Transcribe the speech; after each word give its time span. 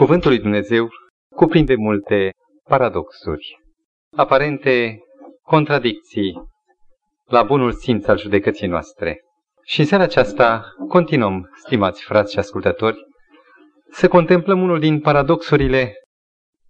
Cuvântul 0.00 0.30
lui 0.30 0.40
Dumnezeu 0.40 0.88
cuprinde 1.36 1.74
multe 1.74 2.30
paradoxuri, 2.68 3.60
aparente 4.16 4.98
contradicții 5.42 6.34
la 7.24 7.42
bunul 7.42 7.72
simț 7.72 8.06
al 8.06 8.18
judecății 8.18 8.66
noastre. 8.66 9.20
Și 9.64 9.80
în 9.80 9.86
seara 9.86 10.02
aceasta 10.02 10.64
continuăm, 10.88 11.50
stimați 11.64 12.04
frați 12.04 12.32
și 12.32 12.38
ascultători, 12.38 12.96
să 13.90 14.08
contemplăm 14.08 14.62
unul 14.62 14.78
din 14.78 15.00
paradoxurile 15.00 15.94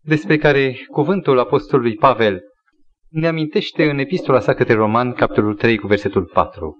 despre 0.01 0.37
care 0.37 0.77
cuvântul 0.93 1.39
apostolului 1.39 1.95
Pavel 1.95 2.41
ne 3.09 3.29
amintește 3.29 3.91
în 3.91 3.99
epistola 3.99 4.41
sa 4.41 4.55
către 4.55 4.75
Roman, 4.75 5.12
capitolul 5.12 5.55
3, 5.55 5.79
cu 5.79 5.87
versetul 5.87 6.25
4. 6.25 6.77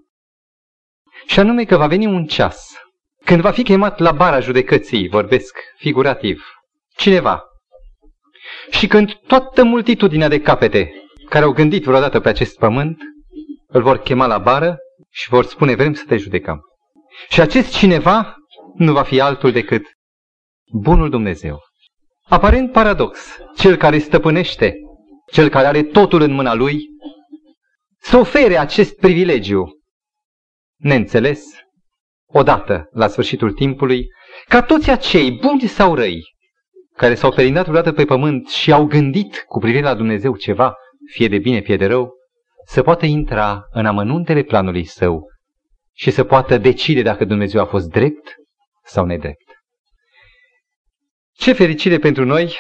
Și 1.27 1.41
anume 1.41 1.65
că 1.65 1.77
va 1.77 1.87
veni 1.87 2.07
un 2.07 2.25
ceas 2.25 2.89
când 3.31 3.43
va 3.43 3.51
fi 3.51 3.63
chemat 3.63 3.99
la 3.99 4.13
bara 4.13 4.41
judecății, 4.41 5.09
vorbesc 5.09 5.57
figurativ, 5.77 6.45
cineva, 6.97 7.43
și 8.71 8.87
când 8.87 9.13
toată 9.27 9.65
multitudinea 9.65 10.29
de 10.29 10.41
capete 10.41 10.93
care 11.29 11.45
au 11.45 11.53
gândit 11.53 11.85
vreodată 11.85 12.21
pe 12.21 12.29
acest 12.29 12.59
pământ, 12.59 13.03
îl 13.67 13.83
vor 13.83 13.99
chema 13.99 14.27
la 14.27 14.39
bară 14.39 14.79
și 15.11 15.29
vor 15.29 15.45
spune, 15.45 15.75
vrem 15.75 15.95
să 15.95 16.05
te 16.07 16.17
judecăm. 16.17 16.61
Și 17.29 17.41
acest 17.41 17.77
cineva 17.77 18.35
nu 18.75 18.93
va 18.93 19.03
fi 19.03 19.21
altul 19.21 19.53
decât 19.53 19.83
bunul 20.73 21.11
Dumnezeu. 21.11 21.61
Aparent 22.29 22.73
paradox, 22.73 23.39
cel 23.57 23.77
care 23.77 23.99
stăpânește, 23.99 24.75
cel 25.33 25.49
care 25.49 25.67
are 25.67 25.83
totul 25.83 26.21
în 26.21 26.33
mâna 26.33 26.55
lui, 26.55 26.87
să 28.01 28.17
ofere 28.17 28.57
acest 28.57 28.97
privilegiu 28.97 29.65
neînțeles, 30.77 31.45
odată, 32.33 32.89
la 32.93 33.09
sfârșitul 33.09 33.53
timpului, 33.53 34.07
ca 34.49 34.63
toți 34.63 34.91
acei, 34.91 35.31
buni 35.31 35.61
sau 35.61 35.95
răi, 35.95 36.23
care 36.97 37.15
s-au 37.15 37.33
perindat 37.33 37.67
vreodată 37.67 37.93
pe 37.93 38.05
pământ 38.05 38.49
și 38.49 38.73
au 38.73 38.85
gândit 38.85 39.45
cu 39.47 39.59
privire 39.59 39.83
la 39.83 39.95
Dumnezeu 39.95 40.37
ceva, 40.37 40.75
fie 41.13 41.29
de 41.29 41.39
bine, 41.39 41.61
fie 41.61 41.77
de 41.77 41.87
rău, 41.87 42.13
să 42.67 42.83
poată 42.83 43.07
intra 43.07 43.63
în 43.71 43.87
amănuntele 43.87 44.43
planului 44.43 44.85
său 44.85 45.27
și 45.93 46.11
să 46.11 46.25
poată 46.25 46.59
decide 46.59 47.03
dacă 47.03 47.25
Dumnezeu 47.25 47.61
a 47.61 47.67
fost 47.67 47.89
drept 47.89 48.35
sau 48.85 49.05
nedrept. 49.05 49.63
Ce 51.33 51.53
fericire 51.53 51.99
pentru 51.99 52.25
noi, 52.25 52.55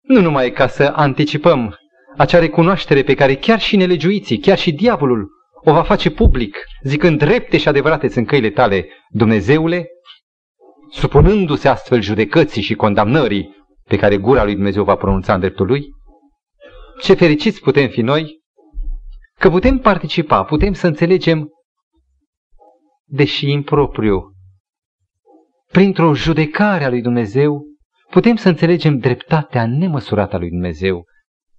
nu 0.00 0.20
numai 0.20 0.50
ca 0.50 0.66
să 0.66 0.92
anticipăm 0.96 1.78
acea 2.16 2.38
recunoaștere 2.38 3.02
pe 3.02 3.14
care 3.14 3.36
chiar 3.36 3.60
și 3.60 3.76
nelegiuiții, 3.76 4.38
chiar 4.38 4.58
și 4.58 4.72
diavolul 4.72 5.28
o 5.64 5.72
va 5.72 5.82
face 5.82 6.10
public, 6.10 6.56
zicând 6.82 7.18
drepte 7.18 7.58
și 7.58 7.68
adevărate 7.68 8.08
sunt 8.08 8.26
căile 8.26 8.50
tale, 8.50 8.88
Dumnezeule, 9.08 9.88
supunându-se 10.90 11.68
astfel 11.68 12.00
judecății 12.00 12.62
și 12.62 12.74
condamnării 12.74 13.56
pe 13.84 13.96
care 13.96 14.16
gura 14.16 14.44
lui 14.44 14.54
Dumnezeu 14.54 14.84
va 14.84 14.96
pronunța 14.96 15.34
în 15.34 15.40
dreptul 15.40 15.66
lui? 15.66 15.84
Ce 17.00 17.14
fericiți 17.14 17.60
putem 17.60 17.88
fi 17.88 18.00
noi 18.00 18.38
că 19.38 19.50
putem 19.50 19.78
participa, 19.78 20.44
putem 20.44 20.72
să 20.72 20.86
înțelegem, 20.86 21.48
deși 23.04 23.50
impropriu, 23.50 24.32
printr-o 25.72 26.14
judecare 26.14 26.84
a 26.84 26.88
lui 26.88 27.02
Dumnezeu, 27.02 27.64
putem 28.10 28.36
să 28.36 28.48
înțelegem 28.48 28.98
dreptatea 28.98 29.66
nemăsurată 29.66 30.36
a 30.36 30.38
lui 30.38 30.48
Dumnezeu, 30.48 31.04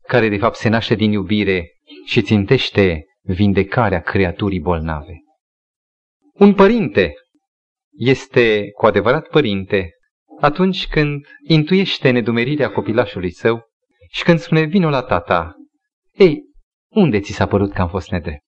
care 0.07 0.29
de 0.29 0.38
fapt 0.38 0.55
se 0.55 0.69
naște 0.69 0.95
din 0.95 1.11
iubire 1.11 1.72
și 2.05 2.22
țintește 2.22 3.05
vindecarea 3.22 4.02
creaturii 4.02 4.59
bolnave. 4.59 5.14
Un 6.33 6.53
părinte 6.53 7.14
este 7.97 8.72
cu 8.72 8.86
adevărat 8.86 9.28
părinte 9.28 9.89
atunci 10.39 10.88
când 10.88 11.25
intuiește 11.47 12.09
nedumerirea 12.09 12.72
copilașului 12.72 13.31
său 13.31 13.63
și 14.09 14.23
când 14.23 14.39
spune 14.39 14.61
vino 14.61 14.89
la 14.89 15.02
tata, 15.02 15.55
ei, 16.11 16.44
unde 16.89 17.19
ți 17.19 17.31
s-a 17.31 17.47
părut 17.47 17.73
că 17.73 17.81
am 17.81 17.89
fost 17.89 18.11
nedrept? 18.11 18.46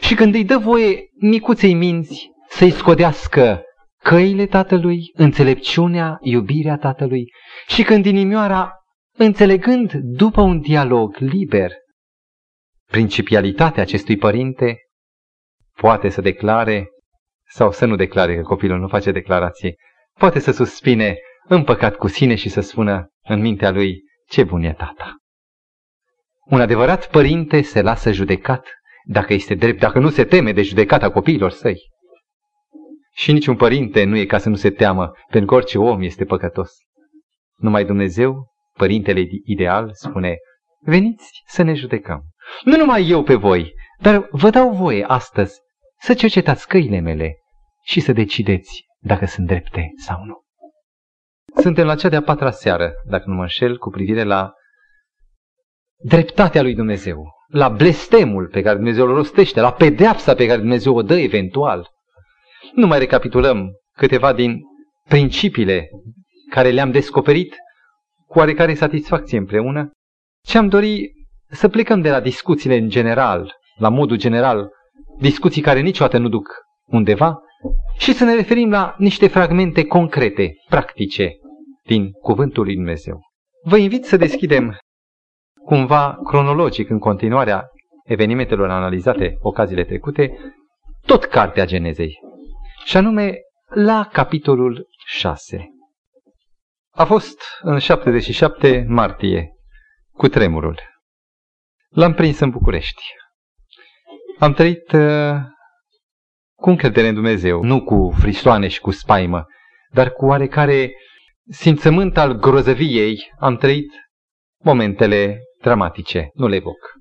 Și 0.00 0.14
când 0.14 0.34
îi 0.34 0.44
dă 0.44 0.58
voie 0.58 1.00
micuței 1.20 1.74
minți 1.74 2.30
să-i 2.48 2.70
scodească 2.70 3.62
căile 4.02 4.46
tatălui, 4.46 5.10
înțelepciunea, 5.14 6.18
iubirea 6.20 6.76
tatălui 6.76 7.32
și 7.66 7.82
când 7.82 8.06
inimioara, 8.06 8.72
înțelegând 9.18 9.92
după 9.94 10.40
un 10.40 10.60
dialog 10.60 11.16
liber 11.16 11.72
principialitatea 12.96 13.82
acestui 13.82 14.16
părinte, 14.16 14.78
poate 15.80 16.08
să 16.08 16.20
declare 16.20 16.88
sau 17.48 17.72
să 17.72 17.84
nu 17.84 17.96
declare 17.96 18.36
că 18.36 18.42
copilul 18.42 18.78
nu 18.78 18.88
face 18.88 19.12
declarație, 19.12 19.74
poate 20.18 20.38
să 20.38 20.50
suspine 20.50 21.16
împăcat 21.48 21.96
cu 21.96 22.06
sine 22.06 22.34
și 22.34 22.48
să 22.48 22.60
spună 22.60 23.08
în 23.22 23.40
mintea 23.40 23.70
lui 23.70 24.02
ce 24.28 24.44
bun 24.44 24.62
e 24.62 24.72
tata. 24.72 25.16
Un 26.44 26.60
adevărat 26.60 27.10
părinte 27.10 27.62
se 27.62 27.82
lasă 27.82 28.12
judecat 28.12 28.68
dacă 29.04 29.32
este 29.32 29.54
drept, 29.54 29.80
dacă 29.80 29.98
nu 29.98 30.10
se 30.10 30.24
teme 30.24 30.52
de 30.52 30.62
judecata 30.62 31.10
copiilor 31.10 31.50
săi. 31.50 31.78
Și 33.14 33.32
niciun 33.32 33.56
părinte 33.56 34.04
nu 34.04 34.16
e 34.16 34.26
ca 34.26 34.38
să 34.38 34.48
nu 34.48 34.56
se 34.56 34.70
teamă, 34.70 35.12
pentru 35.30 35.48
că 35.48 35.54
orice 35.54 35.78
om 35.78 36.02
este 36.02 36.24
păcătos. 36.24 36.72
Numai 37.56 37.84
Dumnezeu, 37.84 38.46
părintele 38.72 39.22
ideal, 39.44 39.90
spune, 39.92 40.36
veniți 40.80 41.42
să 41.46 41.62
ne 41.62 41.74
judecăm. 41.74 42.30
Nu 42.64 42.76
numai 42.76 43.08
eu 43.08 43.22
pe 43.22 43.34
voi, 43.34 43.74
dar 44.00 44.28
vă 44.30 44.50
dau 44.50 44.70
voie 44.70 45.04
astăzi 45.04 45.60
să 46.00 46.14
cercetați 46.14 46.68
căile 46.68 47.00
mele 47.00 47.36
și 47.84 48.00
să 48.00 48.12
decideți 48.12 48.86
dacă 48.98 49.26
sunt 49.26 49.46
drepte 49.46 49.92
sau 49.96 50.24
nu. 50.24 50.44
Suntem 51.62 51.86
la 51.86 51.94
cea 51.94 52.08
de-a 52.08 52.22
patra 52.22 52.50
seară, 52.50 52.92
dacă 53.04 53.24
nu 53.26 53.34
mă 53.34 53.40
înșel, 53.40 53.78
cu 53.78 53.90
privire 53.90 54.22
la 54.22 54.52
dreptatea 56.04 56.62
lui 56.62 56.74
Dumnezeu, 56.74 57.24
la 57.48 57.68
blestemul 57.68 58.48
pe 58.48 58.62
care 58.62 58.74
Dumnezeu 58.74 59.06
îl 59.06 59.14
rostește, 59.14 59.60
la 59.60 59.72
pedeapsa 59.72 60.34
pe 60.34 60.46
care 60.46 60.58
Dumnezeu 60.58 60.96
o 60.96 61.02
dă 61.02 61.18
eventual. 61.18 61.88
Nu 62.74 62.86
mai 62.86 62.98
recapitulăm 62.98 63.70
câteva 63.96 64.32
din 64.32 64.60
principiile 65.08 65.88
care 66.50 66.70
le-am 66.70 66.90
descoperit 66.90 67.56
cu 68.26 68.38
oarecare 68.38 68.74
satisfacție 68.74 69.38
împreună, 69.38 69.90
ce 70.44 70.58
am 70.58 70.68
dori 70.68 71.12
să 71.48 71.68
plecăm 71.68 72.00
de 72.00 72.10
la 72.10 72.20
discuțiile 72.20 72.76
în 72.76 72.88
general, 72.88 73.54
la 73.76 73.88
modul 73.88 74.16
general, 74.16 74.68
discuții 75.18 75.62
care 75.62 75.80
niciodată 75.80 76.18
nu 76.18 76.28
duc 76.28 76.48
undeva, 76.84 77.40
și 77.98 78.12
să 78.12 78.24
ne 78.24 78.34
referim 78.34 78.70
la 78.70 78.94
niște 78.98 79.28
fragmente 79.28 79.84
concrete, 79.84 80.54
practice, 80.68 81.30
din 81.84 82.10
Cuvântul 82.10 82.64
lui 82.64 82.74
Dumnezeu. 82.74 83.20
Vă 83.62 83.76
invit 83.76 84.04
să 84.04 84.16
deschidem 84.16 84.78
cumva 85.64 86.18
cronologic 86.24 86.90
în 86.90 86.98
continuarea 86.98 87.64
evenimentelor 88.04 88.70
analizate 88.70 89.36
ocaziile 89.40 89.84
trecute, 89.84 90.38
tot 91.06 91.24
cartea 91.24 91.66
Genezei, 91.66 92.18
și 92.84 92.96
anume 92.96 93.34
la 93.68 94.08
capitolul 94.12 94.88
6. 95.06 95.70
A 96.90 97.04
fost 97.04 97.40
în 97.62 97.78
77 97.78 98.84
martie, 98.88 99.50
cu 100.12 100.28
tremurul. 100.28 100.80
L-am 101.88 102.14
prins 102.14 102.38
în 102.38 102.50
București. 102.50 103.02
Am 104.38 104.52
trăit 104.52 104.92
uh, 104.92 105.34
cu 106.54 106.70
încredere 106.70 107.08
în 107.08 107.14
Dumnezeu, 107.14 107.62
nu 107.62 107.84
cu 107.84 108.14
frisoane 108.18 108.68
și 108.68 108.80
cu 108.80 108.90
spaimă, 108.90 109.44
dar 109.92 110.10
cu 110.10 110.26
oarecare 110.26 110.92
simțământ 111.50 112.16
al 112.16 112.32
grozăviei 112.32 113.32
am 113.38 113.56
trăit 113.56 113.90
momentele 114.62 115.40
dramatice, 115.60 116.30
nu 116.34 116.46
le 116.46 116.56
evoc. 116.56 116.92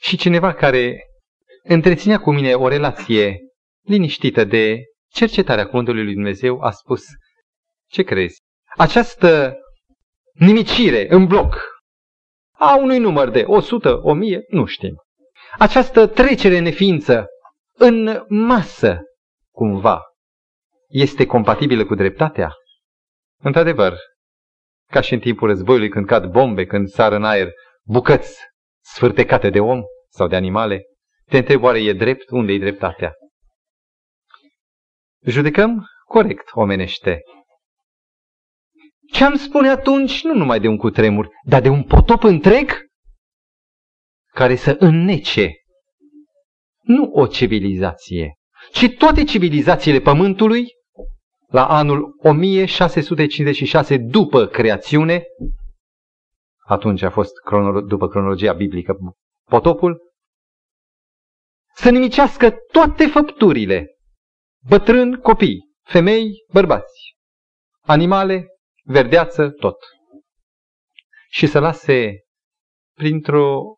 Și 0.00 0.16
cineva 0.16 0.54
care 0.54 1.02
întreținea 1.62 2.18
cu 2.18 2.32
mine 2.32 2.54
o 2.54 2.68
relație 2.68 3.38
liniștită 3.82 4.44
de 4.44 4.78
cercetarea 5.12 5.66
Cuvântului 5.66 6.04
lui 6.04 6.14
Dumnezeu 6.14 6.60
a 6.60 6.70
spus, 6.70 7.04
ce 7.90 8.02
crezi? 8.02 8.40
Această 8.76 9.56
nimicire 10.32 11.06
în 11.08 11.26
bloc 11.26 11.77
a 12.58 12.76
unui 12.76 12.98
număr 12.98 13.30
de 13.30 13.44
100, 13.46 14.00
1000, 14.02 14.44
nu 14.48 14.64
știm. 14.64 15.02
Această 15.58 16.06
trecere 16.06 16.56
în 16.56 16.62
neființă, 16.62 17.26
în 17.72 18.24
masă, 18.28 19.00
cumva, 19.54 20.02
este 20.88 21.26
compatibilă 21.26 21.84
cu 21.84 21.94
dreptatea? 21.94 22.52
Într-adevăr, 23.40 23.94
ca 24.90 25.00
și 25.00 25.14
în 25.14 25.20
timpul 25.20 25.48
războiului 25.48 25.88
când 25.88 26.06
cad 26.06 26.24
bombe, 26.30 26.66
când 26.66 26.88
sar 26.88 27.12
în 27.12 27.24
aer 27.24 27.48
bucăți 27.84 28.38
sfârtecate 28.84 29.50
de 29.50 29.60
om 29.60 29.82
sau 30.08 30.26
de 30.26 30.36
animale, 30.36 30.82
te 31.24 31.36
întreb 31.36 31.62
oare 31.62 31.82
e 31.82 31.92
drept? 31.92 32.30
Unde 32.30 32.52
e 32.52 32.58
dreptatea? 32.58 33.12
Judecăm 35.22 35.86
corect 36.04 36.48
omenește 36.52 37.22
ce 39.12 39.24
am 39.24 39.34
spune 39.34 39.68
atunci, 39.68 40.24
nu 40.24 40.34
numai 40.34 40.60
de 40.60 40.68
un 40.68 40.76
cutremur, 40.76 41.28
dar 41.44 41.60
de 41.60 41.68
un 41.68 41.84
potop 41.84 42.22
întreg 42.22 42.86
care 44.34 44.56
să 44.56 44.76
înnece 44.78 45.52
nu 46.82 47.10
o 47.12 47.26
civilizație, 47.26 48.34
ci 48.72 48.94
toate 48.98 49.24
civilizațiile 49.24 50.00
pământului 50.00 50.66
la 51.46 51.66
anul 51.68 52.16
1656 52.22 53.96
după 53.96 54.46
creațiune, 54.46 55.24
atunci 56.66 57.02
a 57.02 57.10
fost 57.10 57.32
cronolo- 57.44 57.86
după 57.86 58.08
cronologia 58.08 58.52
biblică 58.52 58.96
potopul, 59.50 60.00
să 61.74 61.90
nimicească 61.90 62.50
toate 62.72 63.06
făpturile, 63.06 63.86
bătrâni, 64.68 65.20
copii, 65.20 65.70
femei, 65.84 66.44
bărbați, 66.52 67.16
animale, 67.80 68.46
verdeață, 68.88 69.50
tot. 69.50 69.76
Și 71.30 71.46
să 71.46 71.58
lase 71.58 72.24
printr-o 72.94 73.74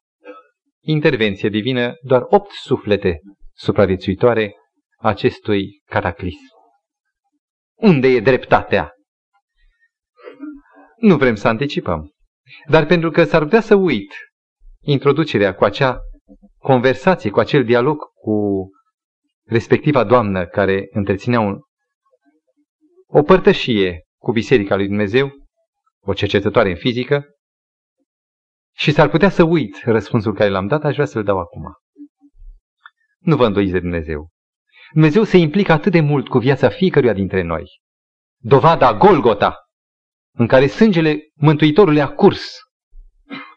intervenție 0.81 1.49
divină 1.49 1.95
doar 2.03 2.23
opt 2.29 2.51
suflete 2.51 3.21
supraviețuitoare 3.53 4.55
acestui 4.99 5.83
cataclism. 5.85 6.59
Unde 7.75 8.09
e 8.09 8.21
dreptatea? 8.21 8.93
Nu 10.97 11.17
vrem 11.17 11.35
să 11.35 11.49
anticipăm. 11.49 12.11
Dar 12.69 12.87
pentru 12.87 13.11
că 13.11 13.25
s-ar 13.25 13.43
putea 13.43 13.61
să 13.61 13.75
uit 13.75 14.15
introducerea 14.81 15.55
cu 15.55 15.65
acea 15.65 15.99
conversație, 16.59 17.31
cu 17.31 17.41
acel 17.41 17.65
dialog 17.65 17.99
cu 17.99 18.69
respectiva 19.47 20.05
doamnă 20.05 20.47
care 20.47 20.89
întreținea 20.91 21.41
un, 21.41 21.59
o 23.07 23.23
părtășie 23.23 24.05
cu 24.21 24.33
Biserica 24.33 24.77
lui 24.77 24.87
Dumnezeu, 24.87 25.31
o 26.01 26.13
cercetătoare 26.13 26.71
în 26.71 26.77
fizică, 26.77 27.25
și 28.77 28.93
s-ar 28.93 29.09
putea 29.09 29.31
să 29.31 29.43
uit 29.43 29.81
răspunsul 29.85 30.35
care 30.35 30.51
l-am 30.51 30.67
dat, 30.67 30.85
aș 30.85 30.95
vrea 30.95 31.07
să-l 31.07 31.25
dau 31.25 31.39
acum. 31.39 31.63
Nu 33.19 33.37
vă 33.37 33.47
îndoiți 33.47 33.73
de 33.73 33.81
Dumnezeu. 33.81 34.29
Dumnezeu 34.93 35.25
se 35.25 35.37
implică 35.37 35.73
atât 35.73 35.93
de 35.93 36.01
mult 36.01 36.29
cu 36.29 36.39
viața 36.39 36.69
fiecăruia 36.69 37.13
dintre 37.13 37.43
noi. 37.43 37.65
Dovada 38.43 38.95
Golgota, 38.95 39.57
în 40.33 40.47
care 40.47 40.67
sângele 40.67 41.19
Mântuitorului 41.35 42.01
a 42.01 42.09
curs 42.09 42.59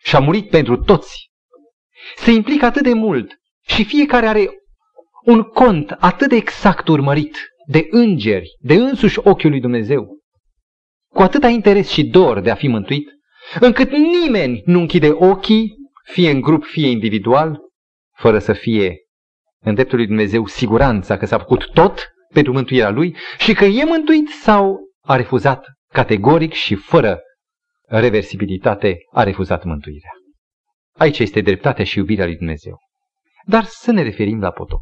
și 0.04 0.16
a 0.16 0.20
murit 0.20 0.50
pentru 0.50 0.78
toți, 0.78 1.30
se 2.16 2.32
implică 2.32 2.66
atât 2.66 2.84
de 2.84 2.94
mult 2.94 3.34
și 3.62 3.86
fiecare 3.86 4.28
are 4.28 4.50
un 5.26 5.44
cont 5.44 5.92
atât 5.92 6.30
de 6.30 6.36
exact 6.36 6.88
urmărit 6.88 7.38
de 7.68 7.88
îngeri, 7.90 8.50
de 8.60 8.74
însuși 8.74 9.20
ochiul 9.20 9.50
lui 9.50 9.60
Dumnezeu, 9.60 10.23
cu 11.14 11.22
atâta 11.22 11.48
interes 11.48 11.90
și 11.90 12.04
dor 12.04 12.40
de 12.40 12.52
a 12.52 12.56
fi 12.56 12.68
mântuit, 12.68 13.10
încât 13.60 13.92
nimeni 13.92 14.62
nu 14.66 14.80
închide 14.80 15.10
ochii, 15.12 15.76
fie 16.04 16.30
în 16.30 16.42
grup, 16.42 16.64
fie 16.64 16.88
individual, 16.88 17.60
fără 18.16 18.40
să 18.40 18.54
fie 18.54 18.98
în 19.60 19.74
dreptul 19.74 19.98
lui 19.98 20.08
Dumnezeu 20.08 20.46
siguranța 20.46 21.18
că 21.18 21.26
s-a 21.26 21.38
făcut 21.38 21.72
tot 21.74 22.08
pentru 22.34 22.54
mântuirea 22.54 22.90
lui 22.90 23.18
și 23.38 23.54
că 23.54 23.66
e 23.66 23.84
mântuit 23.84 24.30
sau 24.30 24.80
a 25.02 25.16
refuzat 25.16 25.66
categoric 25.88 26.54
și 26.54 26.76
fără 26.76 27.20
reversibilitate 27.88 28.98
a 29.12 29.24
refuzat 29.24 29.64
mântuirea. 29.64 30.12
Aici 30.98 31.20
este 31.20 31.42
dreptatea 31.42 31.86
și 31.86 31.98
iubirea 31.98 32.26
lui 32.26 32.36
Dumnezeu. 32.36 32.78
Dar 33.46 33.64
să 33.64 33.92
ne 33.92 34.02
referim 34.02 34.40
la 34.40 34.52
potop. 34.52 34.82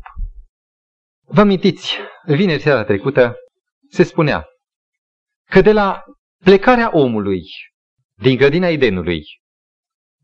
Vă 1.26 1.42
amintiți, 1.42 1.98
vineri 2.26 2.62
seara 2.62 2.84
trecută 2.84 3.36
se 3.90 4.04
spunea 4.04 4.46
că 5.50 5.62
de 5.62 5.72
la 5.72 6.04
plecarea 6.44 6.90
omului 6.94 7.44
din 8.14 8.38
grădina 8.38 8.68
Edenului, 8.68 9.24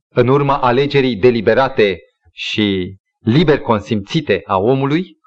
în 0.09 0.27
urma 0.27 0.61
alegerii 0.61 1.15
deliberate 1.15 1.97
și 2.31 2.95
liber 3.19 3.59
consimțite 3.59 4.41
a 4.45 4.57
omului 4.57 5.17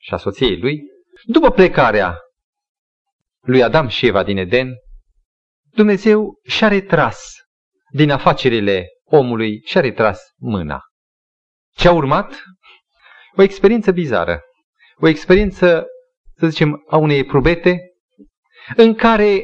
și 0.00 0.14
a 0.14 0.16
soției 0.16 0.58
lui, 0.58 0.80
după 1.24 1.50
plecarea 1.50 2.16
lui 3.40 3.62
Adam 3.62 3.88
și 3.88 4.06
Eva 4.06 4.22
din 4.22 4.36
Eden, 4.36 4.74
Dumnezeu 5.70 6.40
și-a 6.44 6.68
retras 6.68 7.24
din 7.90 8.10
afacerile 8.10 8.86
omului 9.04 9.60
și-a 9.64 9.80
retras 9.80 10.20
mâna. 10.36 10.80
Ce 11.76 11.88
a 11.88 11.92
urmat? 11.92 12.42
O 13.36 13.42
experiență 13.42 13.92
bizară. 13.92 14.40
O 14.96 15.08
experiență, 15.08 15.86
să 16.36 16.46
zicem, 16.46 16.84
a 16.88 16.96
unei 16.96 17.24
probete 17.24 17.80
în 18.76 18.94
care 18.94 19.42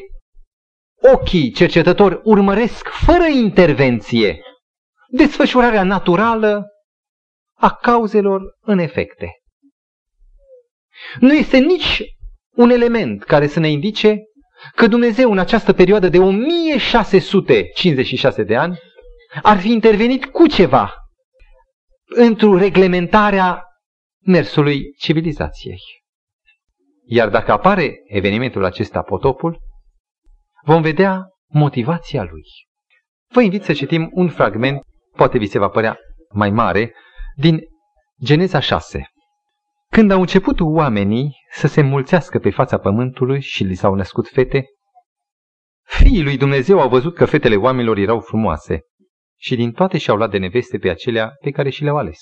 ochii 1.14 1.50
cercetători 1.50 2.20
urmăresc 2.24 2.88
fără 2.88 3.26
intervenție 3.26 4.40
desfășurarea 5.08 5.82
naturală 5.82 6.66
a 7.54 7.74
cauzelor 7.74 8.40
în 8.60 8.78
efecte. 8.78 9.32
Nu 11.20 11.34
este 11.34 11.58
nici 11.58 12.02
un 12.50 12.70
element 12.70 13.24
care 13.24 13.46
să 13.46 13.60
ne 13.60 13.70
indice 13.70 14.16
că 14.74 14.86
Dumnezeu 14.86 15.30
în 15.30 15.38
această 15.38 15.72
perioadă 15.72 16.08
de 16.08 16.18
1656 16.18 18.42
de 18.42 18.56
ani 18.56 18.78
ar 19.42 19.58
fi 19.58 19.72
intervenit 19.72 20.24
cu 20.24 20.46
ceva 20.46 20.94
într-o 22.04 22.56
reglementarea 22.56 23.62
mersului 24.24 24.94
civilizației. 24.98 25.80
Iar 27.06 27.28
dacă 27.28 27.52
apare 27.52 27.94
evenimentul 28.06 28.64
acesta, 28.64 29.02
potopul, 29.02 29.58
vom 30.64 30.82
vedea 30.82 31.26
motivația 31.46 32.22
lui. 32.22 32.42
Vă 33.32 33.40
invit 33.40 33.62
să 33.62 33.72
citim 33.72 34.08
un 34.12 34.28
fragment, 34.28 34.82
poate 35.16 35.38
vi 35.38 35.46
se 35.46 35.58
va 35.58 35.68
părea 35.68 35.98
mai 36.32 36.50
mare, 36.50 36.94
din 37.36 37.60
Geneza 38.24 38.60
6. 38.60 39.10
Când 39.90 40.10
au 40.10 40.20
început 40.20 40.60
oamenii 40.60 41.36
să 41.50 41.66
se 41.66 41.82
mulțească 41.82 42.38
pe 42.38 42.50
fața 42.50 42.78
pământului 42.78 43.40
și 43.40 43.64
li 43.64 43.74
s-au 43.74 43.94
născut 43.94 44.28
fete, 44.28 44.64
fiii 45.82 46.22
lui 46.22 46.36
Dumnezeu 46.36 46.80
au 46.80 46.88
văzut 46.88 47.14
că 47.14 47.24
fetele 47.24 47.56
oamenilor 47.56 47.96
erau 47.96 48.20
frumoase 48.20 48.80
și 49.40 49.56
din 49.56 49.72
toate 49.72 49.98
și-au 49.98 50.16
luat 50.16 50.30
de 50.30 50.38
neveste 50.38 50.78
pe 50.78 50.90
acelea 50.90 51.36
pe 51.40 51.50
care 51.50 51.70
și 51.70 51.82
le-au 51.82 51.96
ales. 51.96 52.20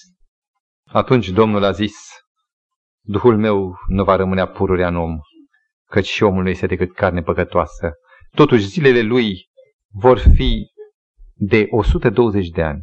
Atunci 0.88 1.28
Domnul 1.28 1.64
a 1.64 1.70
zis, 1.70 1.96
Duhul 3.04 3.38
meu 3.38 3.76
nu 3.88 4.04
va 4.04 4.16
rămâne 4.16 4.46
pururea 4.46 4.88
în 4.88 4.96
om, 4.96 5.18
căci 5.90 6.06
și 6.06 6.22
omul 6.22 6.42
nu 6.42 6.48
este 6.48 6.66
decât 6.66 6.94
carne 6.94 7.22
păcătoasă. 7.22 7.92
Totuși 8.36 8.66
zilele 8.66 9.00
lui 9.00 9.48
vor 9.92 10.18
fi 10.18 10.66
de 11.34 11.66
120 11.70 12.48
de 12.48 12.62
ani. 12.62 12.82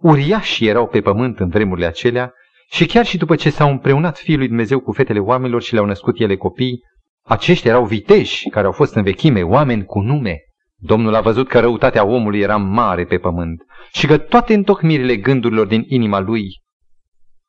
Uriași 0.00 0.66
erau 0.66 0.86
pe 0.86 1.00
pământ 1.00 1.38
în 1.38 1.48
vremurile 1.48 1.86
acelea 1.86 2.32
și 2.70 2.86
chiar 2.86 3.04
și 3.04 3.16
după 3.16 3.36
ce 3.36 3.50
s-au 3.50 3.70
împreunat 3.70 4.18
Fiul 4.18 4.38
lui 4.38 4.46
Dumnezeu 4.46 4.80
cu 4.80 4.92
fetele 4.92 5.18
oamenilor 5.18 5.62
și 5.62 5.72
le-au 5.72 5.84
născut 5.86 6.20
ele 6.20 6.36
copii, 6.36 6.80
aceștia 7.24 7.70
erau 7.70 7.84
viteși 7.84 8.48
care 8.48 8.66
au 8.66 8.72
fost 8.72 8.94
în 8.94 9.02
vechime, 9.02 9.42
oameni 9.42 9.84
cu 9.84 10.00
nume. 10.00 10.38
Domnul 10.76 11.14
a 11.14 11.20
văzut 11.20 11.48
că 11.48 11.60
răutatea 11.60 12.06
omului 12.06 12.40
era 12.40 12.56
mare 12.56 13.04
pe 13.04 13.18
pământ 13.18 13.62
și 13.92 14.06
că 14.06 14.18
toate 14.18 14.54
întocmirile 14.54 15.16
gândurilor 15.16 15.66
din 15.66 15.84
inima 15.86 16.18
lui 16.18 16.44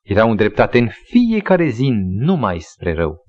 erau 0.01 0.29
îndreptate 0.29 0.77
în 0.77 0.89
fiecare 1.03 1.67
zi 1.67 1.89
numai 2.17 2.59
spre 2.59 2.93
rău. 2.93 3.20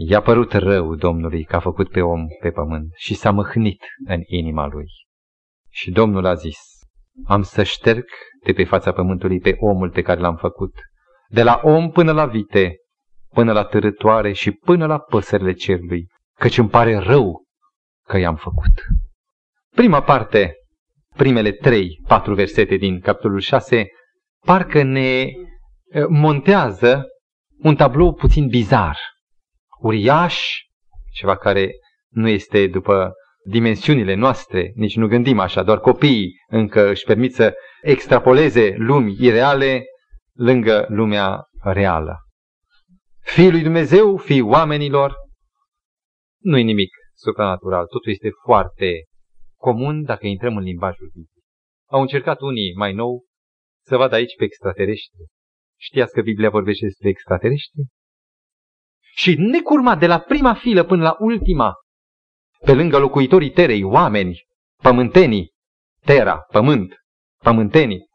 I-a 0.00 0.20
părut 0.20 0.52
rău 0.52 0.94
Domnului 0.94 1.44
că 1.44 1.56
a 1.56 1.60
făcut 1.60 1.90
pe 1.90 2.00
om 2.00 2.26
pe 2.40 2.50
pământ 2.50 2.92
și 2.96 3.14
s-a 3.14 3.30
măhnit 3.30 3.84
în 4.06 4.20
inima 4.26 4.66
lui. 4.66 4.86
Și 5.70 5.90
Domnul 5.90 6.26
a 6.26 6.34
zis, 6.34 6.58
am 7.26 7.42
să 7.42 7.62
șterg 7.62 8.04
de 8.44 8.52
pe 8.52 8.64
fața 8.64 8.92
pământului 8.92 9.40
pe 9.40 9.56
omul 9.58 9.90
pe 9.90 10.02
care 10.02 10.20
l-am 10.20 10.36
făcut, 10.36 10.72
de 11.28 11.42
la 11.42 11.60
om 11.62 11.90
până 11.90 12.12
la 12.12 12.26
vite, 12.26 12.76
până 13.28 13.52
la 13.52 13.64
târătoare 13.64 14.32
și 14.32 14.50
până 14.50 14.86
la 14.86 14.98
păsările 14.98 15.52
cerului, 15.52 16.06
căci 16.38 16.58
îmi 16.58 16.68
pare 16.68 16.96
rău 16.96 17.44
că 18.06 18.18
i-am 18.18 18.36
făcut. 18.36 18.84
Prima 19.74 20.02
parte, 20.02 20.54
primele 21.16 21.52
trei, 21.52 22.00
patru 22.06 22.34
versete 22.34 22.76
din 22.76 23.00
capitolul 23.00 23.40
6, 23.40 23.86
parcă 24.44 24.82
ne 24.82 25.20
eh, 25.20 25.32
montează 26.08 27.06
un 27.58 27.76
tablou 27.76 28.14
puțin 28.14 28.46
bizar, 28.46 28.98
uriaș, 29.78 30.58
ceva 31.12 31.36
care 31.36 31.70
nu 32.08 32.28
este 32.28 32.66
după 32.66 33.12
dimensiunile 33.44 34.14
noastre, 34.14 34.72
nici 34.74 34.96
nu 34.96 35.06
gândim 35.06 35.38
așa, 35.38 35.62
doar 35.62 35.78
copiii 35.78 36.32
încă 36.48 36.88
își 36.88 37.04
permit 37.04 37.34
să 37.34 37.54
extrapoleze 37.82 38.74
lumi 38.76 39.16
ireale 39.18 39.84
lângă 40.32 40.86
lumea 40.88 41.44
reală. 41.62 42.16
Fiul 43.20 43.50
lui 43.50 43.62
Dumnezeu, 43.62 44.16
fiul 44.16 44.48
oamenilor, 44.48 45.14
nu-i 46.42 46.62
nimic 46.62 46.90
supranatural, 47.14 47.86
totul 47.86 48.12
este 48.12 48.30
foarte 48.44 49.04
comun 49.56 50.02
dacă 50.02 50.26
intrăm 50.26 50.56
în 50.56 50.62
limbajul 50.62 51.06
Bibliei. 51.06 51.44
Au 51.90 52.00
încercat 52.00 52.40
unii 52.40 52.74
mai 52.74 52.92
nou 52.92 53.24
să 53.84 53.96
vadă 53.96 54.14
aici 54.14 54.36
pe 54.36 54.44
extraterestri. 54.44 55.26
Știați 55.80 56.12
că 56.12 56.20
Biblia 56.20 56.50
vorbește 56.50 56.84
despre 56.84 57.08
extraterestri? 57.08 57.82
Și 59.18 59.34
necurmat 59.38 59.98
de 59.98 60.06
la 60.06 60.18
prima 60.18 60.54
filă 60.54 60.84
până 60.84 61.02
la 61.02 61.16
ultima, 61.18 61.74
pe 62.64 62.72
lângă 62.72 62.98
locuitorii 62.98 63.50
terei, 63.50 63.82
oameni, 63.82 64.46
pământenii, 64.82 65.52
tera, 66.04 66.38
pământ, 66.38 66.94
pământenii, 67.42 68.06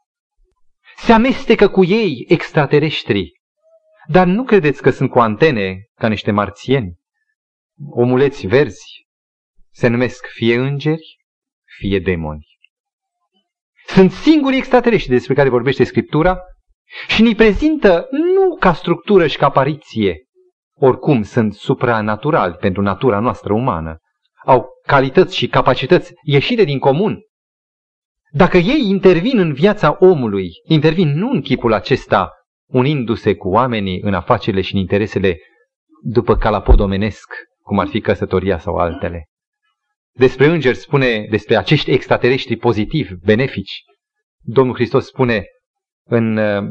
se 0.96 1.12
amestecă 1.12 1.68
cu 1.68 1.84
ei 1.84 2.24
extraterestri. 2.28 3.32
Dar 4.06 4.26
nu 4.26 4.44
credeți 4.44 4.82
că 4.82 4.90
sunt 4.90 5.10
cu 5.10 5.18
antene 5.18 5.88
ca 5.94 6.08
niște 6.08 6.30
marțieni? 6.30 6.94
omuleți 7.90 8.46
verzi, 8.46 9.06
se 9.70 9.88
numesc 9.88 10.26
fie 10.26 10.56
îngeri, 10.56 11.16
fie 11.78 11.98
demoni. 11.98 12.46
Sunt 13.86 14.10
singurii 14.10 14.58
extraterestri 14.58 15.10
despre 15.10 15.34
care 15.34 15.48
vorbește 15.48 15.84
Scriptura 15.84 16.38
și 17.08 17.22
ne 17.22 17.34
prezintă 17.34 18.08
nu 18.10 18.56
ca 18.56 18.74
structură 18.74 19.26
și 19.26 19.36
ca 19.36 19.46
apariție, 19.46 20.23
oricum 20.74 21.22
sunt 21.22 21.54
supranaturali 21.54 22.54
pentru 22.54 22.82
natura 22.82 23.18
noastră 23.18 23.52
umană, 23.52 23.98
au 24.44 24.66
calități 24.86 25.36
și 25.36 25.48
capacități 25.48 26.12
ieșite 26.22 26.64
din 26.64 26.78
comun. 26.78 27.20
Dacă 28.30 28.56
ei 28.56 28.88
intervin 28.88 29.38
în 29.38 29.52
viața 29.52 29.96
omului, 30.00 30.50
intervin 30.64 31.08
nu 31.08 31.30
în 31.30 31.40
chipul 31.40 31.72
acesta, 31.72 32.30
unindu-se 32.66 33.34
cu 33.34 33.48
oamenii 33.48 34.00
în 34.00 34.14
afacerile 34.14 34.62
și 34.62 34.74
în 34.74 34.80
interesele 34.80 35.38
după 36.02 36.36
calapod 36.36 36.80
omenesc, 36.80 37.34
cum 37.62 37.78
ar 37.78 37.86
fi 37.86 38.00
căsătoria 38.00 38.58
sau 38.58 38.76
altele. 38.76 39.28
Despre 40.12 40.46
îngeri 40.46 40.76
spune, 40.76 41.26
despre 41.30 41.56
acești 41.56 41.90
extraterestri 41.90 42.56
pozitivi, 42.56 43.14
benefici. 43.24 43.84
Domnul 44.40 44.74
Hristos 44.74 45.06
spune 45.06 45.44
în 46.04 46.36
uh, 46.36 46.62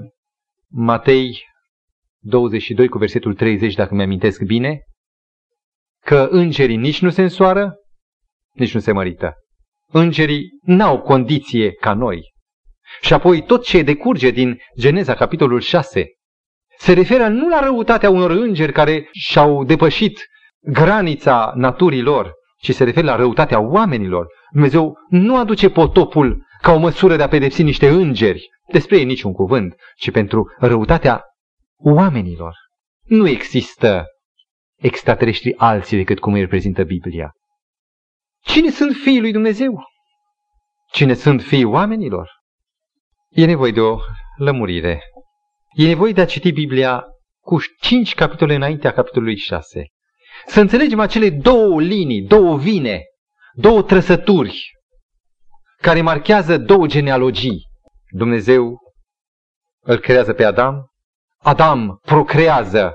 Matei 0.67 1.45
22 2.25 2.87
cu 2.87 2.97
versetul 2.97 3.33
30, 3.33 3.73
dacă 3.73 3.95
mi-amintesc 3.95 4.41
bine, 4.41 4.81
că 6.05 6.27
îngerii 6.31 6.77
nici 6.77 7.01
nu 7.01 7.09
se 7.09 7.21
însoară, 7.21 7.73
nici 8.53 8.73
nu 8.73 8.79
se 8.79 8.91
mărită. 8.91 9.33
Îngerii 9.87 10.49
n-au 10.61 11.01
condiție 11.01 11.71
ca 11.71 11.93
noi. 11.93 12.31
Și 13.01 13.13
apoi 13.13 13.43
tot 13.45 13.63
ce 13.63 13.81
decurge 13.81 14.29
din 14.29 14.57
Geneza, 14.79 15.13
capitolul 15.13 15.59
6, 15.59 16.07
se 16.77 16.93
referă 16.93 17.27
nu 17.27 17.49
la 17.49 17.59
răutatea 17.59 18.09
unor 18.09 18.31
îngeri 18.31 18.71
care 18.71 19.09
și-au 19.11 19.63
depășit 19.63 20.19
granița 20.61 21.53
naturii 21.55 22.01
lor, 22.01 22.31
ci 22.57 22.73
se 22.73 22.83
referă 22.83 23.05
la 23.05 23.15
răutatea 23.15 23.59
oamenilor. 23.59 24.27
Dumnezeu 24.51 24.97
nu 25.09 25.37
aduce 25.37 25.69
potopul 25.69 26.45
ca 26.61 26.71
o 26.71 26.77
măsură 26.77 27.15
de 27.15 27.23
a 27.23 27.27
pedepsi 27.27 27.63
niște 27.63 27.89
îngeri, 27.89 28.49
despre 28.71 28.97
ei 28.97 29.05
niciun 29.05 29.33
cuvânt, 29.33 29.75
ci 29.95 30.11
pentru 30.11 30.53
răutatea 30.57 31.23
oamenilor. 31.83 32.55
Nu 33.03 33.27
există 33.27 34.05
extraterestri 34.75 35.57
alții 35.57 35.97
decât 35.97 36.19
cum 36.19 36.33
îi 36.33 36.39
reprezintă 36.39 36.83
Biblia. 36.83 37.31
Cine 38.43 38.69
sunt 38.69 38.95
fiii 38.95 39.21
lui 39.21 39.31
Dumnezeu? 39.31 39.83
Cine 40.91 41.13
sunt 41.13 41.41
fiii 41.41 41.63
oamenilor? 41.63 42.29
E 43.29 43.45
nevoie 43.45 43.71
de 43.71 43.79
o 43.79 43.97
lămurire. 44.37 45.01
E 45.75 45.87
nevoie 45.87 46.13
de 46.13 46.21
a 46.21 46.25
citi 46.25 46.51
Biblia 46.51 47.03
cu 47.39 47.57
cinci 47.79 48.15
capitole 48.15 48.55
înaintea 48.55 48.93
capitolului 48.93 49.37
6. 49.37 49.85
Să 50.45 50.59
înțelegem 50.59 50.99
acele 50.99 51.29
două 51.29 51.81
linii, 51.81 52.21
două 52.21 52.57
vine, 52.57 53.01
două 53.53 53.83
trăsături 53.83 54.71
care 55.81 56.01
marchează 56.01 56.57
două 56.57 56.87
genealogii. 56.87 57.61
Dumnezeu 58.09 58.77
îl 59.79 59.97
creează 59.97 60.33
pe 60.33 60.43
Adam, 60.43 60.92
Adam 61.43 61.99
procrează 62.01 62.93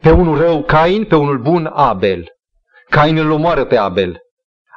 pe 0.00 0.10
unul 0.10 0.38
rău 0.38 0.62
Cain, 0.62 1.04
pe 1.04 1.14
unul 1.14 1.38
bun 1.38 1.66
Abel. 1.66 2.28
Cain 2.88 3.16
îl 3.16 3.30
omoară 3.30 3.64
pe 3.64 3.76
Abel. 3.76 4.18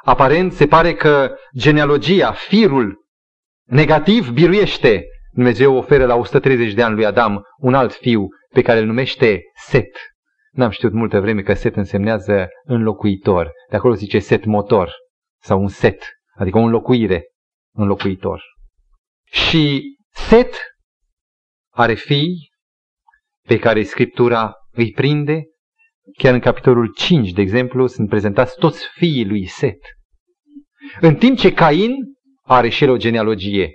Aparent 0.04 0.52
se 0.52 0.66
pare 0.66 0.94
că 0.94 1.36
genealogia, 1.56 2.32
firul 2.32 3.04
negativ 3.64 4.30
biruiește. 4.30 5.04
Dumnezeu 5.32 5.76
oferă 5.76 6.06
la 6.06 6.14
130 6.14 6.72
de 6.72 6.82
ani 6.82 6.94
lui 6.94 7.06
Adam 7.06 7.42
un 7.58 7.74
alt 7.74 7.92
fiu 7.92 8.28
pe 8.52 8.62
care 8.62 8.78
îl 8.78 8.86
numește 8.86 9.42
Set. 9.66 9.96
N-am 10.50 10.70
știut 10.70 10.92
multă 10.92 11.20
vreme 11.20 11.42
că 11.42 11.54
set 11.54 11.76
însemnează 11.76 12.48
înlocuitor. 12.64 13.50
De 13.70 13.76
acolo 13.76 13.94
zice 13.94 14.18
set 14.18 14.44
motor 14.44 14.92
sau 15.42 15.60
un 15.60 15.68
set, 15.68 16.02
adică 16.34 16.58
o 16.58 16.60
înlocuire, 16.60 17.24
înlocuitor. 17.74 18.42
Și 19.24 19.96
set 20.12 20.54
are 21.72 21.94
fii 21.94 22.49
pe 23.50 23.58
care 23.58 23.82
Scriptura 23.82 24.52
îi 24.72 24.90
prinde. 24.90 25.44
Chiar 26.18 26.34
în 26.34 26.40
capitolul 26.40 26.92
5, 26.96 27.30
de 27.30 27.40
exemplu, 27.40 27.86
sunt 27.86 28.08
prezentați 28.08 28.58
toți 28.58 28.86
fiii 28.94 29.26
lui 29.26 29.46
Set. 29.46 29.78
În 31.00 31.16
timp 31.16 31.38
ce 31.38 31.52
Cain 31.52 31.92
are 32.42 32.68
și 32.68 32.84
el 32.84 32.90
o 32.90 32.96
genealogie. 32.96 33.70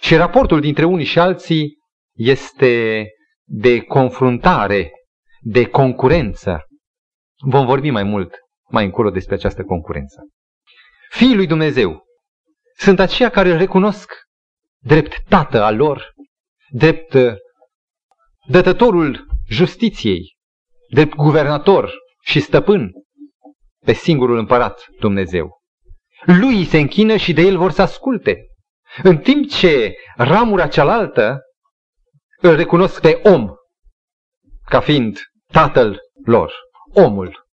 Și 0.00 0.16
raportul 0.16 0.60
dintre 0.60 0.84
unii 0.84 1.04
și 1.04 1.18
alții 1.18 1.78
este 2.16 3.06
de 3.44 3.80
confruntare, 3.80 4.90
de 5.40 5.66
concurență. 5.66 6.60
Vom 7.44 7.66
vorbi 7.66 7.90
mai 7.90 8.02
mult 8.02 8.34
mai 8.68 8.84
încolo 8.84 9.10
despre 9.10 9.34
această 9.34 9.62
concurență. 9.62 10.20
Fiii 11.10 11.36
lui 11.36 11.46
Dumnezeu 11.46 12.02
sunt 12.76 12.98
aceia 12.98 13.30
care 13.30 13.50
îl 13.50 13.58
recunosc 13.58 14.12
drept 14.78 15.22
tată 15.28 15.62
al 15.62 15.76
lor, 15.76 16.12
drept 16.70 17.12
uh, 17.12 17.34
dătătorul 18.46 19.26
justiției, 19.48 20.36
drept 20.88 21.14
guvernator 21.14 21.92
și 22.22 22.40
stăpân 22.40 22.92
pe 23.84 23.92
singurul 23.92 24.38
împărat 24.38 24.86
Dumnezeu. 25.00 25.60
Lui 26.24 26.64
se 26.64 26.78
închină 26.78 27.16
și 27.16 27.32
de 27.32 27.42
el 27.42 27.56
vor 27.56 27.70
să 27.70 27.82
asculte. 27.82 28.46
În 29.02 29.18
timp 29.18 29.48
ce 29.48 29.94
ramura 30.16 30.68
cealaltă 30.68 31.40
îl 32.40 32.56
recunosc 32.56 33.00
pe 33.00 33.20
om 33.24 33.48
ca 34.64 34.80
fiind 34.80 35.18
tatăl 35.52 36.00
lor, 36.24 36.52
omul. 36.94 37.46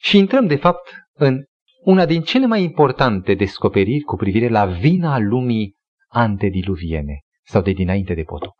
Și 0.00 0.18
intrăm, 0.18 0.46
de 0.46 0.56
fapt, 0.56 0.94
în 1.12 1.44
una 1.84 2.06
din 2.06 2.22
cele 2.22 2.46
mai 2.46 2.62
importante 2.62 3.34
descoperiri 3.34 4.00
cu 4.00 4.16
privire 4.16 4.48
la 4.48 4.66
vina 4.66 5.18
lumii 5.18 5.74
antediluviene 6.08 7.20
sau 7.46 7.62
de 7.62 7.72
dinainte 7.72 8.14
de 8.14 8.22
potop. 8.22 8.54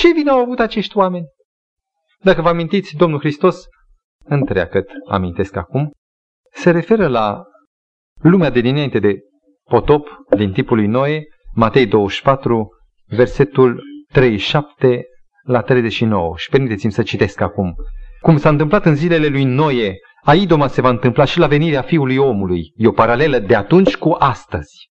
Ce 0.00 0.12
vină 0.12 0.30
au 0.30 0.38
avut 0.38 0.58
acești 0.58 0.96
oameni? 0.96 1.26
Dacă 2.20 2.42
vă 2.42 2.48
amintiți, 2.48 2.96
Domnul 2.96 3.18
Hristos, 3.18 3.64
întreagăt 4.24 4.88
amintesc 5.08 5.56
acum, 5.56 5.90
se 6.52 6.70
referă 6.70 7.06
la 7.08 7.42
lumea 8.22 8.50
de 8.50 8.60
dinainte 8.60 8.98
de 8.98 9.18
potop, 9.70 10.08
din 10.36 10.52
tipul 10.52 10.76
lui 10.76 10.86
Noe, 10.86 11.22
Matei 11.54 11.86
24, 11.86 12.68
versetul 13.06 13.82
37 14.12 15.04
la 15.42 15.62
39. 15.62 16.34
Și 16.36 16.48
permiteți-mi 16.48 16.92
să 16.92 17.02
citesc 17.02 17.40
acum. 17.40 17.74
Cum 18.20 18.36
s-a 18.36 18.48
întâmplat 18.48 18.84
în 18.84 18.94
zilele 18.94 19.26
lui 19.26 19.44
Noe, 19.44 19.94
Aidoma 20.22 20.66
se 20.66 20.80
va 20.80 20.88
întâmpla 20.88 21.24
și 21.24 21.38
la 21.38 21.46
venirea 21.46 21.82
fiului 21.82 22.16
omului. 22.16 22.72
E 22.74 22.86
o 22.86 22.92
paralelă 22.92 23.38
de 23.38 23.54
atunci 23.54 23.96
cu 23.96 24.16
astăzi. 24.18 24.89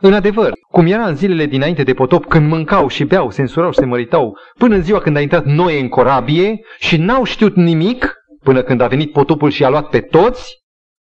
În 0.00 0.12
adevăr, 0.12 0.52
cum 0.70 0.86
era 0.86 1.06
în 1.06 1.16
zilele 1.16 1.46
dinainte 1.46 1.82
de 1.82 1.94
potop, 1.94 2.24
când 2.24 2.48
mâncau 2.48 2.88
și 2.88 3.04
beau, 3.04 3.30
se 3.30 3.40
însurau 3.40 3.70
și 3.70 3.78
se 3.78 3.84
măritau, 3.84 4.38
până 4.58 4.74
în 4.74 4.82
ziua 4.82 5.00
când 5.00 5.16
a 5.16 5.20
intrat 5.20 5.44
Noe 5.44 5.80
în 5.80 5.88
corabie 5.88 6.60
și 6.78 6.96
n-au 6.96 7.24
știut 7.24 7.54
nimic, 7.54 8.14
până 8.42 8.62
când 8.62 8.80
a 8.80 8.86
venit 8.86 9.12
potopul 9.12 9.50
și 9.50 9.64
a 9.64 9.68
luat 9.68 9.88
pe 9.88 10.00
toți, 10.00 10.58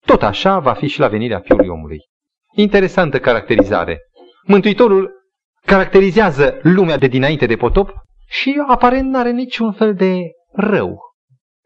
tot 0.06 0.24
așa 0.24 0.60
va 0.60 0.74
fi 0.74 0.88
și 0.88 1.00
la 1.00 1.08
venirea 1.08 1.40
Fiului 1.40 1.68
Omului. 1.68 1.98
Interesantă 2.56 3.20
caracterizare. 3.20 4.00
Mântuitorul 4.44 5.12
caracterizează 5.66 6.60
lumea 6.62 6.98
de 6.98 7.08
dinainte 7.08 7.46
de 7.46 7.56
potop 7.56 7.94
și 8.28 8.64
aparent 8.68 9.10
nu 9.10 9.18
are 9.18 9.32
niciun 9.32 9.72
fel 9.72 9.94
de 9.94 10.18
rău. 10.52 11.00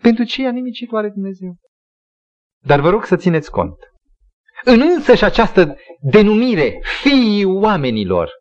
Pentru 0.01 0.23
ce 0.23 0.41
i-a 0.41 0.51
nimicit 0.51 0.91
oare 0.91 1.09
Dumnezeu? 1.09 1.55
Dar 2.63 2.79
vă 2.79 2.89
rog 2.89 3.05
să 3.05 3.15
țineți 3.15 3.51
cont. 3.51 3.75
În 4.63 4.81
însăși 4.81 5.23
această 5.23 5.77
denumire, 6.11 6.79
fiii 6.81 7.45
oamenilor, 7.45 8.31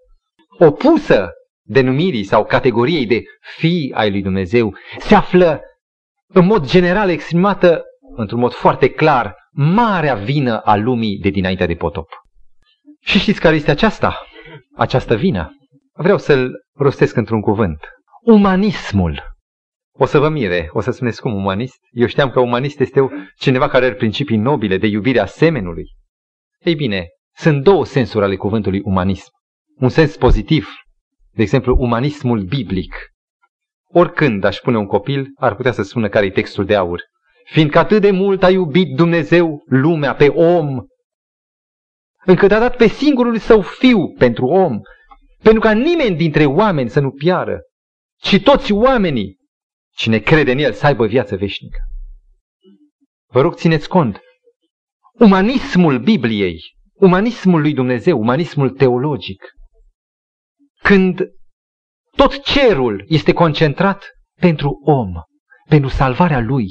opusă 0.58 1.30
denumirii 1.66 2.24
sau 2.24 2.44
categoriei 2.44 3.06
de 3.06 3.22
fii 3.56 3.92
ai 3.94 4.10
lui 4.10 4.22
Dumnezeu, 4.22 4.74
se 4.98 5.14
află 5.14 5.60
în 6.26 6.46
mod 6.46 6.66
general 6.66 7.10
exprimată, 7.10 7.82
într-un 8.16 8.38
mod 8.38 8.52
foarte 8.52 8.90
clar, 8.90 9.34
marea 9.52 10.14
vină 10.14 10.58
a 10.58 10.76
lumii 10.76 11.18
de 11.18 11.28
dinainte 11.28 11.66
de 11.66 11.74
potop. 11.74 12.08
Și 13.00 13.18
știți 13.18 13.40
care 13.40 13.54
este 13.54 13.70
aceasta? 13.70 14.26
Această 14.76 15.16
vină? 15.16 15.56
Vreau 15.92 16.18
să-l 16.18 16.52
rostesc 16.74 17.16
într-un 17.16 17.40
cuvânt. 17.40 17.78
Umanismul. 18.22 19.22
O 19.96 20.04
să 20.04 20.18
vă 20.18 20.28
mire, 20.28 20.68
o 20.72 20.80
să 20.80 20.90
spuneți 20.90 21.20
cum 21.20 21.34
umanist? 21.34 21.78
Eu 21.90 22.06
știam 22.06 22.30
că 22.30 22.40
umanist 22.40 22.80
este 22.80 23.00
cineva 23.38 23.68
care 23.68 23.84
are 23.84 23.94
principii 23.94 24.36
nobile 24.36 24.78
de 24.78 24.86
iubire 24.86 25.18
a 25.18 25.26
semenului. 25.26 25.84
Ei 26.58 26.74
bine, 26.74 27.06
sunt 27.36 27.62
două 27.62 27.84
sensuri 27.84 28.24
ale 28.24 28.36
cuvântului 28.36 28.80
umanism. 28.84 29.30
Un 29.76 29.88
sens 29.88 30.16
pozitiv, 30.16 30.68
de 31.30 31.42
exemplu, 31.42 31.76
umanismul 31.78 32.42
biblic. 32.42 32.94
Oricând 33.88 34.44
aș 34.44 34.58
pune 34.58 34.76
un 34.76 34.86
copil, 34.86 35.32
ar 35.36 35.54
putea 35.54 35.72
să 35.72 35.82
spună 35.82 36.08
care 36.08 36.26
e 36.26 36.30
textul 36.30 36.64
de 36.64 36.74
aur. 36.74 37.02
Fiindcă 37.44 37.78
atât 37.78 38.00
de 38.00 38.10
mult 38.10 38.42
a 38.42 38.50
iubit 38.50 38.94
Dumnezeu 38.94 39.64
lumea 39.66 40.14
pe 40.14 40.28
om, 40.28 40.84
încât 42.24 42.50
a 42.50 42.58
dat 42.58 42.76
pe 42.76 42.86
singurul 42.86 43.38
său 43.38 43.60
fiu 43.60 44.12
pentru 44.12 44.46
om, 44.46 44.80
pentru 45.42 45.60
ca 45.60 45.72
nimeni 45.72 46.16
dintre 46.16 46.44
oameni 46.46 46.90
să 46.90 47.00
nu 47.00 47.10
piară, 47.10 47.60
ci 48.16 48.42
toți 48.42 48.72
oamenii, 48.72 49.36
cine 49.94 50.18
crede 50.18 50.52
în 50.52 50.58
el, 50.58 50.72
să 50.72 50.86
aibă 50.86 51.06
viață 51.06 51.36
veșnică. 51.36 51.78
Vă 53.26 53.40
rog, 53.40 53.54
țineți 53.54 53.88
cont. 53.88 54.20
Umanismul 55.12 55.98
Bibliei, 55.98 56.73
umanismul 56.94 57.60
lui 57.60 57.74
Dumnezeu, 57.74 58.18
umanismul 58.18 58.70
teologic, 58.70 59.42
când 60.82 61.20
tot 62.16 62.42
cerul 62.42 63.04
este 63.08 63.32
concentrat 63.32 64.04
pentru 64.40 64.80
om, 64.84 65.12
pentru 65.68 65.88
salvarea 65.88 66.40
lui. 66.40 66.66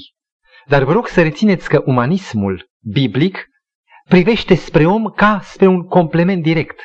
Dar 0.65 0.83
vă 0.83 0.91
rog 0.91 1.07
să 1.07 1.21
rețineți 1.21 1.69
că 1.69 1.81
umanismul 1.85 2.69
biblic 2.81 3.47
privește 4.09 4.55
spre 4.55 4.85
om 4.85 5.09
ca 5.09 5.39
spre 5.43 5.67
un 5.67 5.83
complement 5.83 6.43
direct. 6.43 6.79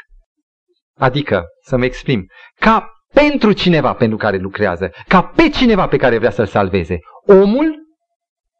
Adică, 0.98 1.44
să 1.64 1.76
mă 1.76 1.84
exprim, 1.84 2.26
ca 2.60 2.92
pentru 3.14 3.52
cineva 3.52 3.94
pentru 3.94 4.16
care 4.16 4.36
lucrează, 4.36 4.90
ca 5.08 5.22
pe 5.22 5.48
cineva 5.48 5.88
pe 5.88 5.96
care 5.96 6.18
vrea 6.18 6.30
să-l 6.30 6.46
salveze. 6.46 6.98
Omul 7.26 7.78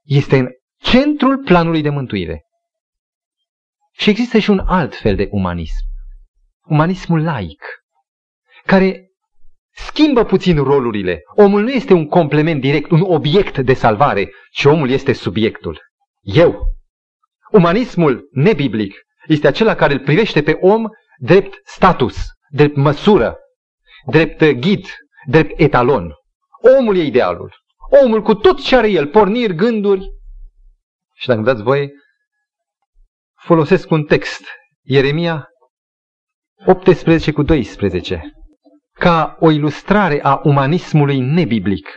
este 0.05 0.39
în 0.39 0.49
centrul 0.81 1.39
planului 1.39 1.83
de 1.83 1.89
mântuire. 1.89 2.43
Și 3.99 4.11
există 4.11 4.39
și 4.39 4.51
un 4.51 4.59
alt 4.67 4.95
fel 4.95 5.17
de 5.17 5.29
umanism. 5.31 5.85
Umanismul 6.67 7.23
laic, 7.23 7.65
care 8.67 9.11
schimbă 9.71 10.25
puțin 10.25 10.57
rolurile. 10.57 11.21
Omul 11.35 11.63
nu 11.63 11.71
este 11.71 11.93
un 11.93 12.07
complement 12.07 12.61
direct, 12.61 12.91
un 12.91 13.01
obiect 13.01 13.59
de 13.59 13.75
salvare, 13.75 14.31
ci 14.51 14.65
omul 14.65 14.91
este 14.91 15.13
subiectul. 15.13 15.81
Eu. 16.21 16.67
Umanismul 17.51 18.29
nebiblic 18.33 18.95
este 19.27 19.47
acela 19.47 19.75
care 19.75 19.93
îl 19.93 20.01
privește 20.01 20.43
pe 20.43 20.59
om 20.61 20.87
drept 21.17 21.61
status, 21.65 22.27
drept 22.51 22.77
măsură, 22.77 23.37
drept 24.07 24.45
ghid, 24.51 24.87
drept 25.27 25.61
etalon. 25.61 26.13
Omul 26.79 26.97
e 26.97 27.03
idealul. 27.03 27.55
Omul 28.05 28.23
cu 28.23 28.35
tot 28.35 28.63
ce 28.63 28.77
are 28.77 28.91
el, 28.91 29.07
porniri, 29.07 29.55
gânduri. 29.55 30.09
Și 31.15 31.27
dacă 31.27 31.41
dați 31.41 31.63
voie, 31.63 31.91
folosesc 33.39 33.91
un 33.91 34.05
text. 34.05 34.45
Ieremia 34.83 35.49
18 36.67 37.33
cu 37.33 37.43
12. 37.43 38.33
Ca 38.93 39.37
o 39.41 39.51
ilustrare 39.51 40.21
a 40.23 40.41
umanismului 40.43 41.19
nebiblic. 41.19 41.89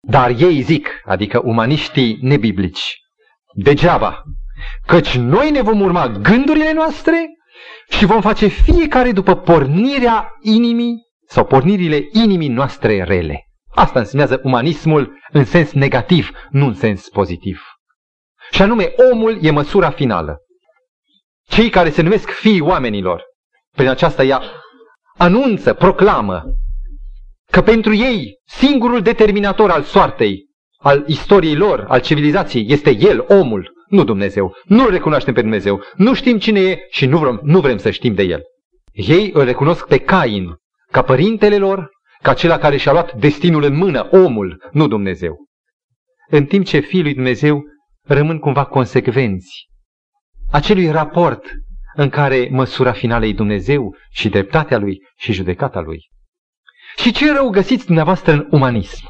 Dar 0.00 0.30
ei 0.30 0.60
zic, 0.60 1.00
adică 1.04 1.40
umaniștii 1.44 2.18
nebiblici, 2.20 2.96
degeaba, 3.52 4.22
căci 4.86 5.16
noi 5.16 5.50
ne 5.50 5.62
vom 5.62 5.80
urma 5.80 6.08
gândurile 6.08 6.72
noastre 6.72 7.26
și 7.88 8.04
vom 8.04 8.20
face 8.20 8.46
fiecare 8.46 9.12
după 9.12 9.36
pornirea 9.36 10.28
inimii 10.40 11.02
sau 11.28 11.44
pornirile 11.46 12.08
inimii 12.12 12.48
noastre 12.48 13.02
rele. 13.02 13.48
Asta 13.74 13.98
înseamnă 13.98 14.40
umanismul 14.42 15.18
în 15.30 15.44
sens 15.44 15.72
negativ, 15.72 16.30
nu 16.50 16.66
în 16.66 16.74
sens 16.74 17.08
pozitiv. 17.08 17.73
Și 18.50 18.62
anume, 18.62 18.92
omul 19.12 19.38
e 19.42 19.50
măsura 19.50 19.90
finală. 19.90 20.38
Cei 21.48 21.70
care 21.70 21.90
se 21.90 22.02
numesc 22.02 22.30
fii 22.30 22.60
oamenilor, 22.60 23.22
prin 23.76 23.88
aceasta 23.88 24.24
ea 24.24 24.42
anunță, 25.16 25.72
proclamă 25.72 26.42
că 27.50 27.62
pentru 27.62 27.94
ei 27.94 28.40
singurul 28.46 29.02
determinator 29.02 29.70
al 29.70 29.82
soartei, 29.82 30.44
al 30.78 31.04
istoriei 31.06 31.56
lor, 31.56 31.84
al 31.88 32.00
civilizației, 32.00 32.66
este 32.68 32.96
el, 32.96 33.24
omul, 33.28 33.72
nu 33.88 34.04
Dumnezeu. 34.04 34.56
Nu-L 34.64 34.90
recunoaștem 34.90 35.34
pe 35.34 35.40
Dumnezeu. 35.40 35.82
Nu 35.96 36.14
știm 36.14 36.38
cine 36.38 36.60
e 36.60 36.78
și 36.90 37.06
nu 37.06 37.18
vrem, 37.18 37.40
nu 37.42 37.60
vrem 37.60 37.76
să 37.76 37.90
știm 37.90 38.14
de 38.14 38.22
El. 38.22 38.42
Ei 38.92 39.30
îl 39.32 39.44
recunosc 39.44 39.86
pe 39.86 39.98
Cain 39.98 40.54
ca 40.90 41.02
părintele 41.02 41.58
lor, 41.58 41.90
ca 42.22 42.30
acela 42.30 42.58
care 42.58 42.76
și-a 42.76 42.92
luat 42.92 43.14
destinul 43.14 43.62
în 43.62 43.76
mână, 43.76 44.08
omul, 44.10 44.68
nu 44.72 44.88
Dumnezeu. 44.88 45.36
În 46.28 46.44
timp 46.46 46.66
ce 46.66 46.78
Fiul 46.78 47.02
lui 47.02 47.14
Dumnezeu 47.14 47.62
rămân 48.04 48.38
cumva 48.38 48.64
consecvenți 48.64 49.68
acelui 50.50 50.90
raport 50.90 51.44
în 51.94 52.08
care 52.08 52.48
măsura 52.50 52.92
finală 52.92 53.26
e 53.26 53.32
Dumnezeu 53.32 53.96
și 54.10 54.28
dreptatea 54.28 54.78
Lui 54.78 54.98
și 55.16 55.32
judecata 55.32 55.80
Lui. 55.80 56.10
Și 56.96 57.12
ce 57.12 57.32
rău 57.32 57.48
găsiți 57.48 57.86
dumneavoastră 57.86 58.32
în 58.32 58.46
umanism? 58.50 59.06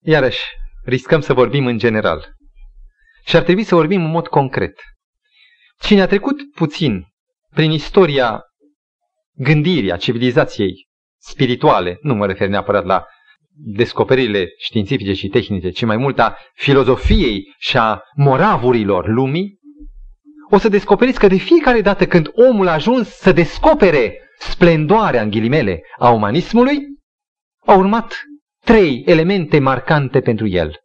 Iarăși, 0.00 0.40
riscăm 0.84 1.20
să 1.20 1.34
vorbim 1.34 1.66
în 1.66 1.78
general. 1.78 2.34
Și 3.24 3.36
ar 3.36 3.42
trebui 3.42 3.62
să 3.62 3.74
vorbim 3.74 4.04
în 4.04 4.10
mod 4.10 4.26
concret. 4.26 4.80
Cine 5.80 6.02
a 6.02 6.06
trecut 6.06 6.36
puțin 6.54 7.06
prin 7.54 7.70
istoria 7.70 8.42
gândirii, 9.32 9.92
a 9.92 9.96
civilizației 9.96 10.88
spirituale, 11.18 11.98
nu 12.00 12.14
mă 12.14 12.26
refer 12.26 12.48
neapărat 12.48 12.84
la 12.84 13.06
descoperirile 13.54 14.46
științifice 14.58 15.12
și 15.12 15.28
tehnice, 15.28 15.70
ci 15.70 15.84
mai 15.84 15.96
mult 15.96 16.18
a 16.18 16.36
filozofiei 16.54 17.54
și 17.58 17.76
a 17.76 18.02
moravurilor 18.16 19.08
lumii, 19.08 19.60
o 20.50 20.58
să 20.58 20.68
descoperiți 20.68 21.18
că 21.18 21.26
de 21.26 21.36
fiecare 21.36 21.80
dată 21.80 22.06
când 22.06 22.30
omul 22.50 22.68
a 22.68 22.72
ajuns 22.72 23.08
să 23.08 23.32
descopere 23.32 24.18
splendoarea, 24.38 25.22
în 25.22 25.30
ghilimele, 25.30 25.82
a 25.98 26.10
umanismului, 26.10 26.78
au 27.66 27.78
urmat 27.78 28.22
trei 28.64 29.02
elemente 29.06 29.58
marcante 29.58 30.20
pentru 30.20 30.46
el. 30.46 30.76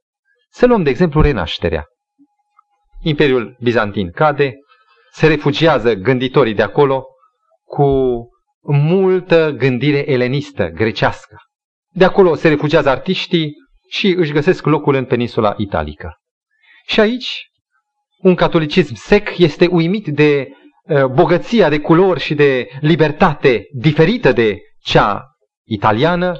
Să 0.50 0.66
luăm, 0.66 0.84
de 0.84 0.90
exemplu, 0.90 1.22
renașterea. 1.22 1.86
Imperiul 3.04 3.58
Bizantin 3.60 4.12
cade, 4.12 4.54
se 5.12 5.28
refugiază 5.28 5.94
gânditorii 5.94 6.54
de 6.54 6.62
acolo 6.62 7.06
cu 7.64 7.86
multă 8.72 9.52
gândire 9.58 10.12
elenistă, 10.12 10.68
grecească. 10.68 11.36
De 11.98 12.06
acolo 12.06 12.36
se 12.36 12.48
refugiază 12.48 12.90
artiștii 12.90 13.54
și 13.90 14.08
își 14.08 14.32
găsesc 14.32 14.66
locul 14.66 14.96
în 14.96 15.06
peninsula 15.06 15.54
italică. 15.58 16.18
Și 16.86 17.00
aici, 17.00 17.50
un 18.18 18.36
catolicism 18.36 18.94
sec 18.94 19.38
este 19.38 19.68
uimit 19.68 20.08
de 20.08 20.48
uh, 20.84 21.06
bogăția 21.06 21.70
de 21.70 21.80
culori 21.80 22.20
și 22.20 22.34
de 22.34 22.68
libertate 22.80 23.68
diferită 23.72 24.32
de 24.32 24.58
cea 24.80 25.24
italiană 25.66 26.38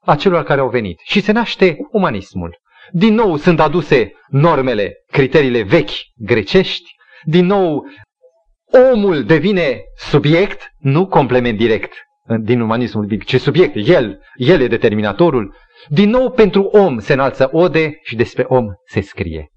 a 0.00 0.16
celor 0.16 0.42
care 0.42 0.60
au 0.60 0.68
venit. 0.68 1.00
Și 1.04 1.20
se 1.20 1.32
naște 1.32 1.76
umanismul. 1.90 2.56
Din 2.90 3.14
nou 3.14 3.36
sunt 3.36 3.60
aduse 3.60 4.12
normele, 4.28 4.94
criteriile 5.06 5.62
vechi 5.62 5.90
grecești, 6.16 6.90
din 7.24 7.46
nou 7.46 7.86
omul 8.92 9.24
devine 9.24 9.80
subiect, 9.96 10.70
nu 10.78 11.06
complement 11.06 11.58
direct 11.58 11.92
din 12.38 12.60
umanismul 12.60 13.06
biblic, 13.06 13.24
ci 13.24 13.40
subiect, 13.40 13.74
el, 13.74 14.20
el 14.34 14.60
e 14.60 14.66
determinatorul. 14.66 15.54
Din 15.88 16.10
nou 16.10 16.30
pentru 16.30 16.62
om 16.62 16.98
se 16.98 17.12
înalță 17.12 17.48
ode 17.52 17.98
și 18.02 18.16
despre 18.16 18.44
om 18.48 18.66
se 18.86 19.00
scrie. 19.00 19.50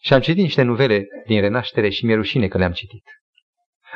Și 0.00 0.12
am 0.12 0.20
citit 0.20 0.42
niște 0.42 0.62
nuvele 0.62 1.06
din 1.26 1.40
Renaștere 1.40 1.88
și 1.88 2.04
mi-e 2.04 2.14
rușine 2.14 2.48
că 2.48 2.58
le-am 2.58 2.72
citit. 2.72 3.02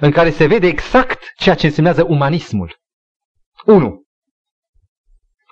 În 0.00 0.10
care 0.10 0.30
se 0.30 0.46
vede 0.46 0.66
exact 0.66 1.32
ceea 1.36 1.54
ce 1.54 1.66
însemnează 1.66 2.04
umanismul. 2.04 2.76
1. 3.64 4.04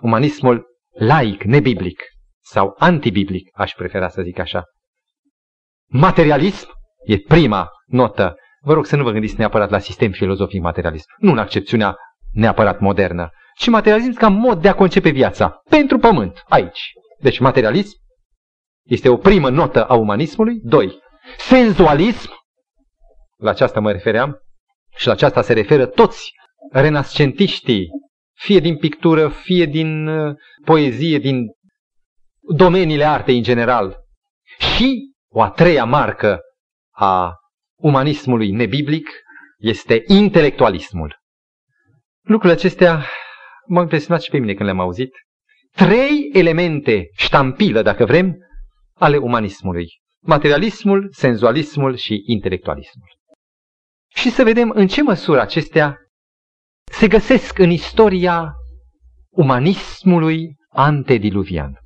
Umanismul 0.03 0.67
laic, 0.91 1.43
nebiblic 1.43 2.03
sau 2.43 2.75
antibiblic, 2.79 3.49
aș 3.53 3.73
prefera 3.73 4.09
să 4.09 4.23
zic 4.23 4.39
așa. 4.39 4.65
Materialism 5.87 6.69
e 7.05 7.19
prima 7.19 7.69
notă. 7.87 8.37
Vă 8.61 8.73
rog 8.73 8.87
să 8.87 8.97
nu 8.97 9.03
vă 9.03 9.11
gândiți 9.11 9.39
neapărat 9.39 9.71
la 9.71 9.79
sistem 9.79 10.11
filozofic 10.11 10.61
materialism, 10.61 11.07
nu 11.19 11.31
în 11.31 11.39
accepțiunea 11.39 11.97
neapărat 12.35 12.81
modernă, 12.81 13.31
ci 13.57 13.69
materialism 13.69 14.19
ca 14.19 14.29
mod 14.29 14.63
de 14.63 14.69
a 14.69 14.75
concepe 14.75 15.11
viața 15.11 15.63
pentru 15.69 15.99
pământ, 15.99 16.45
aici. 16.49 16.93
Deci 17.21 17.39
materialism 17.39 17.97
este 18.83 19.09
o 19.09 19.17
primă 19.17 19.51
notă 19.51 19.85
a 19.85 19.95
umanismului. 19.95 20.61
Doi, 20.63 20.99
senzualism, 21.39 22.31
la 23.37 23.51
aceasta 23.51 23.81
mă 23.81 23.93
refeream, 23.93 24.39
și 24.97 25.07
la 25.07 25.13
aceasta 25.13 25.43
se 25.43 25.53
referă 25.53 25.87
toți 25.87 26.33
renascentiștii, 26.73 27.89
fie 28.33 28.59
din 28.59 28.77
pictură, 28.77 29.29
fie 29.29 29.65
din 29.65 30.07
uh, 30.07 30.37
poezie, 30.65 31.19
din 31.19 31.47
domeniile 32.41 33.05
artei 33.05 33.37
în 33.37 33.43
general. 33.43 33.97
Și 34.59 35.13
o 35.29 35.43
a 35.43 35.51
treia 35.51 35.85
marcă 35.85 36.41
a 36.91 37.35
umanismului 37.77 38.51
nebiblic 38.51 39.09
este 39.59 40.03
intelectualismul. 40.07 41.23
Lucrurile 42.25 42.59
acestea 42.59 43.07
m-au 43.67 43.83
impresionat 43.83 44.23
și 44.23 44.31
pe 44.31 44.39
mine 44.39 44.55
când 44.55 44.65
le-am 44.65 44.81
auzit. 44.81 45.11
Trei 45.71 46.31
elemente 46.33 47.09
ștampilă, 47.17 47.83
dacă 47.83 48.05
vrem, 48.05 48.37
ale 48.95 49.17
umanismului. 49.17 49.87
Materialismul, 50.21 51.09
senzualismul 51.13 51.97
și 51.97 52.23
intelectualismul. 52.27 53.09
Și 54.15 54.31
să 54.31 54.43
vedem 54.43 54.71
în 54.71 54.87
ce 54.87 55.03
măsură 55.03 55.41
acestea 55.41 55.97
se 56.93 57.09
găsesc 57.09 57.59
în 57.59 57.71
istoria 57.71 58.53
umanismului 59.31 60.57
antediluvian 60.69 61.85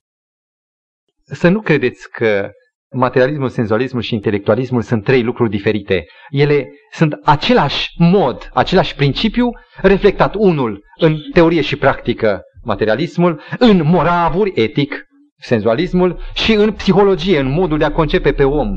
să 1.35 1.49
nu 1.49 1.61
credeți 1.61 2.11
că 2.11 2.51
materialismul, 2.95 3.49
senzualismul 3.49 4.03
și 4.03 4.15
intelectualismul 4.15 4.83
sunt 4.83 5.05
trei 5.05 5.23
lucruri 5.23 5.51
diferite. 5.51 6.05
Ele 6.29 6.69
sunt 6.93 7.13
același 7.25 7.91
mod, 7.99 8.51
același 8.55 8.95
principiu, 8.95 9.51
reflectat 9.83 10.35
unul 10.35 10.85
în 11.01 11.17
teorie 11.33 11.61
și 11.61 11.77
practică, 11.77 12.43
materialismul, 12.65 13.41
în 13.59 13.83
moravuri, 13.85 14.53
etic, 14.55 15.07
senzualismul, 15.41 16.21
și 16.35 16.53
în 16.53 16.73
psihologie, 16.73 17.39
în 17.39 17.51
modul 17.51 17.79
de 17.79 17.85
a 17.85 17.93
concepe 17.93 18.33
pe 18.33 18.45
om, 18.45 18.77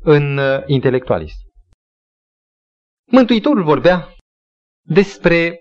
în 0.00 0.38
uh, 0.38 0.62
intelectualism. 0.66 1.36
Mântuitorul 3.10 3.62
vorbea 3.62 4.08
despre 4.86 5.60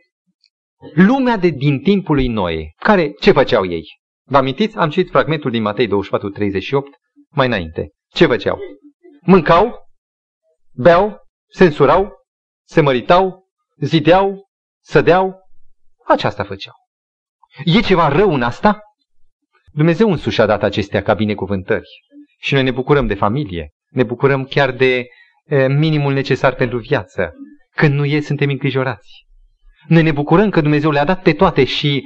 lumea 0.94 1.38
de 1.38 1.50
din 1.50 1.80
timpul 1.80 2.16
lui 2.16 2.28
Noe, 2.28 2.74
care 2.76 3.12
ce 3.20 3.32
făceau 3.32 3.66
ei? 3.66 3.84
Vă 4.30 4.38
amintiți? 4.38 4.78
Am 4.78 4.90
citit 4.90 5.12
fragmentul 5.12 5.52
din 5.52 5.62
Matei 5.62 5.88
24, 5.88 6.30
38 6.30 6.90
mai 7.32 7.46
înainte. 7.46 7.90
Ce 8.14 8.26
făceau? 8.26 8.60
Mâncau, 9.22 9.88
beau, 10.74 11.22
censurau, 11.54 12.12
se 12.68 12.82
măritau, 12.82 13.48
zideau, 13.78 14.50
sădeau. 14.84 15.40
Aceasta 16.08 16.44
făceau. 16.44 16.74
E 17.66 17.80
ceva 17.80 18.08
rău 18.08 18.34
în 18.34 18.42
asta? 18.42 18.80
Dumnezeu 19.74 20.12
însuși 20.12 20.42
a 20.42 20.46
dat 20.46 20.64
acestea 20.64 21.02
ca 21.02 21.14
binecuvântări. 21.14 21.88
Și 22.40 22.54
noi 22.54 22.64
ne 22.64 22.72
bucurăm 22.72 23.08
de 23.08 23.16
familie, 23.16 23.70
ne 23.90 24.04
bucurăm 24.04 24.46
chiar 24.46 24.72
de 24.72 25.06
e, 25.46 25.68
minimul 25.68 26.14
necesar 26.14 26.56
pentru 26.56 26.78
viață. 26.78 27.34
Când 27.76 27.94
nu 27.94 28.06
e, 28.06 28.20
suntem 28.20 28.50
îngrijorați. 28.50 29.26
Noi 29.88 30.04
ne 30.04 30.12
bucurăm 30.12 30.50
că 30.50 30.62
Dumnezeu 30.62 30.92
le-a 30.92 31.06
dat 31.06 31.22
pe 31.22 31.34
toate 31.34 31.64
și 31.64 32.04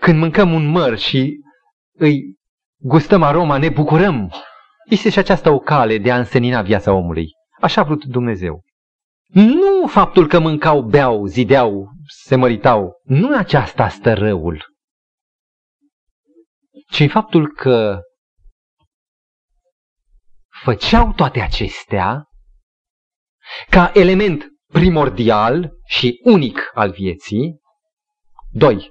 când 0.00 0.18
mâncăm 0.18 0.52
un 0.52 0.66
măr 0.66 0.98
și 0.98 1.40
îi 1.98 2.36
gustăm 2.76 3.22
aroma, 3.22 3.56
ne 3.56 3.68
bucurăm. 3.68 4.32
Este 4.84 5.10
și 5.10 5.18
aceasta 5.18 5.52
o 5.52 5.58
cale 5.58 5.98
de 5.98 6.10
a 6.10 6.18
însenina 6.18 6.62
viața 6.62 6.92
omului. 6.92 7.28
Așa 7.60 7.80
a 7.80 7.84
vrut 7.84 8.04
Dumnezeu. 8.04 8.62
Nu 9.26 9.86
faptul 9.86 10.28
că 10.28 10.38
mâncau, 10.38 10.82
beau, 10.82 11.26
zideau, 11.26 11.88
se 12.24 12.36
măritau. 12.36 13.00
Nu 13.02 13.28
în 13.28 13.34
aceasta 13.34 13.88
stă 13.88 14.14
răul. 14.14 14.64
Ci 16.90 17.00
în 17.00 17.08
faptul 17.08 17.52
că 17.52 18.00
făceau 20.62 21.12
toate 21.12 21.40
acestea 21.40 22.24
ca 23.70 23.90
element 23.94 24.46
primordial 24.72 25.72
și 25.86 26.20
unic 26.24 26.70
al 26.74 26.90
vieții. 26.90 27.60
Doi, 28.50 28.90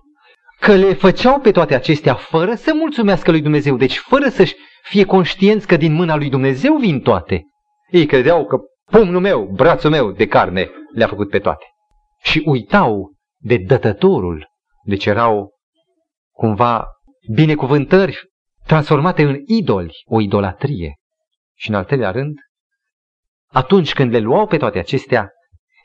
că 0.60 0.76
le 0.76 0.94
făceau 0.94 1.40
pe 1.40 1.52
toate 1.52 1.76
acestea 1.76 2.16
fără 2.16 2.56
să 2.56 2.74
mulțumească 2.74 3.32
lui 3.32 3.42
Dumnezeu, 3.42 3.78
deci 3.78 3.98
fără 3.98 4.30
să-și 4.30 4.56
fie 4.84 5.06
conștienți 5.06 5.68
că 5.68 5.78
din 5.78 5.94
mâna 5.94 6.16
lui 6.16 6.30
Dumnezeu 6.30 6.76
vin 6.76 7.02
toate. 7.02 7.44
Ei 7.90 8.06
credeau 8.06 8.46
că 8.46 8.58
pumnul 8.92 9.22
meu, 9.22 9.46
brațul 9.46 9.90
meu 9.90 10.12
de 10.12 10.28
carne 10.28 10.70
le-a 10.94 11.08
făcut 11.08 11.30
pe 11.30 11.40
toate. 11.40 11.66
Și 12.22 12.44
uitau 12.46 13.14
de 13.38 13.58
dătătorul, 13.58 14.48
deci 14.84 15.06
erau 15.06 15.52
cumva 16.32 16.86
binecuvântări 17.34 18.20
transformate 18.66 19.24
în 19.24 19.38
idoli, 19.46 19.94
o 20.06 20.22
idolatrie. 20.22 20.96
Și 21.56 21.70
în 21.70 21.76
al 21.76 21.86
treilea 21.86 22.12
rând, 22.12 22.38
atunci 23.48 23.94
când 23.94 24.12
le 24.12 24.20
luau 24.20 24.48
pe 24.48 24.58
toate 24.58 24.80
acestea, 24.80 25.30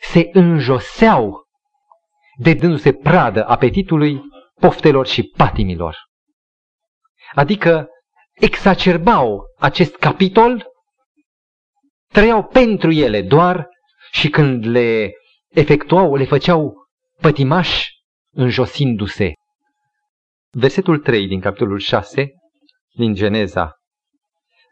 se 0.00 0.28
înjoseau 0.32 1.44
de 2.38 2.54
dându-se 2.54 2.92
pradă 2.92 3.46
apetitului, 3.46 4.20
poftelor 4.60 5.06
și 5.06 5.22
patimilor. 5.22 5.96
Adică 7.34 7.88
exacerbau 8.40 9.44
acest 9.58 9.96
capitol, 9.96 10.66
trăiau 12.12 12.44
pentru 12.44 12.90
ele 12.92 13.22
doar 13.22 13.68
și 14.12 14.28
când 14.30 14.64
le 14.66 15.12
efectuau, 15.48 16.14
le 16.14 16.24
făceau 16.24 16.74
pătimași 17.20 17.90
înjosindu-se. 18.34 19.32
Versetul 20.50 20.98
3 20.98 21.26
din 21.26 21.40
capitolul 21.40 21.78
6 21.78 22.32
din 22.94 23.14
Geneza. 23.14 23.72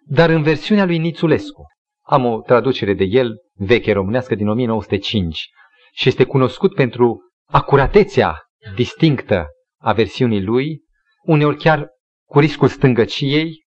Dar 0.08 0.30
în 0.30 0.42
versiunea 0.42 0.84
lui 0.84 0.98
Nițulescu, 0.98 1.62
am 2.02 2.24
o 2.24 2.40
traducere 2.40 2.94
de 2.94 3.04
el, 3.04 3.34
veche 3.54 3.92
românească 3.92 4.34
din 4.34 4.48
1905, 4.48 5.48
și 5.92 6.08
este 6.08 6.24
cunoscut 6.24 6.74
pentru 6.74 7.20
acuratețea 7.46 8.38
distinctă 8.74 9.46
a 9.80 9.92
versiunii 9.92 10.42
lui, 10.42 10.80
uneori 11.22 11.56
chiar 11.56 11.88
cu 12.28 12.38
riscul 12.38 12.68
stângăciei, 12.68 13.64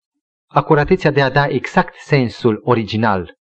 acuratețea 0.45 1.11
de 1.11 1.21
a 1.21 1.29
da 1.29 1.47
exact 1.47 1.95
sensul 1.95 2.61
original. 2.63 3.35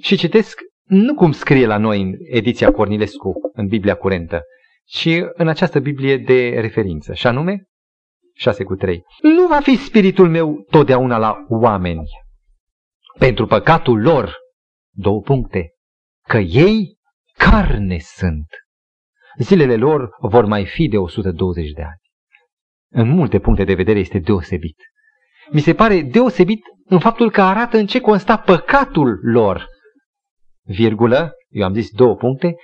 Și 0.00 0.16
citesc 0.16 0.60
nu 0.84 1.14
cum 1.14 1.32
scrie 1.32 1.66
la 1.66 1.76
noi 1.78 2.02
în 2.02 2.12
ediția 2.18 2.72
Cornilescu, 2.72 3.32
în 3.52 3.66
Biblia 3.66 3.94
curentă, 3.94 4.42
ci 4.84 5.08
în 5.32 5.48
această 5.48 5.78
Biblie 5.78 6.16
de 6.16 6.60
referință, 6.60 7.14
și 7.14 7.26
anume 7.26 7.64
6 8.34 8.64
cu 8.64 8.74
3. 8.74 9.02
Nu 9.22 9.46
va 9.46 9.60
fi 9.60 9.76
spiritul 9.76 10.28
meu 10.28 10.64
totdeauna 10.70 11.18
la 11.18 11.36
oameni, 11.48 12.02
pentru 13.18 13.46
păcatul 13.46 14.00
lor, 14.00 14.36
două 14.90 15.20
puncte, 15.20 15.70
că 16.28 16.38
ei 16.38 16.98
carne 17.32 17.98
sunt. 17.98 18.46
Zilele 19.38 19.76
lor 19.76 20.08
vor 20.20 20.44
mai 20.44 20.66
fi 20.66 20.88
de 20.88 20.96
120 20.96 21.70
de 21.70 21.82
ani. 21.82 22.07
În 22.90 23.08
multe 23.08 23.38
puncte 23.38 23.64
de 23.64 23.74
vedere 23.74 23.98
este 23.98 24.18
deosebit. 24.18 24.76
Mi 25.50 25.60
se 25.60 25.74
pare 25.74 26.02
deosebit 26.02 26.60
în 26.84 26.98
faptul 26.98 27.30
că 27.30 27.42
arată 27.42 27.76
în 27.76 27.86
ce 27.86 28.00
consta 28.00 28.36
păcatul 28.36 29.18
lor. 29.22 29.66
Virgulă, 30.64 31.32
eu 31.48 31.64
am 31.64 31.74
zis 31.74 31.90
două 31.90 32.16
puncte, 32.16 32.54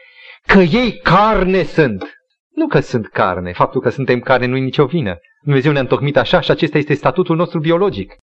că 0.47 0.59
ei 0.59 0.99
carne 0.99 1.63
sunt. 1.63 2.15
Nu 2.51 2.67
că 2.67 2.81
sunt 2.81 3.09
carne, 3.09 3.53
faptul 3.53 3.81
că 3.81 3.89
suntem 3.89 4.21
carne 4.21 4.47
nu 4.47 4.57
e 4.57 4.61
nicio 4.61 4.87
vină. 4.87 5.17
Dumnezeu 5.43 5.73
ne-a 5.73 5.81
întocmit 5.81 6.17
așa 6.17 6.41
și 6.41 6.51
acesta 6.51 6.79
este 6.79 6.95
statutul 6.95 7.37
nostru 7.37 7.59
biologic. 7.59 8.15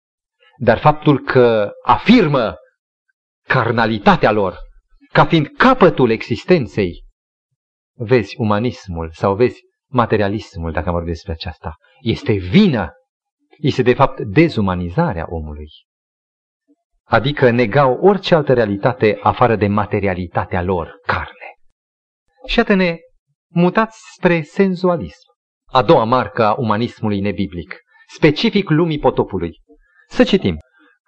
Dar 0.58 0.78
faptul 0.78 1.20
că 1.20 1.72
afirmă 1.84 2.56
carnalitatea 3.48 4.32
lor 4.32 4.58
ca 5.12 5.26
fiind 5.26 5.48
capătul 5.58 6.10
existenței, 6.10 7.04
vezi 7.98 8.36
umanismul 8.38 9.10
sau 9.14 9.36
vezi 9.36 9.62
materialismul, 9.92 10.72
dacă 10.72 10.88
am 10.88 10.94
vorbit 10.94 11.12
despre 11.12 11.32
aceasta, 11.32 11.76
este 12.02 12.34
vină. 12.34 12.92
Este 13.58 13.82
de 13.82 13.94
fapt 13.94 14.20
dezumanizarea 14.20 15.26
omului. 15.30 15.70
Adică 17.04 17.50
negau 17.50 17.94
orice 18.02 18.36
altă 18.36 18.54
realitate 18.54 19.20
afară 19.22 19.56
de 19.56 19.68
materialitatea 19.68 20.62
lor, 20.62 21.00
carne. 21.06 21.56
Și 22.48 22.60
atât 22.60 22.76
ne 22.76 22.98
mutați 23.54 24.00
spre 24.16 24.42
senzualism. 24.42 25.30
A 25.66 25.82
doua 25.82 26.04
marcă 26.04 26.46
a 26.46 26.56
umanismului 26.58 27.20
nebiblic, 27.20 27.80
specific 28.14 28.70
lumii 28.70 29.00
potopului. 29.00 29.60
Să 30.08 30.24
citim. 30.24 30.58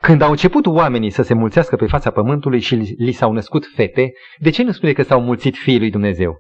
Când 0.02 0.22
au 0.22 0.30
început 0.30 0.66
oamenii 0.66 1.10
să 1.10 1.22
se 1.22 1.34
mulțească 1.34 1.76
pe 1.76 1.86
fața 1.86 2.12
pământului 2.12 2.60
și 2.60 2.76
li 2.76 3.12
s-au 3.12 3.32
născut 3.32 3.66
fete, 3.76 4.12
de 4.40 4.50
ce 4.50 4.64
nu 4.64 4.72
spune 4.72 4.94
că 4.94 5.04
s-au 5.04 5.22
mulțit 5.22 5.56
fiii 5.56 5.80
lui 5.80 5.90
Dumnezeu? 5.90 6.38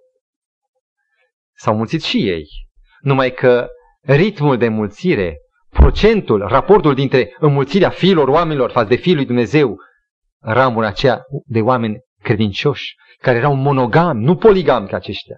S-au 1.63 1.75
mulțit 1.75 2.03
și 2.03 2.29
ei. 2.29 2.47
Numai 3.01 3.31
că 3.31 3.67
ritmul 4.01 4.57
de 4.57 4.67
mulțire, 4.67 5.37
procentul, 5.69 6.47
raportul 6.47 6.93
dintre 6.93 7.35
înmulțirea 7.39 7.89
fiilor 7.89 8.27
oamenilor 8.27 8.71
față 8.71 8.87
de 8.87 8.95
fiii 8.95 9.15
lui 9.15 9.25
Dumnezeu, 9.25 9.77
ramura 10.41 10.87
aceea 10.87 11.21
de 11.45 11.61
oameni 11.61 11.99
credincioși, 12.21 12.95
care 13.17 13.37
erau 13.37 13.55
monogami, 13.55 14.23
nu 14.23 14.35
poligami 14.35 14.87
ca 14.87 14.95
aceștia, 14.95 15.35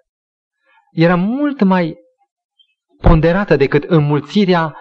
era 0.91 1.15
mult 1.15 1.63
mai 1.63 1.95
ponderată 3.01 3.55
decât 3.55 3.83
înmulțirea 3.83 4.75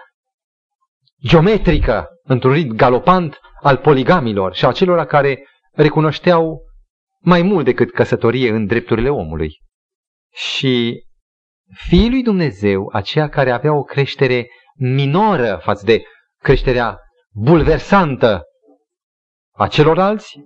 geometrică, 1.27 2.07
într-un 2.23 2.51
ritm 2.51 2.75
galopant, 2.75 3.39
al 3.61 3.77
poligamilor 3.77 4.53
și 4.53 4.65
a 4.65 4.71
celor 4.71 5.05
care 5.05 5.47
recunoșteau 5.71 6.61
mai 7.19 7.41
mult 7.41 7.65
decât 7.65 7.91
căsătorie 7.91 8.49
în 8.49 8.65
drepturile 8.65 9.09
omului. 9.09 9.57
Și 10.33 11.04
fiii 11.73 12.09
lui 12.09 12.23
Dumnezeu, 12.23 12.89
aceia 12.93 13.29
care 13.29 13.51
aveau 13.51 13.77
o 13.77 13.83
creștere 13.83 14.47
minoră 14.75 15.59
față 15.61 15.85
de 15.85 16.03
creșterea 16.37 16.99
bulversantă 17.33 18.43
a 19.51 19.67
celorlalți, 19.67 20.39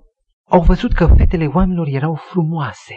au 0.47 0.62
văzut 0.62 0.93
că 0.93 1.08
fetele 1.17 1.47
oamenilor 1.47 1.88
erau 1.88 2.15
frumoase. 2.15 2.95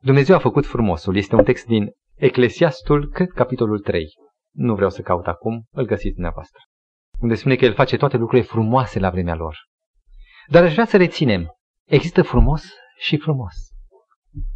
Dumnezeu 0.00 0.36
a 0.36 0.38
făcut 0.38 0.66
frumosul. 0.66 1.16
Este 1.16 1.34
un 1.34 1.44
text 1.44 1.66
din 1.66 1.90
Eclesiastul, 2.14 3.10
cred, 3.10 3.28
capitolul 3.28 3.80
3. 3.80 4.06
Nu 4.54 4.74
vreau 4.74 4.90
să 4.90 5.02
caut 5.02 5.26
acum, 5.26 5.64
îl 5.70 5.84
găsiți 5.86 6.14
dumneavoastră. 6.14 6.62
Unde 7.18 7.34
spune 7.34 7.56
că 7.56 7.64
El 7.64 7.74
face 7.74 7.96
toate 7.96 8.16
lucrurile 8.16 8.46
frumoase 8.46 8.98
la 8.98 9.10
vremea 9.10 9.34
lor. 9.34 9.56
Dar 10.46 10.62
aș 10.64 10.72
vrea 10.72 10.84
să 10.84 10.96
reținem. 10.96 11.50
Există 11.84 12.22
frumos 12.22 12.64
și 12.98 13.16
frumos. 13.16 13.54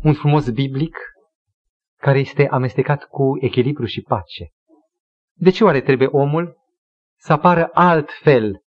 Un 0.02 0.14
frumos 0.14 0.50
biblic 0.50 0.96
care 2.02 2.18
este 2.18 2.48
amestecat 2.48 3.04
cu 3.04 3.38
echilibru 3.40 3.84
și 3.84 4.00
pace. 4.00 4.48
De 5.36 5.50
ce 5.50 5.64
oare 5.64 5.80
trebuie 5.80 6.08
omul 6.08 6.56
să 7.18 7.32
apară 7.32 7.70
altfel? 7.72 8.60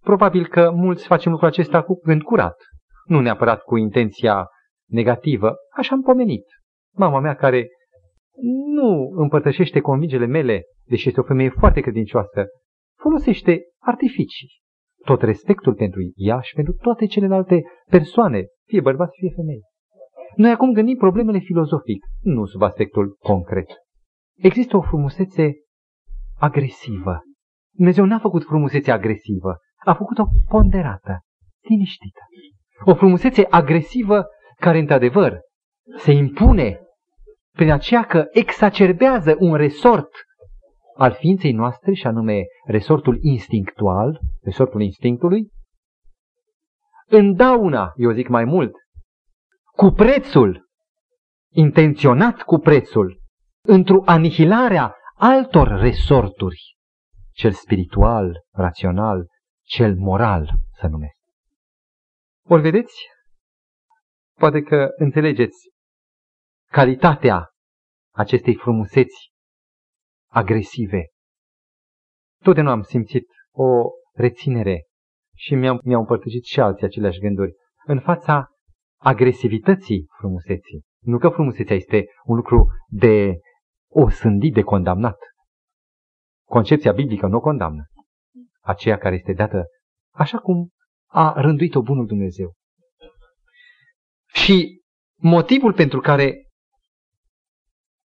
Probabil 0.00 0.46
că 0.46 0.70
mulți 0.70 1.06
facem 1.06 1.30
lucrul 1.30 1.48
acesta 1.48 1.82
cu 1.82 2.00
gând 2.04 2.22
curat, 2.22 2.56
nu 3.04 3.20
neapărat 3.20 3.62
cu 3.62 3.76
intenția 3.76 4.46
negativă, 4.88 5.54
așa 5.76 5.94
am 5.94 6.02
pomenit. 6.02 6.44
Mama 6.94 7.20
mea 7.20 7.34
care 7.34 7.68
nu 8.74 9.10
împărtășește 9.14 9.80
convingele 9.80 10.26
mele, 10.26 10.62
deși 10.84 11.08
este 11.08 11.20
o 11.20 11.24
femeie 11.24 11.48
foarte 11.48 11.80
credincioasă, 11.80 12.46
folosește 12.98 13.62
artificii. 13.78 14.48
Tot 15.04 15.22
respectul 15.22 15.74
pentru 15.74 16.00
ea 16.14 16.40
și 16.40 16.54
pentru 16.54 16.72
toate 16.72 17.06
celelalte 17.06 17.62
persoane, 17.90 18.46
fie 18.66 18.80
bărbați, 18.80 19.16
fie 19.18 19.32
femei. 19.36 19.60
Noi 20.36 20.50
acum 20.50 20.72
gândim 20.72 20.96
problemele 20.96 21.38
filozofic, 21.38 22.04
nu 22.20 22.46
sub 22.46 22.62
aspectul 22.62 23.16
concret. 23.18 23.66
Există 24.36 24.76
o 24.76 24.80
frumusețe 24.80 25.52
agresivă. 26.38 27.20
Dumnezeu 27.74 28.04
n-a 28.04 28.18
făcut 28.18 28.44
frumusețe 28.44 28.90
agresivă, 28.90 29.56
a 29.84 29.94
făcut-o 29.94 30.24
ponderată, 30.48 31.20
liniștită. 31.60 32.20
O 32.84 32.94
frumusețe 32.94 33.46
agresivă 33.50 34.26
care, 34.56 34.78
într-adevăr, 34.78 35.40
se 35.96 36.12
impune 36.12 36.80
prin 37.52 37.70
aceea 37.70 38.04
că 38.04 38.26
exacerbează 38.30 39.36
un 39.38 39.54
resort 39.54 40.10
al 40.96 41.12
ființei 41.12 41.52
noastre, 41.52 41.92
și 41.92 42.06
anume 42.06 42.42
resortul 42.66 43.18
instinctual, 43.20 44.20
resortul 44.42 44.80
instinctului, 44.80 45.50
dauna, 47.34 47.92
eu 47.96 48.10
zic 48.10 48.28
mai 48.28 48.44
mult, 48.44 48.72
cu 49.76 49.90
prețul, 49.90 50.68
intenționat 51.52 52.42
cu 52.42 52.58
prețul, 52.58 53.20
într-o 53.64 54.02
anihilarea 54.04 54.94
altor 55.14 55.68
resorturi, 55.68 56.76
cel 57.30 57.52
spiritual, 57.52 58.44
rațional, 58.50 59.26
cel 59.62 59.96
moral, 59.96 60.50
să 60.80 60.86
numesc. 60.86 61.14
Ori 62.48 62.62
vedeți? 62.62 63.08
Poate 64.38 64.60
că 64.60 64.88
înțelegeți 64.96 65.70
calitatea 66.70 67.50
acestei 68.14 68.54
frumuseți 68.54 69.30
agresive. 70.30 71.06
Totdeauna 72.42 72.72
am 72.72 72.82
simțit 72.82 73.26
o 73.50 73.64
reținere 74.12 74.86
și 75.36 75.54
mi-au, 75.54 75.80
mi 75.84 75.94
împărtășit 75.94 76.44
și 76.44 76.60
alții 76.60 76.86
aceleași 76.86 77.18
gânduri 77.18 77.52
în 77.86 78.00
fața 78.00 78.51
agresivității 79.02 80.06
frumuseții. 80.18 80.82
Nu 81.00 81.18
că 81.18 81.28
frumusețea 81.28 81.76
este 81.76 82.04
un 82.24 82.36
lucru 82.36 82.66
de 82.88 83.38
osândit, 83.90 84.54
de 84.54 84.62
condamnat. 84.62 85.16
Concepția 86.48 86.92
biblică 86.92 87.26
nu 87.26 87.36
o 87.36 87.40
condamnă. 87.40 87.84
Aceea 88.60 88.98
care 88.98 89.14
este 89.14 89.32
dată 89.32 89.64
așa 90.14 90.38
cum 90.38 90.68
a 91.06 91.40
rânduit-o 91.40 91.82
bunul 91.82 92.06
Dumnezeu. 92.06 92.52
Și 94.32 94.80
motivul 95.16 95.72
pentru 95.72 96.00
care 96.00 96.46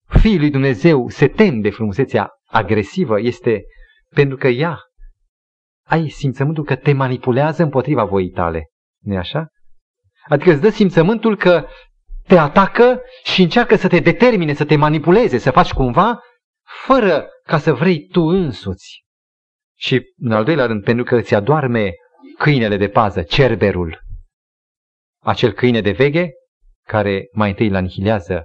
Fiul 0.07 0.39
lui 0.39 0.51
Dumnezeu 0.51 1.09
se 1.09 1.29
tem 1.29 1.61
de 1.61 1.71
frumusețea 1.71 2.31
agresivă 2.45 3.21
este 3.21 3.63
pentru 4.15 4.37
că 4.37 4.49
ea 4.49 4.79
ai 5.87 6.09
simțământul 6.09 6.65
că 6.65 6.77
te 6.77 6.93
manipulează 6.93 7.63
împotriva 7.63 8.05
voii 8.05 8.31
tale. 8.31 8.67
nu 9.05 9.17
așa? 9.17 9.49
Adică 10.29 10.51
îți 10.51 10.61
dă 10.61 10.69
simțământul 10.69 11.37
că 11.37 11.67
te 12.27 12.37
atacă 12.37 13.01
și 13.25 13.43
încearcă 13.43 13.77
să 13.77 13.89
te 13.89 13.99
determine, 13.99 14.55
să 14.55 14.65
te 14.65 14.77
manipuleze, 14.77 15.39
să 15.39 15.51
faci 15.51 15.73
cumva, 15.73 16.21
fără 16.85 17.29
ca 17.43 17.59
să 17.59 17.73
vrei 17.73 18.07
tu 18.07 18.21
însuți. 18.21 19.05
Și, 19.79 20.03
în 20.17 20.33
al 20.33 20.45
doilea 20.45 20.67
rând, 20.67 20.85
pentru 20.85 21.05
că 21.05 21.17
îți 21.17 21.35
adoarme 21.35 21.93
câinele 22.39 22.77
de 22.77 22.89
pază, 22.89 23.23
cerberul, 23.23 24.01
acel 25.23 25.53
câine 25.53 25.81
de 25.81 25.91
veche, 25.91 26.31
care 26.87 27.29
mai 27.33 27.49
întâi 27.49 27.67
îl 27.67 27.75
anihilează 27.75 28.45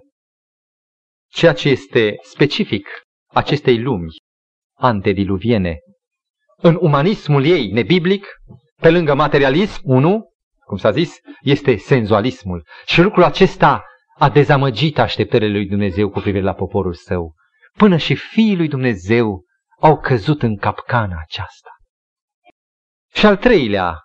ceea 1.29 1.53
ce 1.53 1.69
este 1.69 2.15
specific 2.21 2.87
acestei 3.27 3.81
lumi 3.81 4.15
antediluviene. 4.77 5.79
În 6.57 6.77
umanismul 6.81 7.45
ei 7.45 7.71
nebiblic, 7.71 8.27
pe 8.81 8.89
lângă 8.89 9.13
materialism, 9.13 9.81
unu, 9.83 10.29
cum 10.67 10.77
s-a 10.77 10.91
zis, 10.91 11.19
este 11.41 11.75
senzualismul. 11.75 12.65
Și 12.85 13.01
lucrul 13.01 13.23
acesta 13.23 13.85
a 14.17 14.29
dezamăgit 14.29 14.99
așteptările 14.99 15.51
lui 15.51 15.67
Dumnezeu 15.67 16.09
cu 16.09 16.19
privire 16.19 16.43
la 16.43 16.53
poporul 16.53 16.93
său. 16.93 17.35
Până 17.77 17.97
și 17.97 18.15
fiii 18.15 18.55
lui 18.55 18.67
Dumnezeu 18.67 19.45
au 19.79 19.99
căzut 19.99 20.41
în 20.41 20.57
capcana 20.57 21.17
aceasta. 21.21 21.69
Și 23.13 23.25
al 23.25 23.37
treilea 23.37 23.99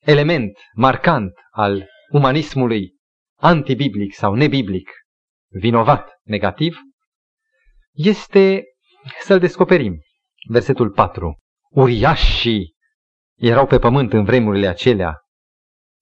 element 0.00 0.58
marcant 0.74 1.32
al 1.50 1.86
umanismului 2.10 2.94
antibiblic 3.40 4.14
sau 4.14 4.34
nebiblic, 4.34 4.90
vinovat, 5.48 6.10
negativ, 6.22 6.78
este 7.92 8.64
să-l 9.20 9.38
descoperim. 9.38 10.00
Versetul 10.48 10.90
4. 10.90 11.38
Uriașii 11.70 12.74
erau 13.38 13.66
pe 13.66 13.78
pământ 13.78 14.12
în 14.12 14.24
vremurile 14.24 14.66
acelea 14.66 15.23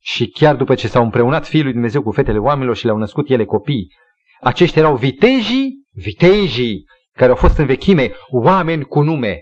și 0.05 0.27
chiar 0.27 0.57
după 0.57 0.75
ce 0.75 0.89
s-au 0.89 1.05
împreunat 1.05 1.47
Fiul 1.47 1.63
lui 1.63 1.73
Dumnezeu 1.73 2.03
cu 2.03 2.11
fetele 2.11 2.39
oamenilor 2.39 2.77
și 2.77 2.85
le-au 2.85 2.97
născut 2.97 3.31
ele 3.31 3.45
copii, 3.45 3.93
aceștia 4.41 4.83
erau 4.83 4.97
vitejii, 4.97 5.87
vitejii 5.93 6.85
care 7.13 7.31
au 7.31 7.37
fost 7.37 7.59
în 7.59 7.67
vechime, 7.67 8.13
oameni 8.29 8.85
cu 8.85 9.03
nume. 9.03 9.41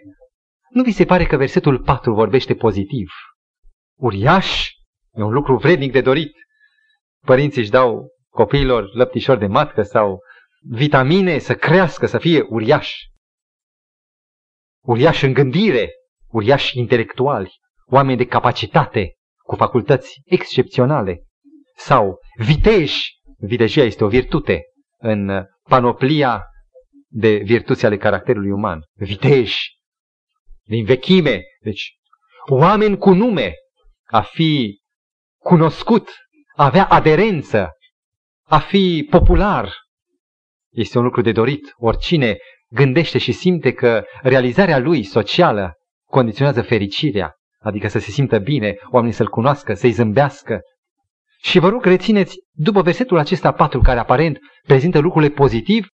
Nu 0.70 0.82
vi 0.82 0.90
se 0.90 1.04
pare 1.04 1.24
că 1.24 1.36
versetul 1.36 1.82
4 1.82 2.14
vorbește 2.14 2.54
pozitiv? 2.54 3.10
Uriaș 3.98 4.70
e 5.12 5.22
un 5.22 5.32
lucru 5.32 5.56
vrednic 5.56 5.92
de 5.92 6.00
dorit. 6.00 6.32
Părinții 7.26 7.60
își 7.60 7.70
dau 7.70 8.08
copiilor 8.28 8.94
lăptișor 8.94 9.36
de 9.36 9.46
matcă 9.46 9.82
sau 9.82 10.18
vitamine 10.60 11.38
să 11.38 11.54
crească, 11.54 12.06
să 12.06 12.18
fie 12.18 12.46
uriaș. 12.48 12.94
Uriaș 14.84 15.22
în 15.22 15.32
gândire, 15.32 15.90
uriași 16.28 16.78
intelectuali, 16.78 17.52
oameni 17.86 18.18
de 18.18 18.26
capacitate, 18.26 19.14
cu 19.50 19.56
facultăți 19.56 20.20
excepționale. 20.24 21.22
Sau 21.76 22.18
viteji, 22.36 23.20
vitejia 23.38 23.84
este 23.84 24.04
o 24.04 24.08
virtute 24.08 24.62
în 24.98 25.44
panoplia 25.68 26.44
de 27.08 27.36
virtuți 27.36 27.86
ale 27.86 27.96
caracterului 27.96 28.50
uman. 28.50 28.80
Viteji, 28.94 29.78
din 30.62 30.84
vechime, 30.84 31.42
deci 31.60 31.96
oameni 32.48 32.98
cu 32.98 33.12
nume, 33.12 33.52
a 34.04 34.20
fi 34.20 34.80
cunoscut, 35.38 36.08
a 36.56 36.64
avea 36.64 36.86
aderență, 36.86 37.70
a 38.46 38.58
fi 38.58 39.06
popular, 39.10 39.72
este 40.72 40.98
un 40.98 41.04
lucru 41.04 41.20
de 41.20 41.32
dorit. 41.32 41.74
Oricine 41.76 42.36
gândește 42.68 43.18
și 43.18 43.32
simte 43.32 43.72
că 43.72 44.04
realizarea 44.22 44.78
lui 44.78 45.02
socială 45.02 45.72
condiționează 46.08 46.62
fericirea, 46.62 47.34
adică 47.62 47.88
să 47.88 47.98
se 47.98 48.10
simtă 48.10 48.38
bine, 48.38 48.76
oamenii 48.90 49.14
să-l 49.14 49.28
cunoască, 49.28 49.74
să-i 49.74 49.90
zâmbească. 49.90 50.60
Și 51.42 51.58
vă 51.58 51.68
rog, 51.68 51.84
rețineți, 51.84 52.38
după 52.52 52.82
versetul 52.82 53.18
acesta 53.18 53.52
4, 53.52 53.80
care 53.80 53.98
aparent 53.98 54.38
prezintă 54.66 54.98
lucrurile 54.98 55.32
pozitiv, 55.32 55.88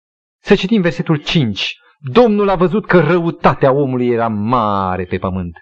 să 0.41 0.55
citim 0.55 0.81
versetul 0.81 1.17
5. 1.17 1.75
Domnul 1.99 2.49
a 2.49 2.55
văzut 2.55 2.87
că 2.87 3.01
răutatea 3.01 3.73
omului 3.73 4.09
era 4.09 4.29
mare 4.29 5.05
pe 5.05 5.19
pământ. 5.19 5.57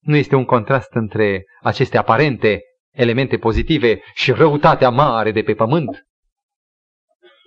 Nu 0.00 0.16
este 0.16 0.34
un 0.34 0.44
contrast 0.44 0.92
între 0.92 1.44
aceste 1.62 1.98
aparente 1.98 2.60
elemente 2.90 3.36
pozitive 3.36 4.00
și 4.14 4.32
răutatea 4.32 4.90
mare 4.90 5.32
de 5.32 5.42
pe 5.42 5.54
pământ? 5.54 6.06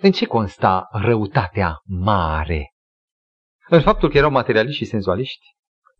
În 0.02 0.12
ce 0.12 0.26
consta 0.26 0.88
răutatea 0.92 1.76
mare? 1.84 2.74
În 3.68 3.82
faptul 3.82 4.10
că 4.10 4.18
erau 4.18 4.32
materialiști 4.32 4.84
și 4.84 4.90
senzualiști? 4.90 5.46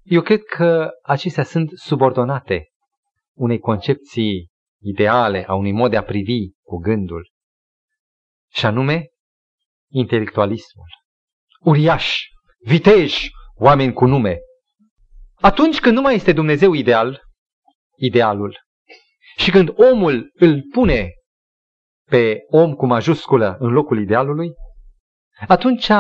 Eu 0.10 0.22
cred 0.22 0.44
că 0.44 0.90
acestea 1.04 1.44
sunt 1.44 1.70
subordonate 1.74 2.68
unei 3.34 3.60
concepții 3.60 4.50
ideale, 4.82 5.46
a 5.48 5.54
unui 5.54 5.72
mod 5.72 5.90
de 5.90 5.98
a 5.98 6.04
privi 6.04 6.50
cu 6.62 6.78
gândul, 6.78 7.32
și 8.52 8.66
anume 8.66 9.08
intelectualismul. 9.92 10.88
Uriaș, 11.60 12.20
vitej, 12.60 13.30
oameni 13.56 13.94
cu 13.94 14.06
nume. 14.06 14.38
Atunci 15.36 15.80
când 15.80 15.96
nu 15.96 16.02
mai 16.02 16.16
este 16.16 16.34
Dumnezeu 16.34 16.74
ideal, 16.74 17.22
idealul, 17.96 18.58
și 19.38 19.52
când 19.52 19.74
omul 19.76 20.32
îl 20.34 20.62
pune 20.72 21.10
pe 22.10 22.38
om 22.48 22.74
cu 22.74 22.86
majusculă 22.86 23.58
în 23.60 23.72
locul 23.72 24.02
idealului, 24.02 24.52
atunci 25.48 25.92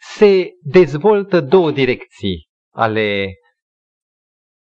se 0.00 0.48
dezvoltă 0.62 1.40
două 1.40 1.70
direcții 1.70 2.48
ale 2.72 3.34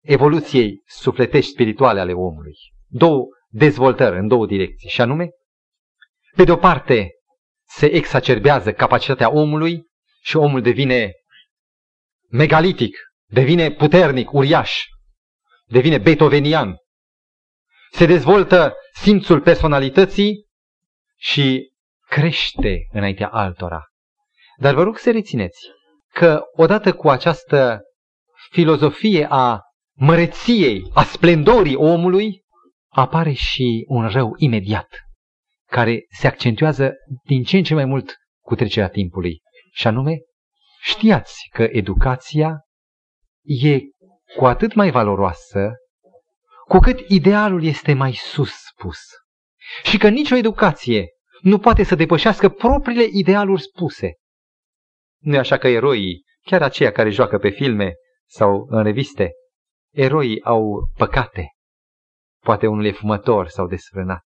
evoluției 0.01 0.81
sufletești 0.85 1.51
spirituale 1.51 1.99
ale 1.99 2.13
omului. 2.13 2.55
Două 2.87 3.25
dezvoltări 3.47 4.17
în 4.17 4.27
două 4.27 4.45
direcții, 4.45 4.89
și 4.89 5.01
anume, 5.01 5.29
pe 6.35 6.43
de 6.43 6.51
o 6.51 6.57
parte, 6.57 7.11
se 7.67 7.85
exacerbează 7.85 8.73
capacitatea 8.73 9.31
omului 9.31 9.85
și 10.21 10.37
omul 10.37 10.61
devine 10.61 11.11
megalitic, 12.29 12.97
devine 13.25 13.71
puternic, 13.71 14.31
uriaș, 14.33 14.83
devine 15.65 15.97
beethovenian. 15.97 16.75
Se 17.91 18.05
dezvoltă 18.05 18.75
simțul 18.93 19.41
personalității 19.41 20.45
și 21.15 21.71
crește 22.07 22.87
înaintea 22.91 23.27
altora. 23.27 23.85
Dar 24.57 24.73
vă 24.73 24.83
rog 24.83 24.97
să 24.97 25.11
rețineți 25.11 25.59
că 26.13 26.41
odată 26.51 26.93
cu 26.93 27.09
această 27.09 27.81
filozofie 28.51 29.27
a 29.29 29.61
măreției, 29.97 30.89
a 30.93 31.03
splendorii 31.03 31.75
omului, 31.75 32.41
apare 32.87 33.31
și 33.31 33.85
un 33.87 34.07
rău 34.07 34.33
imediat, 34.37 34.87
care 35.69 36.05
se 36.09 36.27
accentuează 36.27 36.93
din 37.23 37.43
ce 37.43 37.57
în 37.57 37.63
ce 37.63 37.73
mai 37.73 37.85
mult 37.85 38.15
cu 38.43 38.55
trecerea 38.55 38.89
timpului. 38.89 39.41
Și 39.71 39.87
anume, 39.87 40.17
știați 40.81 41.47
că 41.53 41.67
educația 41.71 42.59
e 43.43 43.79
cu 44.37 44.45
atât 44.45 44.73
mai 44.73 44.91
valoroasă 44.91 45.71
cu 46.67 46.77
cât 46.77 46.99
idealul 47.07 47.63
este 47.63 47.93
mai 47.93 48.13
sus 48.13 48.55
pus. 48.75 48.99
Și 49.83 49.97
că 49.97 50.09
nicio 50.09 50.35
educație 50.35 51.07
nu 51.41 51.59
poate 51.59 51.83
să 51.83 51.95
depășească 51.95 52.49
propriile 52.49 53.07
idealuri 53.11 53.61
spuse. 53.61 54.13
Nu 55.17 55.35
e 55.35 55.37
așa 55.37 55.57
că 55.57 55.67
eroii, 55.67 56.23
chiar 56.41 56.61
aceia 56.61 56.91
care 56.91 57.09
joacă 57.09 57.37
pe 57.37 57.49
filme 57.49 57.93
sau 58.25 58.67
în 58.69 58.83
reviste, 58.83 59.31
eroii 59.93 60.43
au 60.43 60.91
păcate. 60.97 61.51
Poate 62.43 62.67
unul 62.67 62.85
e 62.85 62.91
fumător 62.91 63.47
sau 63.47 63.67
desfrânat. 63.67 64.25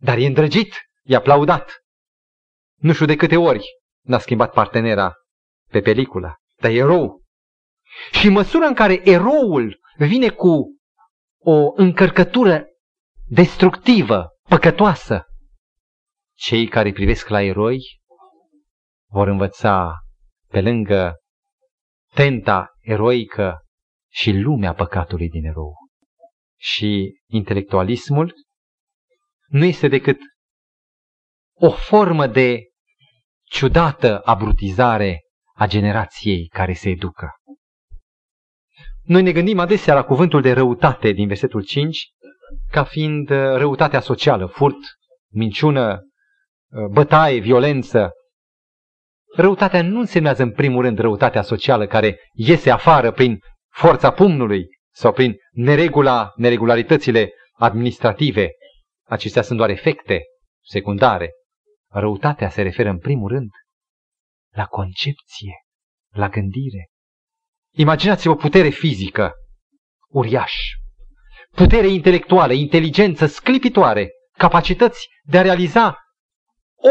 Dar 0.00 0.18
e 0.18 0.26
îndrăgit, 0.26 0.74
e 1.02 1.14
aplaudat. 1.14 1.72
Nu 2.76 2.92
știu 2.92 3.06
de 3.06 3.16
câte 3.16 3.36
ori 3.36 3.64
n-a 4.04 4.18
schimbat 4.18 4.52
partenera 4.52 5.14
pe 5.70 5.80
peliculă, 5.80 6.36
dar 6.56 6.70
e 6.70 6.74
erou. 6.74 7.22
Și 8.12 8.26
în 8.26 8.32
măsura 8.32 8.66
în 8.66 8.74
care 8.74 9.08
eroul 9.08 9.80
vine 9.96 10.30
cu 10.30 10.78
o 11.38 11.72
încărcătură 11.74 12.64
destructivă, 13.28 14.28
păcătoasă, 14.48 15.24
cei 16.36 16.68
care 16.68 16.92
privesc 16.92 17.28
la 17.28 17.42
eroi 17.42 18.00
vor 19.10 19.28
învăța 19.28 19.98
pe 20.50 20.60
lângă 20.60 21.16
tenta 22.14 22.68
eroică 22.80 23.58
și 24.12 24.32
lumea 24.32 24.74
păcatului 24.74 25.28
din 25.28 25.44
erou. 25.44 25.74
Și 26.58 27.20
intelectualismul 27.26 28.34
nu 29.48 29.64
este 29.64 29.88
decât 29.88 30.18
o 31.54 31.70
formă 31.70 32.26
de 32.26 32.58
ciudată 33.44 34.20
abrutizare 34.24 35.20
a 35.54 35.66
generației 35.66 36.46
care 36.46 36.72
se 36.72 36.90
educă. 36.90 37.28
Noi 39.02 39.22
ne 39.22 39.32
gândim 39.32 39.58
adesea 39.58 39.94
la 39.94 40.04
cuvântul 40.04 40.42
de 40.42 40.52
răutate 40.52 41.12
din 41.12 41.26
versetul 41.26 41.64
5 41.64 42.08
ca 42.70 42.84
fiind 42.84 43.30
uh, 43.30 43.36
răutatea 43.36 44.00
socială, 44.00 44.46
furt, 44.46 44.76
minciună, 45.32 46.00
uh, 46.70 46.86
bătaie, 46.90 47.40
violență. 47.40 48.10
Răutatea 49.36 49.82
nu 49.82 49.98
însemnează 49.98 50.42
în 50.42 50.52
primul 50.52 50.82
rând 50.82 50.98
răutatea 50.98 51.42
socială 51.42 51.86
care 51.86 52.18
iese 52.32 52.70
afară 52.70 53.10
prin 53.10 53.38
forța 53.72 54.12
pumnului 54.12 54.66
sau 54.94 55.12
prin 55.12 55.36
neregula, 55.50 56.32
neregularitățile 56.36 57.32
administrative. 57.52 58.48
Acestea 59.06 59.42
sunt 59.42 59.58
doar 59.58 59.70
efecte 59.70 60.22
secundare. 60.64 61.30
Răutatea 61.92 62.48
se 62.48 62.62
referă 62.62 62.88
în 62.88 62.98
primul 62.98 63.28
rând 63.28 63.50
la 64.54 64.64
concepție, 64.64 65.54
la 66.14 66.28
gândire. 66.28 66.88
Imaginați-vă 67.74 68.36
putere 68.36 68.68
fizică, 68.68 69.32
uriaș, 70.08 70.52
putere 71.50 71.88
intelectuală, 71.88 72.52
inteligență 72.52 73.26
sclipitoare, 73.26 74.10
capacități 74.38 75.08
de 75.22 75.38
a 75.38 75.42
realiza 75.42 75.98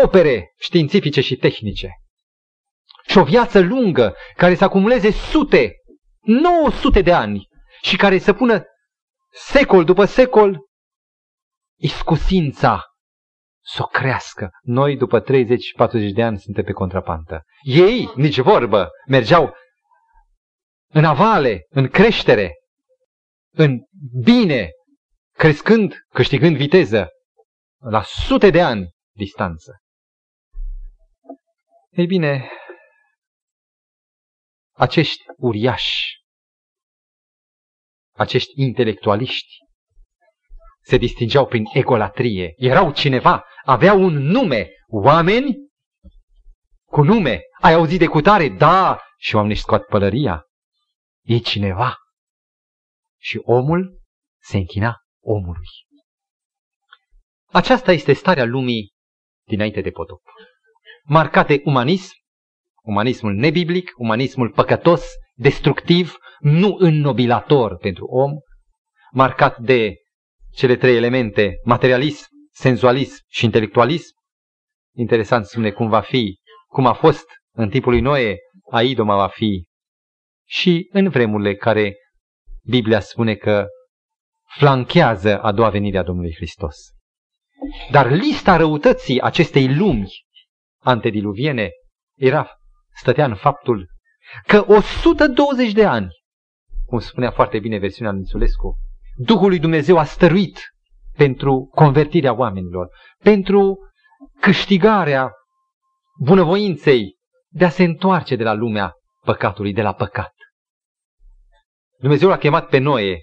opere 0.04 0.54
științifice 0.60 1.22
și 1.22 1.36
tehnice. 1.36 1.90
Și 3.10 3.18
o 3.18 3.24
viață 3.24 3.60
lungă 3.60 4.16
care 4.36 4.56
să 4.56 4.64
acumuleze 4.64 5.12
sute, 5.12 5.74
900 6.20 7.02
de 7.02 7.14
ani 7.14 7.48
și 7.82 7.98
care 7.98 8.18
să 8.18 8.34
pună 8.34 8.64
secol 9.32 9.84
după 9.84 10.06
secol 10.06 10.60
iscusința 11.80 12.84
să 13.66 13.82
o 13.84 13.88
crească. 13.88 14.50
Noi, 14.62 14.98
după 14.98 15.22
30-40 15.22 15.26
de 16.14 16.24
ani, 16.24 16.40
suntem 16.40 16.64
pe 16.64 16.72
contrapantă. 16.72 17.44
Ei, 17.62 18.12
nici 18.16 18.40
vorbă, 18.40 18.90
mergeau 19.08 19.54
în 20.94 21.06
avale, 21.06 21.66
în 21.70 21.88
creștere, 21.88 22.54
în 23.52 23.80
bine, 24.24 24.70
crescând, 25.34 25.96
câștigând 26.14 26.56
viteză, 26.56 27.08
la 27.82 28.02
sute 28.04 28.50
de 28.50 28.62
ani 28.62 28.90
distanță. 29.16 29.78
Ei 31.90 32.06
bine, 32.06 32.50
acești 34.80 35.24
uriași, 35.38 36.24
acești 38.16 38.52
intelectualiști, 38.56 39.58
se 40.82 40.98
distingeau 40.98 41.48
prin 41.48 41.64
egolatrie. 41.74 42.54
Erau 42.56 42.94
cineva, 42.94 43.46
aveau 43.64 44.02
un 44.04 44.14
nume, 44.14 44.70
oameni 44.88 45.56
cu 46.86 47.04
nume. 47.04 47.42
Ai 47.62 47.74
auzit 47.74 48.00
de 48.00 48.06
cutare? 48.06 48.50
Da! 48.50 49.00
Și 49.18 49.36
oamenii 49.36 49.56
își 49.56 49.64
scoat 49.64 49.86
pălăria. 49.86 50.44
E 51.22 51.38
cineva. 51.38 51.96
Și 53.18 53.40
omul 53.44 54.02
se 54.42 54.58
închina 54.58 54.98
omului. 55.24 55.68
Aceasta 57.46 57.92
este 57.92 58.14
starea 58.14 58.46
lumii 58.46 58.94
dinainte 59.48 59.82
de 59.82 59.92
potop. 59.92 60.22
Marcate 61.04 61.62
umanism, 61.64 62.16
umanismul 62.84 63.34
nebiblic, 63.34 63.92
umanismul 63.98 64.50
păcătos, 64.50 65.06
destructiv, 65.34 66.18
nu 66.40 66.76
înnobilator 66.80 67.78
pentru 67.78 68.06
om, 68.06 68.32
marcat 69.12 69.60
de 69.60 69.96
cele 70.52 70.76
trei 70.76 70.96
elemente, 70.96 71.56
materialism, 71.64 72.28
senzualism 72.52 73.24
și 73.28 73.46
intelectualism. 73.46 74.16
Interesant 74.96 75.46
spune 75.46 75.72
cum 75.72 75.90
va 75.90 76.02
fi, 76.02 76.40
cum 76.68 76.86
a 76.86 76.94
fost 76.94 77.26
în 77.56 77.70
timpul 77.70 77.92
lui 77.92 78.02
Noe, 78.02 78.38
a 78.72 78.82
idoma 78.82 79.16
va 79.16 79.28
fi 79.28 79.68
și 80.48 80.90
în 80.92 81.10
vremurile 81.10 81.56
care 81.56 81.96
Biblia 82.64 83.00
spune 83.00 83.36
că 83.36 83.68
flanchează 84.58 85.40
a 85.42 85.52
doua 85.52 85.70
venire 85.70 85.98
a 85.98 86.04
Domnului 86.04 86.36
Hristos. 86.36 86.76
Dar 87.92 88.12
lista 88.12 88.56
răutății 88.56 89.22
acestei 89.22 89.76
lumi 89.76 90.12
antediluviene 90.84 91.70
era, 92.18 92.59
stătea 92.96 93.26
în 93.26 93.36
faptul 93.36 93.88
că 94.48 94.64
120 94.68 95.72
de 95.72 95.86
ani, 95.86 96.08
cum 96.86 97.00
spunea 97.00 97.32
foarte 97.32 97.60
bine 97.60 97.78
versiunea 97.78 98.12
lui 98.12 98.22
Insulescu, 98.22 98.78
Duhul 99.16 99.48
lui 99.48 99.60
Dumnezeu 99.60 99.98
a 99.98 100.04
stăruit 100.04 100.60
pentru 101.16 101.70
convertirea 101.74 102.34
oamenilor, 102.34 102.90
pentru 103.24 103.78
câștigarea 104.40 105.32
bunăvoinței 106.20 107.18
de 107.50 107.66
a 107.66 107.70
se 107.70 107.84
întoarce 107.84 108.36
de 108.36 108.44
la 108.44 108.54
lumea 108.54 108.94
păcatului, 109.24 109.74
de 109.74 109.82
la 109.82 109.94
păcat. 109.94 110.34
Dumnezeu 112.00 112.30
l-a 112.30 112.38
chemat 112.38 112.70
pe 112.70 112.78
Noe, 112.78 113.18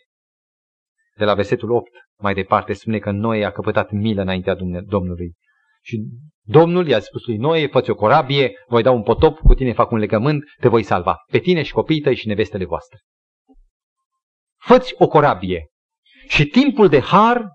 de 1.16 1.24
la 1.24 1.34
versetul 1.34 1.70
8 1.70 1.90
mai 2.18 2.34
departe, 2.34 2.72
spune 2.72 2.98
că 2.98 3.10
Noe 3.10 3.44
a 3.44 3.52
căpătat 3.52 3.90
milă 3.90 4.20
înaintea 4.20 4.56
Domnului. 4.86 5.34
Și 5.82 6.06
Domnul 6.48 6.88
i-a 6.88 7.00
spus 7.00 7.26
lui 7.26 7.36
Noe, 7.36 7.66
fă 7.66 7.84
o 7.88 7.94
corabie, 7.94 8.52
voi 8.66 8.82
da 8.82 8.90
un 8.90 9.02
potop, 9.02 9.38
cu 9.38 9.54
tine 9.54 9.72
fac 9.72 9.90
un 9.90 9.98
legământ, 9.98 10.44
te 10.60 10.68
voi 10.68 10.82
salva, 10.82 11.16
pe 11.30 11.38
tine 11.38 11.62
și 11.62 11.72
copiii 11.72 12.00
tăi 12.00 12.16
și 12.16 12.26
nevestele 12.26 12.64
voastre. 12.64 12.98
Făți 14.60 14.94
o 14.98 15.08
corabie. 15.08 15.66
Și 16.28 16.46
timpul 16.46 16.88
de 16.88 17.00
har, 17.00 17.48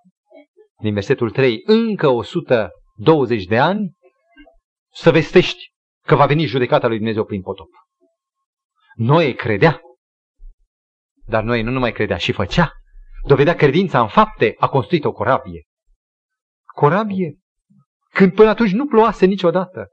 din 0.82 0.93
versetul 0.93 1.32
3, 1.32 1.62
încă 1.65 2.08
120 2.08 3.43
de 3.43 3.60
ani, 3.60 3.91
să 4.93 5.12
vestești 5.12 5.71
că 6.06 6.15
va 6.15 6.25
veni 6.25 6.45
judecata 6.45 6.88
lui 6.88 6.97
Dumnezeu 6.97 7.25
prin 7.25 7.41
potop. 7.41 7.69
Noe 8.95 9.32
credea 9.32 9.82
dar 11.32 11.43
noi 11.43 11.61
nu 11.61 11.72
numai 11.72 11.91
credea, 11.91 12.18
și 12.18 12.32
făcea. 12.32 12.72
Dovedea 13.28 13.55
credința 13.55 14.01
în 14.01 14.07
fapte, 14.07 14.55
a 14.57 14.68
construit 14.68 15.05
o 15.05 15.11
corabie. 15.11 15.63
Corabie? 16.76 17.39
Când 18.14 18.34
până 18.34 18.49
atunci 18.49 18.72
nu 18.72 18.88
ploase 18.88 19.26
niciodată. 19.26 19.88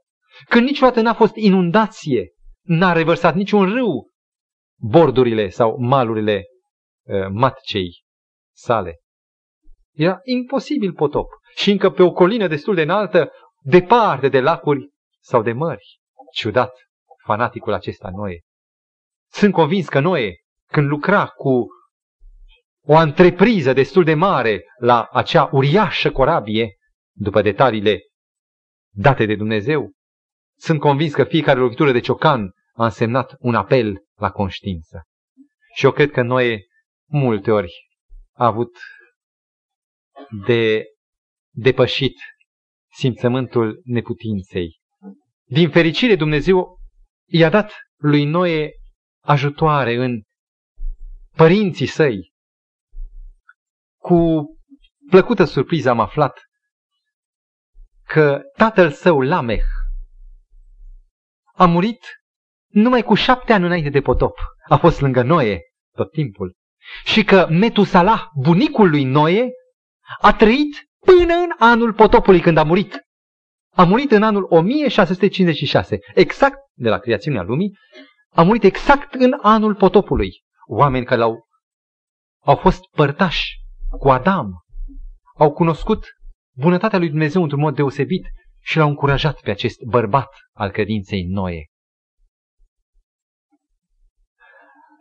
Când 0.49 0.65
niciodată 0.65 1.01
n-a 1.01 1.13
fost 1.13 1.35
inundație. 1.35 2.31
N-a 2.61 2.93
revărsat 2.93 3.35
niciun 3.35 3.73
râu 3.73 4.09
bordurile 4.79 5.49
sau 5.49 5.77
malurile 5.79 6.43
uh, 7.07 7.27
matcei 7.31 8.03
sale. 8.55 8.97
Era 9.93 10.19
imposibil 10.23 10.93
potop. 10.93 11.27
Și 11.55 11.71
încă 11.71 11.89
pe 11.89 12.03
o 12.03 12.11
colină 12.11 12.47
destul 12.47 12.75
de 12.75 12.81
înaltă, 12.81 13.31
departe 13.61 14.29
de 14.29 14.39
lacuri 14.39 14.89
sau 15.19 15.41
de 15.41 15.51
mări. 15.51 15.99
Ciudat, 16.33 16.71
fanaticul 17.25 17.73
acesta 17.73 18.09
Noe. 18.09 18.39
Sunt 19.31 19.53
convins 19.53 19.87
că 19.87 19.99
Noe 19.99 20.35
când 20.71 20.87
lucra 20.87 21.27
cu 21.27 21.67
o 22.81 22.93
întrepriză 22.95 23.73
destul 23.73 24.03
de 24.03 24.13
mare 24.13 24.63
la 24.79 25.09
acea 25.11 25.49
uriașă 25.51 26.11
corabie, 26.11 26.75
după 27.15 27.41
detaliile 27.41 27.99
date 28.89 29.25
de 29.25 29.35
Dumnezeu. 29.35 29.91
Sunt 30.57 30.79
convins 30.79 31.13
că 31.13 31.23
fiecare 31.23 31.59
lovitură 31.59 31.91
de 31.91 31.99
ciocan 31.99 32.51
a 32.73 32.83
însemnat 32.83 33.35
un 33.39 33.55
apel 33.55 34.03
la 34.15 34.31
conștiință. 34.31 35.03
Și 35.75 35.85
eu 35.85 35.91
cred 35.91 36.11
că 36.11 36.21
noi 36.21 36.67
multe 37.09 37.51
ori 37.51 37.73
a 38.33 38.45
avut 38.45 38.77
de 40.45 40.83
depășit 41.49 42.15
simțământul 42.91 43.81
neputinței. 43.83 44.79
Din 45.45 45.69
fericire, 45.69 46.15
Dumnezeu 46.15 46.79
i-a 47.25 47.49
dat 47.49 47.73
lui 47.97 48.25
Noe 48.25 48.71
ajutoare 49.23 49.95
în 49.95 50.21
părinții 51.35 51.85
săi. 51.85 52.31
Cu 53.97 54.45
plăcută 55.09 55.43
surpriză 55.43 55.89
am 55.89 55.99
aflat 55.99 56.48
că 58.13 58.41
tatăl 58.55 58.91
său, 58.91 59.21
Lameh, 59.21 59.63
a 61.53 61.65
murit 61.65 62.05
numai 62.67 63.03
cu 63.03 63.13
șapte 63.13 63.53
ani 63.53 63.65
înainte 63.65 63.89
de 63.89 64.01
potop. 64.01 64.37
A 64.67 64.77
fost 64.77 65.01
lângă 65.01 65.21
Noe 65.21 65.59
tot 65.95 66.11
timpul. 66.11 66.55
Și 67.03 67.23
că 67.23 67.47
Metusalah, 67.49 68.23
bunicul 68.35 68.89
lui 68.89 69.03
Noe, 69.03 69.49
a 70.21 70.33
trăit 70.33 70.89
până 71.05 71.33
în 71.33 71.49
anul 71.57 71.93
potopului 71.93 72.41
când 72.41 72.57
a 72.57 72.63
murit. 72.63 72.99
A 73.75 73.83
murit 73.83 74.11
în 74.11 74.23
anul 74.23 74.45
1656, 74.49 75.97
exact 76.13 76.57
de 76.73 76.89
la 76.89 76.97
creațiunea 76.97 77.41
lumii, 77.41 77.77
a 78.29 78.43
murit 78.43 78.63
exact 78.63 79.13
în 79.13 79.37
anul 79.41 79.75
potopului. 79.75 80.31
Oameni 80.67 81.05
care 81.05 81.21
au 81.21 81.47
au 82.43 82.55
fost 82.55 82.79
părtași 82.91 83.57
cu 83.99 84.09
Adam, 84.09 84.51
au 85.37 85.51
cunoscut 85.51 86.05
bunătatea 86.59 86.99
lui 86.99 87.09
Dumnezeu 87.09 87.41
într-un 87.41 87.61
mod 87.61 87.75
deosebit 87.75 88.27
și 88.59 88.77
l-au 88.77 88.87
încurajat 88.87 89.41
pe 89.41 89.51
acest 89.51 89.81
bărbat 89.83 90.29
al 90.51 90.71
credinței 90.71 91.23
noie. 91.23 91.69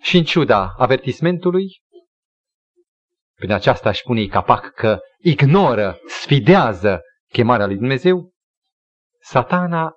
Și 0.00 0.16
în 0.16 0.24
ciuda 0.24 0.74
avertismentului, 0.76 1.82
prin 3.34 3.52
aceasta 3.52 3.88
își 3.88 4.02
pune 4.02 4.26
capac 4.26 4.72
că 4.74 4.98
ignoră, 5.18 5.98
sfidează 6.06 7.00
chemarea 7.32 7.66
lui 7.66 7.76
Dumnezeu, 7.76 8.32
satana 9.20 9.92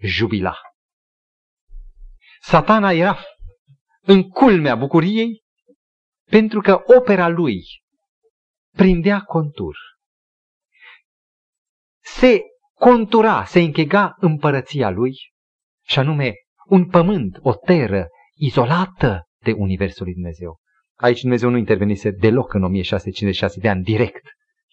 jubila. 0.00 0.58
Satana 2.40 2.92
era 2.92 3.18
în 4.00 4.28
culmea 4.28 4.74
bucuriei 4.74 5.42
pentru 6.30 6.60
că 6.60 6.82
opera 6.96 7.28
lui 7.28 7.62
prindea 8.76 9.20
contur. 9.20 9.76
Se 12.14 12.40
contura, 12.74 13.44
se 13.44 13.60
închega 13.60 14.14
împărăția 14.16 14.90
lui, 14.90 15.12
și 15.86 15.98
anume 15.98 16.32
un 16.66 16.86
pământ, 16.86 17.38
o 17.40 17.54
teră 17.54 18.06
izolată 18.34 19.22
de 19.42 19.52
Universul 19.52 20.04
lui 20.04 20.14
Dumnezeu. 20.14 20.58
Aici 20.94 21.20
Dumnezeu 21.20 21.50
nu 21.50 21.56
intervenise 21.56 22.10
deloc 22.10 22.54
în 22.54 22.62
1656 22.62 23.60
de 23.60 23.68
ani 23.68 23.82
direct. 23.82 24.22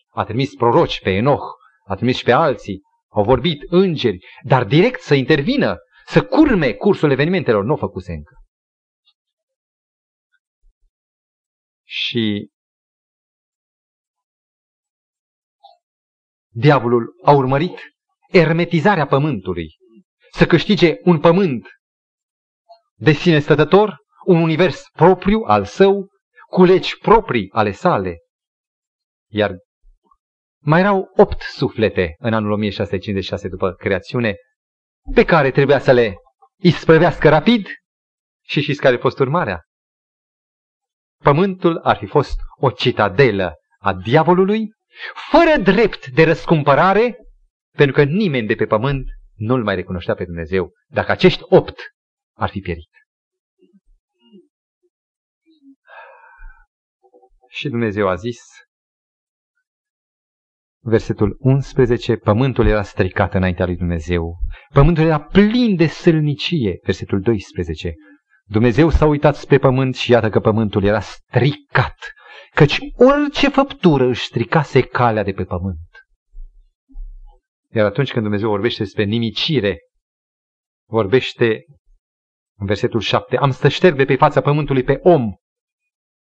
A 0.09 0.23
trimis 0.23 0.55
proroci 0.55 1.01
pe 1.01 1.09
Enoch, 1.09 1.45
a 1.87 1.95
trimis 1.95 2.17
și 2.17 2.23
pe 2.23 2.31
alții, 2.31 2.81
au 3.11 3.23
vorbit 3.23 3.61
îngeri, 3.67 4.17
dar 4.43 4.63
direct 4.63 5.01
să 5.01 5.13
intervină, 5.13 5.75
să 6.05 6.25
curme 6.25 6.73
cursul 6.73 7.11
evenimentelor, 7.11 7.63
nu 7.63 7.73
o 7.73 7.77
făcuse 7.77 8.13
încă. 8.13 8.33
Și 11.83 12.49
diavolul 16.55 17.15
a 17.23 17.31
urmărit 17.31 17.79
ermetizarea 18.27 19.07
pământului, 19.07 19.75
să 20.31 20.45
câștige 20.45 20.95
un 21.03 21.19
pământ 21.19 21.67
de 22.95 23.11
sine 23.11 23.39
stătător, 23.39 23.97
un 24.25 24.41
univers 24.41 24.83
propriu 24.91 25.39
al 25.45 25.65
său, 25.65 26.07
cu 26.49 26.63
legi 26.63 26.97
proprii 26.97 27.51
ale 27.51 27.71
sale. 27.71 28.17
Iar 29.31 29.57
mai 30.61 30.79
erau 30.79 31.11
opt 31.15 31.41
suflete 31.41 32.15
în 32.19 32.33
anul 32.33 32.51
1656 32.51 33.47
după 33.47 33.71
creațiune, 33.71 34.35
pe 35.13 35.25
care 35.25 35.51
trebuia 35.51 35.79
să 35.79 35.91
le 35.91 36.15
isprăvească 36.59 37.29
rapid 37.29 37.67
și 38.45 38.61
știți 38.61 38.81
care 38.81 38.95
a 38.95 38.99
fost 38.99 39.19
urmarea? 39.19 39.61
Pământul 41.23 41.77
ar 41.77 41.97
fi 41.97 42.05
fost 42.05 42.35
o 42.57 42.71
citadelă 42.71 43.53
a 43.79 43.93
diavolului, 43.93 44.74
fără 45.31 45.61
drept 45.61 46.07
de 46.07 46.23
răscumpărare, 46.23 47.17
pentru 47.77 47.95
că 47.95 48.03
nimeni 48.03 48.47
de 48.47 48.55
pe 48.55 48.65
pământ 48.65 49.05
nu-L 49.33 49.63
mai 49.63 49.75
recunoștea 49.75 50.13
pe 50.13 50.25
Dumnezeu, 50.25 50.71
dacă 50.87 51.11
acești 51.11 51.41
opt 51.43 51.79
ar 52.37 52.49
fi 52.49 52.59
pierit. 52.59 52.89
Și 57.49 57.69
Dumnezeu 57.69 58.07
a 58.07 58.15
zis, 58.15 58.39
versetul 60.85 61.37
11, 61.39 62.15
pământul 62.15 62.67
era 62.67 62.83
stricat 62.83 63.33
înaintea 63.33 63.65
lui 63.65 63.75
Dumnezeu. 63.75 64.37
Pământul 64.73 65.03
era 65.03 65.21
plin 65.21 65.75
de 65.75 65.87
sălnicie, 65.87 66.79
versetul 66.83 67.21
12. 67.21 67.93
Dumnezeu 68.43 68.89
s-a 68.89 69.05
uitat 69.05 69.35
spre 69.35 69.57
pământ 69.57 69.95
și 69.95 70.11
iată 70.11 70.29
că 70.29 70.39
pământul 70.39 70.83
era 70.83 70.99
stricat, 70.99 71.95
căci 72.55 72.79
orice 72.95 73.49
făptură 73.49 74.05
își 74.05 74.25
stricase 74.25 74.81
calea 74.81 75.23
de 75.23 75.31
pe 75.31 75.43
pământ. 75.43 75.89
Iar 77.71 77.85
atunci 77.85 78.11
când 78.11 78.23
Dumnezeu 78.23 78.49
vorbește 78.49 78.83
despre 78.83 79.03
nimicire, 79.03 79.79
vorbește 80.89 81.65
în 82.57 82.65
versetul 82.65 82.99
7, 82.99 83.37
am 83.37 83.51
să 83.51 83.67
șterg 83.67 83.97
de 83.97 84.05
pe 84.05 84.15
fața 84.15 84.41
pământului 84.41 84.83
pe 84.83 84.99
om, 85.03 85.33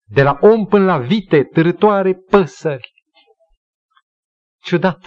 de 0.10 0.24
la 0.24 0.38
om 0.42 0.66
până 0.66 0.86
la 0.86 0.98
vite, 0.98 1.44
târătoare, 1.44 2.14
păsări. 2.14 2.92
Ciudat. 4.64 5.00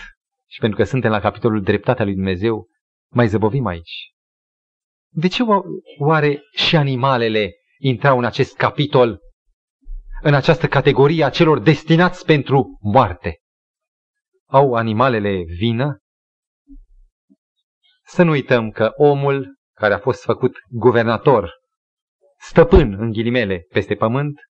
Și 0.46 0.60
pentru 0.60 0.78
că 0.78 0.84
suntem 0.84 1.10
la 1.10 1.20
capitolul 1.20 1.62
dreptatea 1.62 2.04
lui 2.04 2.14
Dumnezeu, 2.14 2.68
mai 3.12 3.28
zăbovim 3.28 3.66
aici. 3.66 4.12
De 5.12 5.28
ce 5.28 5.42
oare 5.98 6.42
și 6.52 6.76
animalele 6.76 7.52
intrau 7.78 8.18
în 8.18 8.24
acest 8.24 8.56
capitol, 8.56 9.20
în 10.22 10.34
această 10.34 10.66
categorie 10.66 11.24
a 11.24 11.30
celor 11.30 11.58
destinați 11.58 12.24
pentru 12.24 12.78
moarte? 12.80 13.38
Au 14.46 14.74
animalele 14.74 15.42
vină? 15.58 15.98
Să 18.02 18.22
nu 18.22 18.30
uităm 18.30 18.70
că 18.70 18.92
omul 18.96 19.58
care 19.74 19.94
a 19.94 19.98
fost 19.98 20.22
făcut 20.22 20.56
guvernator, 20.68 21.52
stăpân 22.38 22.92
în 22.92 23.10
ghilimele 23.12 23.66
peste 23.68 23.94
pământ, 23.94 24.40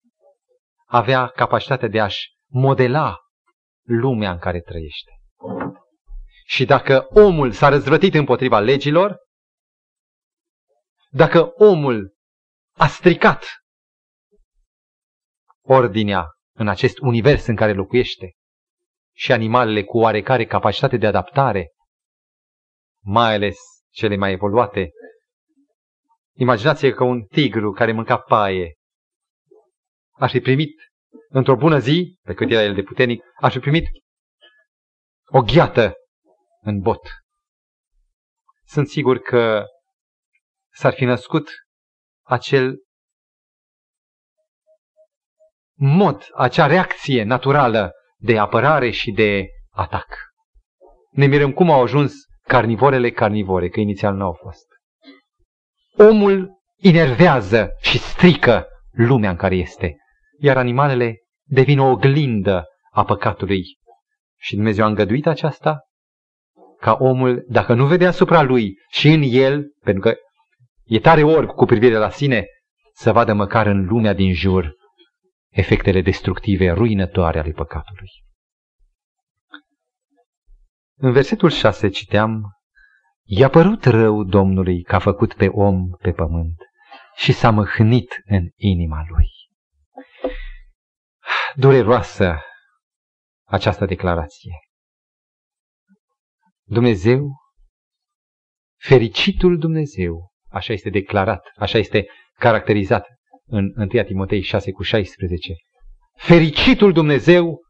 avea 0.86 1.26
capacitatea 1.26 1.88
de 1.88 2.00
a-și 2.00 2.28
modela 2.46 3.18
lumea 3.86 4.30
în 4.30 4.38
care 4.38 4.60
trăiește. 4.60 5.10
Și 6.46 6.64
dacă 6.64 7.06
omul 7.08 7.52
s-a 7.52 7.68
răzvrătit 7.68 8.14
împotriva 8.14 8.58
legilor, 8.58 9.16
dacă 11.10 11.52
omul 11.54 12.14
a 12.76 12.86
stricat 12.86 13.59
ordinea 15.72 16.26
în 16.52 16.68
acest 16.68 16.98
univers 16.98 17.46
în 17.46 17.56
care 17.56 17.72
locuiește 17.72 18.32
și 19.14 19.32
animalele 19.32 19.84
cu 19.84 19.98
oarecare 19.98 20.46
capacitate 20.46 20.96
de 20.96 21.06
adaptare, 21.06 21.68
mai 23.04 23.34
ales 23.34 23.58
cele 23.90 24.16
mai 24.16 24.32
evoluate, 24.32 24.90
imaginați 26.36 26.88
că 26.88 27.04
un 27.04 27.24
tigru 27.24 27.72
care 27.72 27.92
mânca 27.92 28.18
paie 28.18 28.74
ar 30.10 30.30
fi 30.30 30.40
primit 30.40 30.74
într-o 31.28 31.56
bună 31.56 31.78
zi, 31.78 32.18
pe 32.22 32.34
cât 32.34 32.50
era 32.50 32.62
el 32.62 32.74
de 32.74 32.82
puternic, 32.82 33.22
ar 33.40 33.50
fi 33.50 33.58
primit 33.58 33.88
o 35.24 35.40
gheată 35.40 35.94
în 36.60 36.80
bot. 36.80 37.02
Sunt 38.64 38.88
sigur 38.88 39.18
că 39.18 39.64
s-ar 40.72 40.92
fi 40.92 41.04
născut 41.04 41.50
acel 42.22 42.78
mod, 45.82 46.28
acea 46.34 46.66
reacție 46.66 47.22
naturală 47.22 47.92
de 48.18 48.38
apărare 48.38 48.90
și 48.90 49.10
de 49.10 49.46
atac. 49.70 50.06
Ne 51.10 51.26
mirăm 51.26 51.52
cum 51.52 51.70
au 51.70 51.82
ajuns 51.82 52.12
carnivorele 52.42 53.10
carnivore, 53.10 53.68
că 53.68 53.80
inițial 53.80 54.14
nu 54.14 54.24
au 54.24 54.32
fost. 54.32 54.66
Omul 55.96 56.50
inervează 56.76 57.70
și 57.80 57.98
strică 57.98 58.66
lumea 58.90 59.30
în 59.30 59.36
care 59.36 59.54
este, 59.54 59.96
iar 60.38 60.56
animalele 60.56 61.16
devin 61.44 61.78
o 61.78 61.90
oglindă 61.90 62.64
a 62.92 63.04
păcatului. 63.04 63.62
Și 64.38 64.54
Dumnezeu 64.54 64.84
a 64.84 64.88
îngăduit 64.88 65.26
aceasta 65.26 65.78
ca 66.80 66.96
omul, 67.00 67.44
dacă 67.48 67.74
nu 67.74 67.86
vede 67.86 68.06
asupra 68.06 68.42
lui 68.42 68.74
și 68.90 69.08
în 69.08 69.22
el, 69.24 69.72
pentru 69.84 70.02
că 70.02 70.16
e 70.84 71.00
tare 71.00 71.22
orb 71.22 71.48
cu 71.48 71.64
privire 71.64 71.96
la 71.96 72.10
sine, 72.10 72.46
să 72.92 73.12
vadă 73.12 73.32
măcar 73.32 73.66
în 73.66 73.84
lumea 73.84 74.12
din 74.12 74.32
jur 74.32 74.78
efectele 75.50 76.00
destructive, 76.00 76.70
ruinătoare 76.70 77.38
ale 77.38 77.50
păcatului. 77.50 78.08
În 80.96 81.12
versetul 81.12 81.50
6 81.50 81.88
citeam, 81.88 82.60
I-a 83.32 83.48
părut 83.48 83.84
rău 83.84 84.24
Domnului 84.24 84.82
că 84.82 84.94
a 84.94 84.98
făcut 84.98 85.34
pe 85.34 85.46
om 85.46 85.90
pe 85.90 86.12
pământ 86.12 86.56
și 87.16 87.32
s-a 87.32 87.50
măhnit 87.50 88.22
în 88.24 88.48
inima 88.54 89.04
lui. 89.08 89.28
Dureroasă 91.54 92.38
această 93.46 93.84
declarație. 93.84 94.52
Dumnezeu, 96.62 97.30
fericitul 98.80 99.58
Dumnezeu, 99.58 100.32
așa 100.48 100.72
este 100.72 100.90
declarat, 100.90 101.52
așa 101.56 101.78
este 101.78 102.06
caracterizat 102.38 103.06
în 103.50 103.72
1 103.76 103.86
Timotei 103.86 104.40
6 104.40 104.72
cu 104.72 104.82
16. 104.82 105.54
Fericitul 106.16 106.92
Dumnezeu 106.92 107.60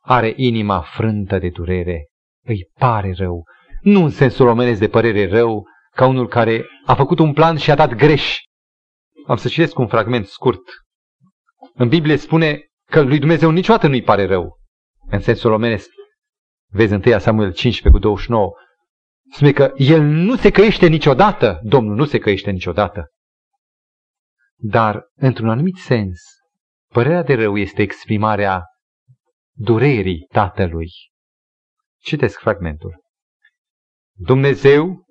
are 0.00 0.32
inima 0.36 0.80
frântă 0.80 1.38
de 1.38 1.48
durere, 1.48 2.08
îi 2.44 2.70
pare 2.78 3.14
rău, 3.16 3.44
nu 3.80 4.02
în 4.02 4.10
sensul 4.10 4.46
omenesc 4.46 4.80
de 4.80 4.88
părere 4.88 5.28
rău, 5.28 5.66
ca 5.94 6.06
unul 6.06 6.28
care 6.28 6.66
a 6.86 6.94
făcut 6.94 7.18
un 7.18 7.32
plan 7.32 7.56
și 7.56 7.70
a 7.70 7.74
dat 7.74 7.94
greș. 7.94 8.38
Am 9.26 9.36
să 9.36 9.48
citesc 9.48 9.78
un 9.78 9.86
fragment 9.86 10.26
scurt. 10.26 10.62
În 11.74 11.88
Biblie 11.88 12.16
spune 12.16 12.60
că 12.90 13.00
lui 13.00 13.18
Dumnezeu 13.18 13.50
niciodată 13.50 13.86
nu-i 13.86 14.02
pare 14.02 14.26
rău, 14.26 14.58
în 15.10 15.20
sensul 15.20 15.52
omenesc. 15.52 15.88
Vezi 16.70 16.92
1 16.92 17.18
Samuel 17.18 17.52
15 17.52 17.88
cu 17.88 17.98
29. 17.98 18.52
Spune 19.30 19.52
că 19.52 19.72
el 19.76 20.02
nu 20.02 20.36
se 20.36 20.50
căiește 20.50 20.86
niciodată, 20.86 21.60
Domnul 21.62 21.94
nu 21.94 22.04
se 22.04 22.18
căiește 22.18 22.50
niciodată. 22.50 23.11
Dar, 24.64 25.04
într-un 25.14 25.48
anumit 25.48 25.76
sens, 25.76 26.20
părerea 26.92 27.22
de 27.22 27.34
rău 27.34 27.56
este 27.56 27.82
exprimarea 27.82 28.64
durerii 29.56 30.26
tatălui. 30.32 30.90
Citesc 32.02 32.38
fragmentul. 32.38 33.02
Dumnezeu, 34.16 35.04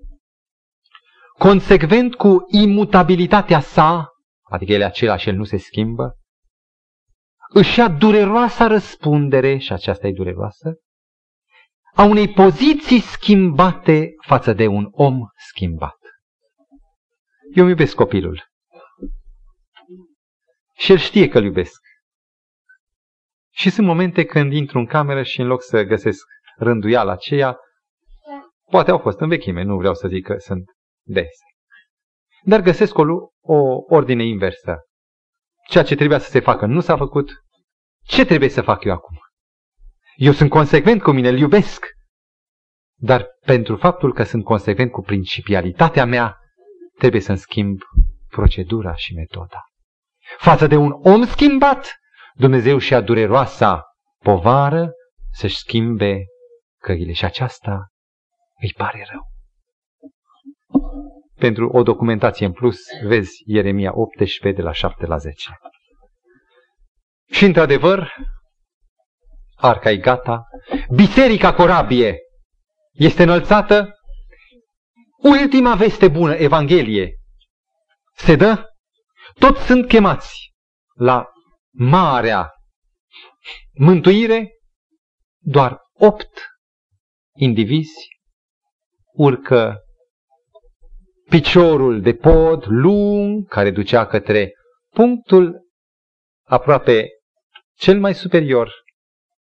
consecvent 1.37 2.15
cu 2.15 2.37
imutabilitatea 2.51 3.59
sa, 3.59 4.07
adică 4.41 4.71
el 4.71 4.81
e 4.81 4.85
același, 4.85 5.29
el 5.29 5.35
nu 5.35 5.43
se 5.43 5.57
schimbă, 5.57 6.17
își 7.53 7.79
ia 7.79 7.89
dureroasa 7.89 8.67
răspundere, 8.67 9.57
și 9.57 9.73
aceasta 9.73 10.07
e 10.07 10.13
dureroasă, 10.13 10.73
a 11.93 12.03
unei 12.03 12.33
poziții 12.33 12.99
schimbate 12.99 14.09
față 14.27 14.53
de 14.53 14.67
un 14.67 14.87
om 14.91 15.19
schimbat. 15.49 15.97
Eu 17.55 17.63
îmi 17.63 17.69
iubesc 17.69 17.95
copilul. 17.95 18.50
Și 20.81 20.91
el 20.91 20.97
știe 20.97 21.27
că 21.27 21.37
îl 21.37 21.43
iubesc. 21.43 21.81
Și 23.53 23.69
sunt 23.69 23.87
momente 23.87 24.25
când 24.25 24.53
intru 24.53 24.77
în 24.77 24.85
cameră 24.85 25.23
și 25.23 25.39
în 25.39 25.47
loc 25.47 25.63
să 25.63 25.83
găsesc 25.83 26.25
rânduiala 26.57 27.11
aceea, 27.11 27.57
poate 28.69 28.91
au 28.91 28.97
fost 28.97 29.19
în 29.19 29.27
vechime, 29.27 29.63
nu 29.63 29.77
vreau 29.77 29.93
să 29.93 30.07
zic 30.07 30.25
că 30.25 30.37
sunt 30.37 30.63
dese. 31.05 31.43
Dar 32.43 32.61
găsesc 32.61 32.97
o, 32.97 33.03
o 33.41 33.83
ordine 33.87 34.23
inversă. 34.23 34.77
Ceea 35.69 35.83
ce 35.83 35.95
trebuia 35.95 36.19
să 36.19 36.29
se 36.29 36.39
facă 36.39 36.65
nu 36.65 36.79
s-a 36.79 36.97
făcut. 36.97 37.31
Ce 38.03 38.25
trebuie 38.25 38.49
să 38.49 38.61
fac 38.61 38.83
eu 38.83 38.93
acum? 38.93 39.17
Eu 40.15 40.31
sunt 40.31 40.49
consecvent 40.49 41.01
cu 41.01 41.11
mine, 41.11 41.29
îl 41.29 41.37
iubesc. 41.37 41.85
Dar 42.99 43.27
pentru 43.45 43.75
faptul 43.75 44.13
că 44.13 44.23
sunt 44.23 44.43
consecvent 44.43 44.91
cu 44.91 45.01
principialitatea 45.01 46.05
mea, 46.05 46.37
trebuie 46.97 47.21
să-mi 47.21 47.37
schimb 47.37 47.79
procedura 48.29 48.95
și 48.95 49.13
metoda. 49.13 49.70
Față 50.37 50.67
de 50.67 50.75
un 50.75 50.91
om 51.03 51.25
schimbat, 51.25 51.95
Dumnezeu 52.33 52.77
și-a 52.77 53.01
dureroasa 53.01 53.83
povară 54.23 54.91
să-și 55.31 55.57
schimbe 55.57 56.25
căile 56.81 57.11
și 57.11 57.25
aceasta 57.25 57.87
îi 58.61 58.73
pare 58.77 59.07
rău. 59.09 59.29
Pentru 61.35 61.69
o 61.69 61.83
documentație 61.83 62.45
în 62.45 62.51
plus, 62.51 62.77
vezi 63.03 63.43
Ieremia 63.45 63.91
18 63.93 64.51
de 64.51 64.61
la 64.61 64.71
7 64.71 65.05
la 65.05 65.17
10. 65.17 65.49
Și 67.31 67.45
într-adevăr, 67.45 68.15
arca 69.55 69.91
e 69.91 69.97
gata, 69.97 70.47
biserica 70.95 71.53
corabie 71.53 72.17
este 72.91 73.23
înălțată, 73.23 73.95
ultima 75.17 75.75
veste 75.75 76.07
bună, 76.07 76.33
Evanghelie, 76.33 77.15
se 78.13 78.35
dă, 78.35 78.70
toți 79.39 79.65
sunt 79.65 79.87
chemați 79.87 80.53
la 80.93 81.25
marea 81.71 82.49
mântuire, 83.73 84.51
doar 85.43 85.77
opt 85.93 86.49
indivizi 87.35 88.09
urcă 89.13 89.79
piciorul 91.29 92.01
de 92.01 92.13
pod 92.13 92.65
lung 92.67 93.47
care 93.47 93.71
ducea 93.71 94.05
către 94.05 94.51
punctul 94.93 95.55
aproape 96.47 97.07
cel 97.77 97.99
mai 97.99 98.13
superior 98.13 98.71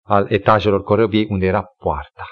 al 0.03 0.27
etajelor 0.31 0.83
corăbiei 0.83 1.27
unde 1.31 1.47
era 1.47 1.65
poarta. 1.77 2.25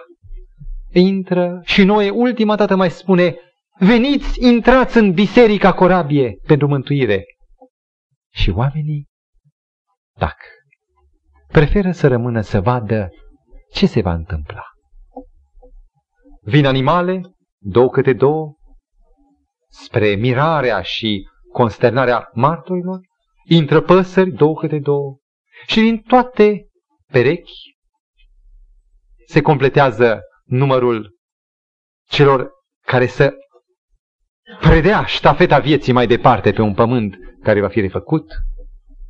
Intră 0.93 1.61
și 1.65 1.85
noi 1.85 2.11
ultima 2.11 2.57
dată 2.57 2.77
mai 2.77 2.91
spune, 2.91 3.37
veniți, 3.79 4.45
intrați 4.45 4.97
în 4.97 5.13
biserica 5.13 5.73
corabie 5.73 6.39
pentru 6.47 6.67
mântuire. 6.67 7.25
Și 8.35 8.51
oamenii 8.51 9.09
tac. 10.19 10.37
Preferă 11.49 11.91
să 11.91 12.09
rămână 12.09 12.41
să 12.41 12.61
vadă 12.61 13.09
ce 13.73 13.87
se 13.87 14.01
va 14.01 14.13
întâmpla. 14.13 14.65
Vin 16.41 16.67
animale, 16.67 17.21
două 17.59 17.89
câte 17.89 18.13
două, 18.13 18.55
spre 19.69 20.15
mirarea 20.15 20.83
și 20.83 21.29
consternarea 21.53 22.31
martorilor, 22.33 23.01
intră 23.45 23.81
păsări, 23.81 24.31
două 24.31 24.55
câte 24.55 24.79
două, 24.79 25.19
și 25.67 25.81
din 25.81 25.99
toate 26.03 26.67
perechi 27.07 27.77
se 29.27 29.41
completează 29.41 30.21
numărul 30.45 31.19
celor 32.09 32.51
care 32.81 33.07
să 33.07 33.35
predea 34.61 35.05
ștafeta 35.05 35.59
vieții 35.59 35.93
mai 35.93 36.07
departe 36.07 36.53
pe 36.53 36.63
un 36.63 36.75
pământ 36.75 37.17
care 37.43 37.61
va 37.61 37.69
fi 37.69 37.81
refăcut, 37.81 38.33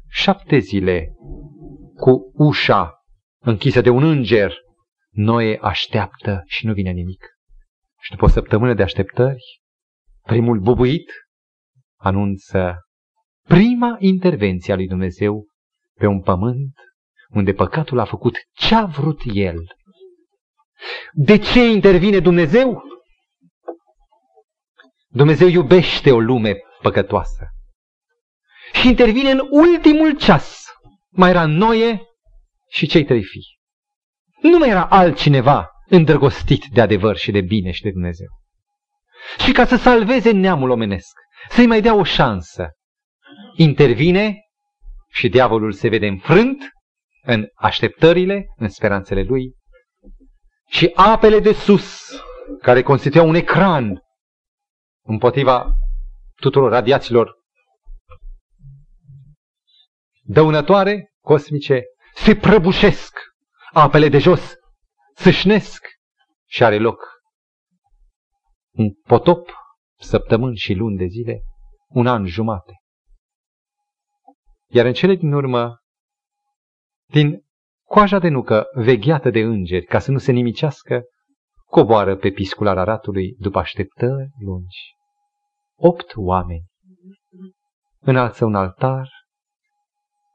șapte 0.08 0.58
zile 0.58 1.12
cu 1.96 2.32
ușa 2.34 2.92
închisă 3.38 3.80
de 3.80 3.90
un 3.90 4.02
înger, 4.02 4.62
Noe 5.10 5.58
așteaptă 5.60 6.42
și 6.46 6.66
nu 6.66 6.72
vine 6.72 6.90
nimic. 6.90 7.26
Și 8.00 8.10
după 8.10 8.24
o 8.24 8.28
săptămână 8.28 8.74
de 8.74 8.82
așteptări, 8.82 9.60
primul 10.22 10.60
bubuit 10.60 11.10
anunță 11.96 12.74
prima 13.48 13.96
intervenție 13.98 14.72
a 14.72 14.76
lui 14.76 14.86
Dumnezeu 14.86 15.46
pe 15.98 16.06
un 16.06 16.20
pământ 16.20 16.74
unde 17.28 17.52
păcatul 17.52 17.98
a 17.98 18.04
făcut 18.04 18.36
ce 18.52 18.74
a 18.74 18.84
vrut 18.84 19.20
el. 19.24 19.58
De 21.12 21.38
ce 21.38 21.70
intervine 21.70 22.18
Dumnezeu? 22.18 22.82
Dumnezeu 25.14 25.48
iubește 25.48 26.12
o 26.12 26.20
lume 26.20 26.56
păcătoasă. 26.82 27.48
Și 28.72 28.88
intervine 28.88 29.30
în 29.30 29.40
ultimul 29.50 30.16
ceas. 30.16 30.64
Mai 31.10 31.30
era 31.30 31.46
Noe 31.46 32.02
și 32.70 32.86
cei 32.86 33.04
trei 33.04 33.22
fii. 33.22 33.58
Nu 34.50 34.58
mai 34.58 34.68
era 34.68 34.86
altcineva 34.86 35.68
îndrăgostit 35.86 36.64
de 36.64 36.80
adevăr 36.80 37.16
și 37.16 37.30
de 37.30 37.40
bine 37.40 37.70
și 37.70 37.82
de 37.82 37.90
Dumnezeu. 37.90 38.26
Și 39.44 39.52
ca 39.52 39.66
să 39.66 39.76
salveze 39.76 40.30
neamul 40.30 40.70
omenesc, 40.70 41.16
să-i 41.48 41.66
mai 41.66 41.80
dea 41.80 41.94
o 41.94 42.04
șansă, 42.04 42.68
intervine 43.56 44.38
și 45.10 45.28
diavolul 45.28 45.72
se 45.72 45.88
vede 45.88 46.06
înfrânt 46.06 46.68
în 47.22 47.46
așteptările, 47.54 48.46
în 48.56 48.68
speranțele 48.68 49.22
lui 49.22 49.54
și 50.68 50.90
apele 50.94 51.40
de 51.40 51.52
sus, 51.52 52.10
care 52.62 52.82
constituiau 52.82 53.28
un 53.28 53.34
ecran 53.34 54.03
împotriva 55.06 55.74
tuturor 56.34 56.70
radiațiilor 56.70 57.42
dăunătoare, 60.24 61.12
cosmice, 61.20 61.82
se 62.14 62.36
prăbușesc. 62.36 63.18
Apele 63.72 64.08
de 64.08 64.18
jos 64.18 64.54
sâșnesc 65.14 65.86
și 66.46 66.64
are 66.64 66.78
loc 66.78 67.14
un 68.70 68.92
potop 68.92 69.50
săptămâni 69.98 70.56
și 70.56 70.74
luni 70.74 70.96
de 70.96 71.06
zile, 71.06 71.42
un 71.88 72.06
an 72.06 72.26
jumate. 72.26 72.72
Iar 74.66 74.86
în 74.86 74.92
cele 74.92 75.14
din 75.14 75.32
urmă, 75.32 75.78
din 77.06 77.44
coaja 77.86 78.18
de 78.18 78.28
nucă 78.28 78.66
vegheată 78.74 79.30
de 79.30 79.40
îngeri, 79.40 79.84
ca 79.84 79.98
să 79.98 80.10
nu 80.10 80.18
se 80.18 80.32
nimicească, 80.32 81.02
coboară 81.74 82.16
pe 82.16 82.30
piscul 82.30 82.66
Araratului 82.66 83.34
după 83.38 83.58
așteptări 83.58 84.30
lungi. 84.38 84.96
Opt 85.76 86.12
oameni 86.16 86.64
înalță 88.00 88.44
un 88.44 88.54
altar, 88.54 89.08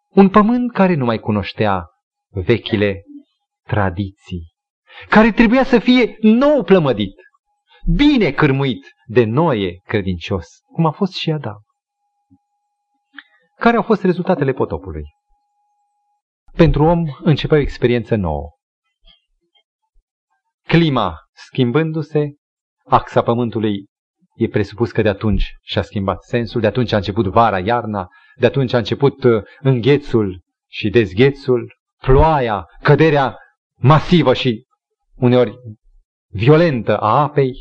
un 0.10 0.30
pământ 0.30 0.72
care 0.72 0.96
nu 0.96 1.06
mai 1.06 1.20
cunoștea 1.20 1.86
vechile 2.30 3.04
tradiții, 3.64 4.52
care 5.10 5.32
trebuia 5.32 5.64
să 5.64 5.80
fie 5.80 6.16
nou 6.22 6.64
plămădit, 6.64 7.16
bine 7.96 8.32
cârmuit 8.32 8.94
de 9.06 9.24
noie 9.24 9.82
credincios, 9.84 10.48
cum 10.74 10.86
a 10.86 10.92
fost 10.92 11.14
și 11.14 11.32
Adam. 11.32 11.62
Care 13.56 13.78
au 13.78 13.84
fost 13.84 14.04
rezultatele 14.04 14.54
potopului? 14.54 15.04
Pentru 16.56 16.84
om 16.84 17.04
începea 17.24 17.58
o 17.58 17.62
experiență 17.62 18.16
nouă. 18.16 18.59
Clima 20.70 21.18
schimbându-se, 21.34 22.36
axa 22.86 23.22
pământului 23.22 23.86
e 24.36 24.48
presupus 24.48 24.92
că 24.92 25.02
de 25.02 25.10
atunci 25.10 25.56
și-a 25.62 25.82
schimbat 25.82 26.24
sensul, 26.24 26.62
de 26.62 26.68
atunci 26.68 26.92
a 26.92 26.96
început 26.96 27.26
vara, 27.26 27.60
iarna, 27.60 28.08
de 28.36 28.46
atunci 28.46 28.74
a 28.74 28.78
început 28.78 29.24
uh, 29.24 29.44
înghețul 29.60 30.42
și 30.68 30.90
dezghețul, 30.90 31.74
ploaia, 31.98 32.66
căderea 32.84 33.38
masivă 33.76 34.34
și 34.34 34.66
uneori 35.16 35.56
violentă 36.28 36.98
a 36.98 37.22
apei, 37.22 37.52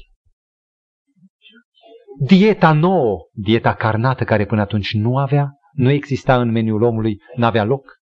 dieta 2.26 2.72
nouă, 2.72 3.18
dieta 3.32 3.74
carnată 3.74 4.24
care 4.24 4.46
până 4.46 4.61
atunci 4.61 4.92
nu 4.92 5.18
avea, 5.18 5.50
nu 5.72 5.90
exista 5.90 6.40
în 6.40 6.50
meniul 6.50 6.82
omului, 6.82 7.20
n-avea 7.36 7.64
loc, 7.64 7.96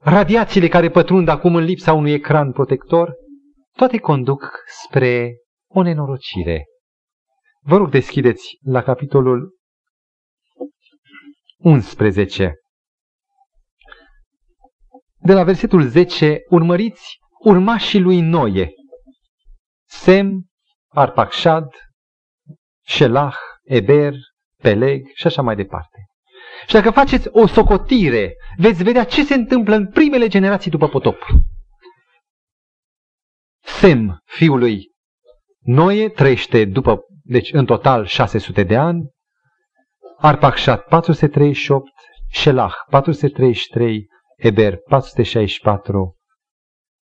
radiațiile 0.00 0.68
care 0.68 0.90
pătrund 0.90 1.28
acum 1.28 1.56
în 1.56 1.64
lipsa 1.64 1.92
unui 1.92 2.12
ecran 2.12 2.52
protector, 2.52 3.22
toate 3.76 3.98
conduc 3.98 4.62
spre 4.66 5.36
o 5.68 5.82
nenorocire. 5.82 6.64
Vă 7.60 7.76
rog 7.76 7.90
deschideți 7.90 8.58
la 8.62 8.82
capitolul 8.82 9.56
11. 11.58 12.54
De 15.16 15.32
la 15.32 15.44
versetul 15.44 15.82
10 15.82 16.38
urmăriți 16.48 17.18
urmașii 17.38 18.00
lui 18.00 18.20
Noie, 18.20 18.70
Sem, 19.88 20.44
Arpacșad, 20.88 21.68
Shelah, 22.86 23.36
Eber, 23.62 24.14
Peleg 24.56 25.06
și 25.14 25.26
așa 25.26 25.42
mai 25.42 25.56
departe. 25.56 25.98
Și 26.66 26.74
dacă 26.74 26.90
faceți 26.90 27.28
o 27.30 27.46
socotire, 27.46 28.34
veți 28.56 28.82
vedea 28.82 29.04
ce 29.04 29.24
se 29.24 29.34
întâmplă 29.34 29.74
în 29.74 29.90
primele 29.90 30.28
generații 30.28 30.70
după 30.70 30.88
potop. 30.88 31.26
Sem, 33.84 34.22
fiul 34.24 34.58
lui 34.58 34.92
Noe, 35.60 36.08
trăiește 36.08 36.64
după, 36.64 37.00
deci 37.22 37.52
în 37.52 37.64
total 37.64 38.04
600 38.04 38.62
de 38.62 38.76
ani, 38.76 39.10
Arpacșat 40.16 40.84
438, 40.84 41.90
Shelah 42.32 42.72
433, 42.90 44.06
Eber 44.36 44.76
464, 44.76 46.16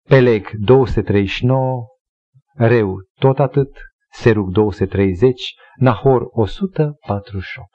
Peleg 0.07 0.49
239, 0.51 1.85
Reu 2.55 2.95
tot 3.19 3.39
atât, 3.39 3.77
Serug 4.11 4.49
230, 4.49 5.53
Nahor 5.75 6.27
148. 6.29 7.69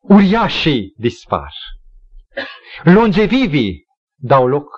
Uriașii 0.00 0.94
dispar. 0.96 1.52
Longevivii 2.82 3.84
dau 4.20 4.46
loc, 4.46 4.68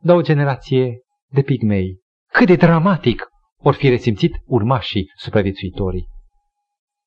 dau 0.00 0.16
o 0.16 0.22
generație 0.22 1.02
de 1.28 1.42
pigmei. 1.42 2.00
Cât 2.32 2.46
de 2.46 2.56
dramatic 2.56 3.26
or 3.56 3.74
fi 3.74 3.88
resimțit 3.88 4.32
urmașii 4.44 5.10
supraviețuitorii. 5.16 6.06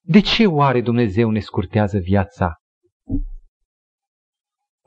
De 0.04 0.20
ce 0.20 0.46
oare 0.46 0.82
Dumnezeu 0.82 1.30
ne 1.30 1.40
scurtează 1.40 1.98
viața? 1.98 2.56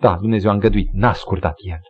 Da, 0.01 0.17
Dumnezeu 0.17 0.51
a 0.51 0.53
îngăduit, 0.53 0.93
n-a 0.93 1.13
scurtat 1.13 1.55
El. 1.57 1.81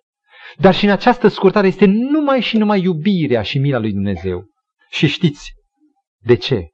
Dar 0.59 0.75
și 0.75 0.85
în 0.85 0.91
această 0.91 1.29
scurtare 1.29 1.67
este 1.67 1.85
numai 1.85 2.41
și 2.41 2.57
numai 2.57 2.83
iubirea 2.83 3.43
și 3.43 3.59
mila 3.59 3.79
lui 3.79 3.93
Dumnezeu. 3.93 4.45
Și 4.91 5.07
știți 5.07 5.53
de 6.19 6.35
ce? 6.35 6.69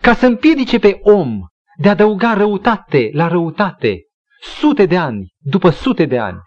Ca 0.00 0.14
să 0.14 0.26
împiedice 0.26 0.78
pe 0.78 0.98
om 1.02 1.46
de 1.80 1.88
a 1.88 1.90
adăuga 1.90 2.34
răutate 2.34 3.10
la 3.12 3.28
răutate, 3.28 4.02
sute 4.40 4.86
de 4.86 4.96
ani, 4.96 5.32
după 5.38 5.70
sute 5.70 6.04
de 6.04 6.18
ani, 6.18 6.38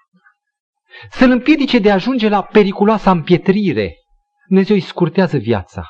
să-l 1.09 1.31
împiedice 1.31 1.79
de 1.79 1.91
a 1.91 1.93
ajunge 1.93 2.29
la 2.29 2.41
periculoasa 2.41 3.11
împietrire, 3.11 3.95
Dumnezeu 4.47 4.75
îi 4.75 4.81
scurtează 4.81 5.37
viața, 5.37 5.85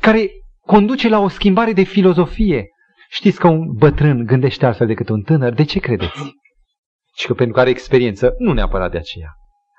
care 0.00 0.30
conduce 0.60 1.08
la 1.08 1.18
o 1.18 1.28
schimbare 1.28 1.72
de 1.72 1.82
filozofie. 1.82 2.68
Știți 3.10 3.38
că 3.38 3.48
un 3.48 3.72
bătrân 3.72 4.24
gândește 4.24 4.66
altfel 4.66 4.86
decât 4.86 5.08
un 5.08 5.22
tânăr? 5.22 5.52
De 5.52 5.64
ce 5.64 5.78
credeți? 5.78 6.38
Și 7.16 7.26
că 7.26 7.34
pentru 7.34 7.54
că 7.54 7.60
are 7.60 7.70
experiență, 7.70 8.34
nu 8.38 8.52
neapărat 8.52 8.90
de 8.90 8.98
aceea. 8.98 9.32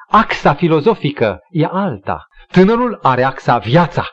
Axa 0.07 0.53
filozofică 0.53 1.39
e 1.49 1.66
alta. 1.66 2.28
Tânărul 2.47 2.99
are 3.01 3.24
axa 3.24 3.57
viața. 3.57 4.07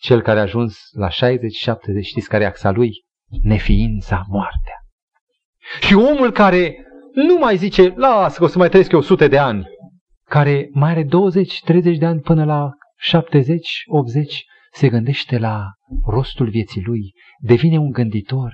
Cel 0.00 0.22
care 0.22 0.38
a 0.38 0.42
ajuns 0.42 0.78
la 0.92 1.08
60-70, 1.08 1.12
știți 2.02 2.28
care 2.28 2.44
e 2.44 2.46
axa 2.46 2.70
lui? 2.70 2.90
Neființa, 3.42 4.24
moartea. 4.28 4.76
Și 5.80 5.94
omul 5.94 6.32
care 6.32 6.76
nu 7.14 7.38
mai 7.38 7.56
zice, 7.56 7.92
lasă 7.96 8.38
că 8.38 8.44
o 8.44 8.46
să 8.46 8.58
mai 8.58 8.68
trăiesc 8.68 8.92
eu 8.92 8.98
100 8.98 9.28
de 9.28 9.38
ani, 9.38 9.66
care 10.24 10.68
mai 10.72 10.90
are 10.90 11.04
20-30 11.04 11.06
de 11.98 12.06
ani 12.06 12.20
până 12.20 12.44
la 12.44 12.70
70-80, 13.12 13.18
se 14.72 14.88
gândește 14.88 15.38
la 15.38 15.64
rostul 16.06 16.48
vieții 16.48 16.82
lui, 16.82 17.12
devine 17.38 17.78
un 17.78 17.90
gânditor. 17.90 18.52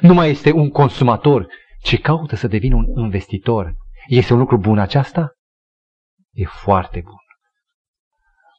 Nu 0.00 0.14
mai 0.14 0.30
este 0.30 0.52
un 0.52 0.70
consumator, 0.70 1.46
ci 1.82 2.00
caută 2.00 2.36
să 2.36 2.46
devină 2.46 2.74
un 2.74 3.02
investitor. 3.02 3.74
Este 4.06 4.32
un 4.32 4.38
lucru 4.38 4.58
bun 4.58 4.78
aceasta? 4.78 5.32
E 6.32 6.44
foarte 6.44 7.00
bun. 7.04 7.14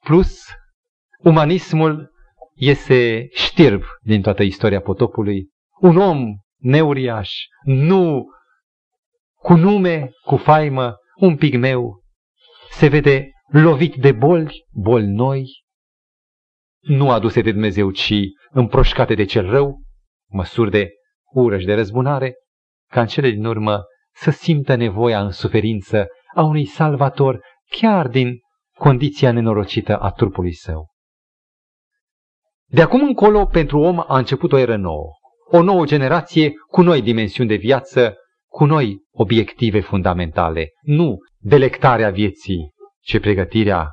Plus, 0.04 0.46
umanismul 1.24 2.12
este 2.56 3.28
știrb 3.32 3.84
din 4.02 4.22
toată 4.22 4.44
istoria 4.44 4.82
potopului. 4.82 5.50
Un 5.80 5.98
om 5.98 6.38
neuriaș, 6.58 7.34
nu 7.64 8.26
cu 9.48 9.54
nume, 9.54 10.12
cu 10.26 10.38
faimă, 10.38 10.96
un 11.16 11.38
pigmeu, 11.38 12.04
se 12.70 12.88
vede 12.88 13.32
lovit 13.52 13.96
de 13.96 14.12
boli, 14.12 14.66
boli 14.72 15.06
noi, 15.06 15.46
nu 16.80 17.12
aduse 17.12 17.42
de 17.42 17.52
Dumnezeu, 17.52 17.92
ci 17.92 18.14
împroșcate 18.50 19.16
de 19.16 19.26
cel 19.26 19.50
rău, 19.50 19.82
măsuri 20.32 20.72
de 20.72 20.90
ură 21.34 21.60
și 21.60 21.66
de 21.66 21.74
răzbunare, 21.74 22.36
ca 22.92 23.02
în 23.02 23.08
cele 23.08 23.30
din 23.30 23.46
urmă 23.46 23.84
să 24.16 24.32
simtă 24.32 24.76
nevoia 24.76 25.22
în 25.22 25.32
suferință 25.32 26.08
a 26.36 26.42
unui 26.42 26.66
salvator 26.66 27.42
chiar 27.70 28.08
din 28.08 28.40
condiția 28.78 29.32
nenorocită 29.32 29.98
a 29.98 30.12
trupului 30.12 30.54
său. 30.54 30.88
De 32.70 32.82
acum 32.82 33.02
încolo, 33.04 33.46
pentru 33.46 33.80
om 33.80 34.00
a 34.00 34.18
început 34.18 34.52
o 34.52 34.58
eră 34.58 34.78
nouă, 34.78 35.10
o 35.52 35.62
nouă 35.62 35.86
generație 35.86 36.54
cu 36.68 36.82
noi 36.82 37.02
dimensiuni 37.02 37.50
de 37.50 37.56
viață, 37.56 38.16
cu 38.52 38.66
noi 38.66 39.00
obiective 39.12 39.80
fundamentale, 39.80 40.70
nu 40.82 41.18
delectarea 41.38 42.10
vieții, 42.10 42.72
ci 43.00 43.20
pregătirea 43.20 43.92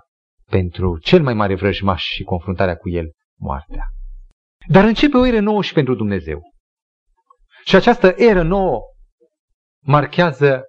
pentru 0.51 0.99
cel 0.99 1.23
mai 1.23 1.35
mare 1.35 1.55
vrăjmaș 1.55 2.05
și 2.05 2.23
confruntarea 2.23 2.77
cu 2.77 2.89
el, 2.89 3.13
moartea. 3.39 3.85
Dar 4.69 4.85
începe 4.85 5.17
o 5.17 5.25
eră 5.25 5.41
nouă 5.41 5.63
și 5.63 5.73
pentru 5.73 5.95
Dumnezeu. 5.95 6.41
Și 7.65 7.77
această 7.77 8.15
eră 8.17 8.43
nouă 8.43 8.81
marchează 9.85 10.63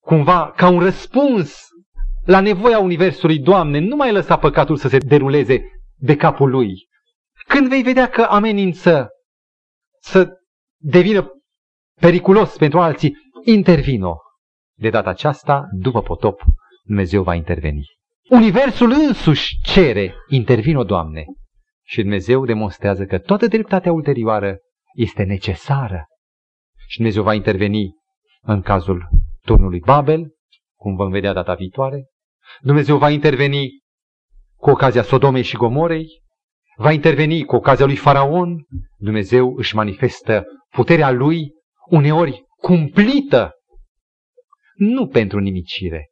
cumva 0.00 0.50
ca 0.50 0.68
un 0.68 0.80
răspuns 0.80 1.66
la 2.24 2.40
nevoia 2.40 2.78
Universului, 2.78 3.38
Doamne, 3.38 3.78
nu 3.78 3.96
mai 3.96 4.12
lăsa 4.12 4.38
păcatul 4.38 4.76
să 4.76 4.88
se 4.88 4.98
deruleze 4.98 5.62
de 5.94 6.16
capul 6.16 6.50
lui. 6.50 6.88
Când 7.46 7.68
vei 7.68 7.82
vedea 7.82 8.08
că 8.08 8.22
amenință 8.22 9.08
să 10.00 10.28
devină 10.78 11.41
periculos 12.02 12.56
pentru 12.56 12.80
alții, 12.80 13.16
intervino. 13.44 14.16
De 14.78 14.90
data 14.90 15.10
aceasta, 15.10 15.68
după 15.72 16.02
potop, 16.02 16.40
Dumnezeu 16.84 17.22
va 17.22 17.34
interveni. 17.34 17.86
Universul 18.30 18.90
însuși 18.90 19.58
cere, 19.62 20.14
intervino, 20.28 20.84
Doamne. 20.84 21.24
Și 21.84 22.00
Dumnezeu 22.00 22.44
demonstrează 22.44 23.04
că 23.04 23.18
toată 23.18 23.46
dreptatea 23.46 23.92
ulterioară 23.92 24.58
este 24.94 25.22
necesară. 25.22 26.04
Și 26.86 26.96
Dumnezeu 26.96 27.22
va 27.22 27.34
interveni 27.34 27.90
în 28.40 28.60
cazul 28.60 29.08
turnului 29.44 29.80
Babel, 29.80 30.34
cum 30.78 30.94
vom 30.94 31.10
vedea 31.10 31.32
data 31.32 31.54
viitoare. 31.54 32.06
Dumnezeu 32.60 32.96
va 32.96 33.10
interveni 33.10 33.68
cu 34.56 34.70
ocazia 34.70 35.02
Sodomei 35.02 35.42
și 35.42 35.56
Gomorei, 35.56 36.06
va 36.76 36.92
interveni 36.92 37.44
cu 37.44 37.56
ocazia 37.56 37.86
lui 37.86 37.96
Faraon. 37.96 38.66
Dumnezeu 38.96 39.54
își 39.56 39.74
manifestă 39.74 40.44
puterea 40.70 41.10
lui 41.10 41.60
uneori 41.86 42.44
cumplită, 42.56 43.52
nu 44.74 45.06
pentru 45.06 45.38
nimicire. 45.38 46.10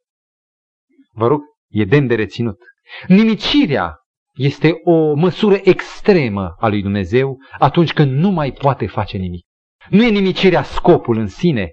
Vă 1.13 1.27
rog, 1.27 1.41
e 1.69 1.85
demn 1.85 2.07
de 2.07 2.15
reținut. 2.15 2.59
Nimicirea 3.07 3.95
este 4.35 4.81
o 4.85 5.15
măsură 5.15 5.61
extremă 5.65 6.55
a 6.59 6.69
lui 6.69 6.83
Dumnezeu 6.83 7.39
atunci 7.59 7.93
când 7.93 8.13
nu 8.13 8.31
mai 8.31 8.53
poate 8.53 8.87
face 8.87 9.17
nimic. 9.17 9.47
Nu 9.89 10.03
e 10.03 10.09
nimicirea 10.09 10.63
scopul 10.63 11.17
în 11.17 11.27
sine. 11.27 11.73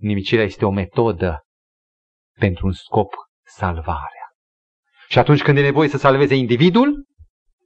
Nimicirea 0.00 0.44
este 0.44 0.64
o 0.64 0.70
metodă 0.70 1.42
pentru 2.38 2.66
un 2.66 2.72
scop 2.72 3.14
salvarea. 3.44 4.32
Și 5.08 5.18
atunci 5.18 5.42
când 5.42 5.58
e 5.58 5.62
nevoie 5.62 5.88
să 5.88 5.96
salveze 5.96 6.34
individul, 6.34 7.04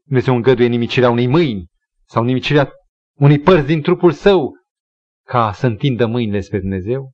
Dumnezeu 0.04 0.34
îngăduie 0.34 0.68
nimicirea 0.68 1.10
unei 1.10 1.26
mâini 1.26 1.66
sau 2.04 2.24
nimicirea 2.24 2.70
unei 3.18 3.38
părți 3.38 3.66
din 3.66 3.82
trupul 3.82 4.12
său 4.12 4.52
ca 5.26 5.52
să 5.52 5.66
întindă 5.66 6.06
mâinile 6.06 6.40
spre 6.40 6.58
Dumnezeu. 6.58 7.12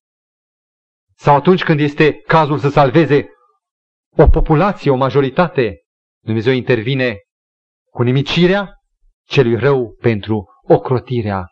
Sau 1.14 1.34
atunci 1.36 1.64
când 1.64 1.80
este 1.80 2.12
cazul 2.12 2.58
să 2.58 2.68
salveze 2.68 3.28
o 4.16 4.26
populație, 4.26 4.90
o 4.90 4.96
majoritate, 4.96 5.82
Dumnezeu 6.24 6.52
intervine 6.52 7.16
cu 7.90 8.02
nimicirea 8.02 8.72
celui 9.26 9.56
rău 9.56 9.94
pentru 10.00 10.46
ocrotirea 10.62 11.46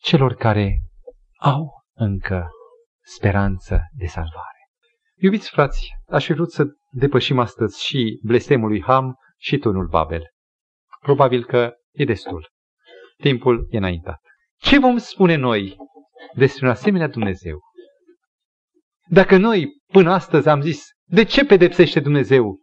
celor 0.00 0.34
care 0.34 0.78
au 1.38 1.82
încă 1.94 2.50
speranță 3.04 3.80
de 3.92 4.06
salvare. 4.06 4.68
Iubiți 5.16 5.50
frați, 5.50 5.90
aș 6.06 6.24
fi 6.24 6.32
vrut 6.32 6.50
să 6.52 6.64
depășim 6.90 7.38
astăzi 7.38 7.84
și 7.84 8.20
blestemul 8.22 8.68
lui 8.68 8.82
Ham 8.82 9.14
și 9.38 9.58
tunul 9.58 9.86
Babel. 9.86 10.30
Probabil 11.00 11.44
că 11.44 11.72
e 11.92 12.04
destul. 12.04 12.50
Timpul 13.16 13.66
e 13.70 13.76
înaintat. 13.76 14.20
Ce 14.62 14.78
vom 14.78 14.96
spune 14.96 15.34
noi 15.34 15.76
despre 16.34 16.66
un 16.66 16.72
asemenea 16.72 17.08
Dumnezeu? 17.08 17.60
Dacă 19.08 19.36
noi 19.36 19.68
până 19.92 20.12
astăzi 20.12 20.48
am 20.48 20.60
zis, 20.60 20.86
de 21.04 21.24
ce 21.24 21.44
pedepsește 21.44 22.00
Dumnezeu? 22.00 22.58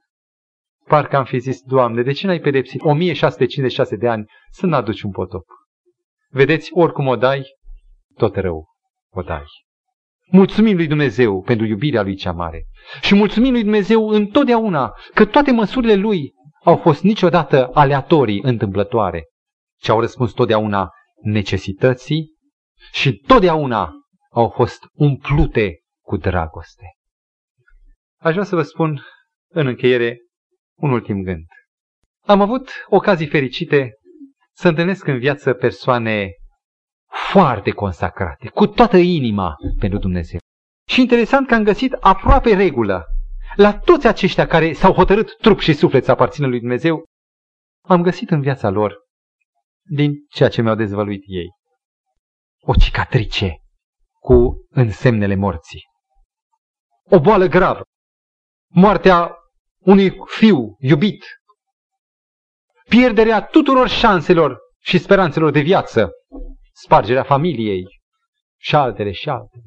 Parcă 0.85 1.17
am 1.17 1.25
fi 1.25 1.39
zis, 1.39 1.61
Doamne, 1.61 2.01
de 2.01 2.11
ce 2.11 2.25
n-ai 2.25 2.39
pedepsit 2.39 2.81
1656 2.81 3.95
de 3.95 4.07
ani 4.07 4.25
să 4.51 4.65
nu 4.65 4.75
aduci 4.75 5.01
un 5.01 5.11
potop? 5.11 5.45
Vedeți, 6.29 6.69
oricum 6.73 7.07
o 7.07 7.15
dai, 7.15 7.45
tot 8.15 8.35
rău 8.35 8.67
o 9.09 9.21
dai. 9.21 9.45
Mulțumim 10.31 10.75
lui 10.75 10.87
Dumnezeu 10.87 11.41
pentru 11.41 11.65
iubirea 11.65 12.01
lui 12.01 12.15
cea 12.15 12.31
mare. 12.31 12.65
Și 13.01 13.15
mulțumim 13.15 13.51
lui 13.51 13.63
Dumnezeu 13.63 14.09
întotdeauna 14.09 14.93
că 15.13 15.25
toate 15.25 15.51
măsurile 15.51 15.95
lui 15.95 16.33
au 16.63 16.77
fost 16.77 17.03
niciodată 17.03 17.69
aleatorii, 17.73 18.41
întâmplătoare, 18.43 19.25
ci 19.79 19.89
au 19.89 19.99
răspuns 19.99 20.31
totdeauna 20.31 20.89
necesității 21.21 22.37
și 22.91 23.17
totdeauna 23.17 23.91
au 24.31 24.49
fost 24.49 24.79
umplute 24.93 25.79
cu 26.03 26.17
dragoste. 26.17 26.85
Aș 28.21 28.31
vrea 28.31 28.43
să 28.43 28.55
vă 28.55 28.61
spun 28.61 29.01
în 29.51 29.67
încheiere 29.67 30.17
un 30.77 30.91
ultim 30.91 31.23
gând. 31.23 31.45
Am 32.25 32.41
avut 32.41 32.69
ocazii 32.87 33.27
fericite 33.27 33.93
să 34.55 34.67
întâlnesc 34.67 35.07
în 35.07 35.17
viață 35.17 35.53
persoane 35.53 36.31
foarte 37.31 37.71
consacrate, 37.71 38.49
cu 38.49 38.67
toată 38.67 38.97
inima 38.97 39.55
pentru 39.79 39.99
Dumnezeu. 39.99 40.39
Și 40.87 41.01
interesant 41.01 41.47
că 41.47 41.53
am 41.53 41.63
găsit 41.63 41.93
aproape 41.93 42.55
regulă. 42.55 43.05
La 43.55 43.79
toți 43.79 44.07
aceștia 44.07 44.47
care 44.47 44.73
s-au 44.73 44.93
hotărât 44.93 45.37
trup 45.37 45.59
și 45.59 45.73
suflet 45.73 46.03
să 46.03 46.11
aparțină 46.11 46.47
lui 46.47 46.59
Dumnezeu, 46.59 47.05
am 47.85 48.01
găsit 48.01 48.29
în 48.29 48.41
viața 48.41 48.69
lor, 48.69 48.97
din 49.89 50.13
ceea 50.29 50.49
ce 50.49 50.61
mi-au 50.61 50.75
dezvăluit 50.75 51.23
ei, 51.25 51.47
o 52.61 52.73
cicatrice 52.73 53.57
cu 54.19 54.65
însemnele 54.69 55.35
morții. 55.35 55.83
O 57.09 57.19
boală 57.19 57.47
gravă. 57.47 57.83
Moartea 58.67 59.35
unui 59.79 60.17
fiu 60.25 60.75
iubit. 60.79 61.25
Pierderea 62.89 63.45
tuturor 63.45 63.87
șanselor 63.87 64.57
și 64.79 64.97
speranțelor 64.97 65.51
de 65.51 65.59
viață 65.59 66.09
spargerea 66.83 67.23
familiei 67.23 67.85
și 68.57 68.75
altele 68.75 69.11
și 69.11 69.29
altele. 69.29 69.63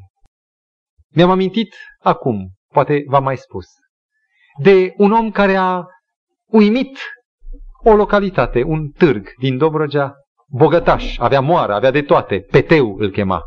Mi-am 1.14 1.30
amintit 1.30 1.74
acum, 1.98 2.52
poate 2.72 3.02
v-am 3.06 3.22
mai 3.22 3.36
spus, 3.36 3.66
de 4.62 4.94
un 4.96 5.12
om 5.12 5.30
care 5.30 5.56
a 5.56 5.84
uimit 6.44 6.98
o 7.84 7.94
localitate, 7.94 8.62
un 8.62 8.90
târg 8.90 9.28
din 9.38 9.58
Dobrogea, 9.58 10.14
bogătaș, 10.48 11.18
avea 11.18 11.40
moară, 11.40 11.74
avea 11.74 11.90
de 11.90 12.02
toate, 12.02 12.40
Peteu 12.40 12.96
îl 12.98 13.10
chema. 13.10 13.42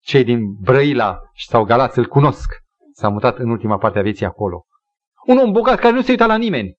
Cei 0.00 0.24
din 0.24 0.54
Brăila 0.60 1.18
sau 1.46 1.64
Galați 1.64 1.98
îl 1.98 2.06
cunosc. 2.06 2.52
S-a 2.92 3.08
mutat 3.08 3.38
în 3.38 3.50
ultima 3.50 3.78
parte 3.78 3.98
a 3.98 4.02
vieții 4.02 4.26
acolo. 4.26 4.64
Un 5.26 5.38
om 5.38 5.52
bogat 5.52 5.78
care 5.78 5.94
nu 5.94 6.02
se 6.02 6.10
uita 6.10 6.26
la 6.26 6.36
nimeni 6.36 6.76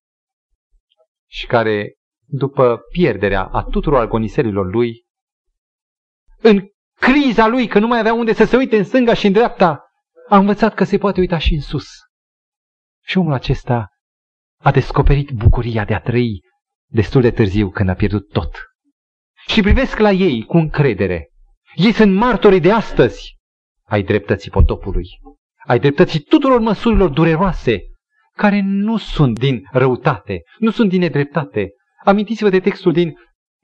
și 1.27 1.47
care, 1.47 1.93
după 2.25 2.79
pierderea 2.91 3.43
a 3.45 3.63
tuturor 3.63 3.99
agoniserilor 3.99 4.65
lui, 4.73 5.05
în 6.41 6.67
criza 6.99 7.47
lui, 7.47 7.67
că 7.67 7.79
nu 7.79 7.87
mai 7.87 7.99
avea 7.99 8.13
unde 8.13 8.33
să 8.33 8.43
se 8.43 8.57
uite 8.57 8.77
în 8.77 8.83
stânga 8.83 9.13
și 9.13 9.27
în 9.27 9.33
dreapta, 9.33 9.83
a 10.29 10.37
învățat 10.37 10.73
că 10.73 10.83
se 10.83 10.97
poate 10.97 11.19
uita 11.19 11.37
și 11.37 11.53
în 11.53 11.61
sus. 11.61 11.87
Și 13.05 13.17
omul 13.17 13.33
acesta 13.33 13.87
a 14.63 14.71
descoperit 14.71 15.31
bucuria 15.31 15.85
de 15.85 15.93
a 15.93 16.01
trăi 16.01 16.41
destul 16.91 17.21
de 17.21 17.31
târziu 17.31 17.69
când 17.69 17.89
a 17.89 17.93
pierdut 17.93 18.29
tot. 18.29 18.55
Și 19.47 19.61
privesc 19.61 19.97
la 19.97 20.11
ei 20.11 20.43
cu 20.43 20.57
încredere. 20.57 21.29
Ei 21.75 21.91
sunt 21.91 22.15
martorii 22.15 22.59
de 22.59 22.71
astăzi 22.71 23.37
ai 23.85 24.03
dreptății 24.03 24.51
potopului, 24.51 25.07
ai 25.65 25.79
dreptății 25.79 26.19
tuturor 26.19 26.59
măsurilor 26.59 27.09
dureroase, 27.09 27.81
care 28.35 28.61
nu 28.63 28.97
sunt 28.97 29.39
din 29.39 29.67
răutate, 29.71 30.41
nu 30.57 30.69
sunt 30.69 30.89
din 30.89 30.99
nedreptate. 30.99 31.69
Amintiți-vă 32.05 32.49
de 32.49 32.59
textul 32.59 32.91
din 32.93 33.13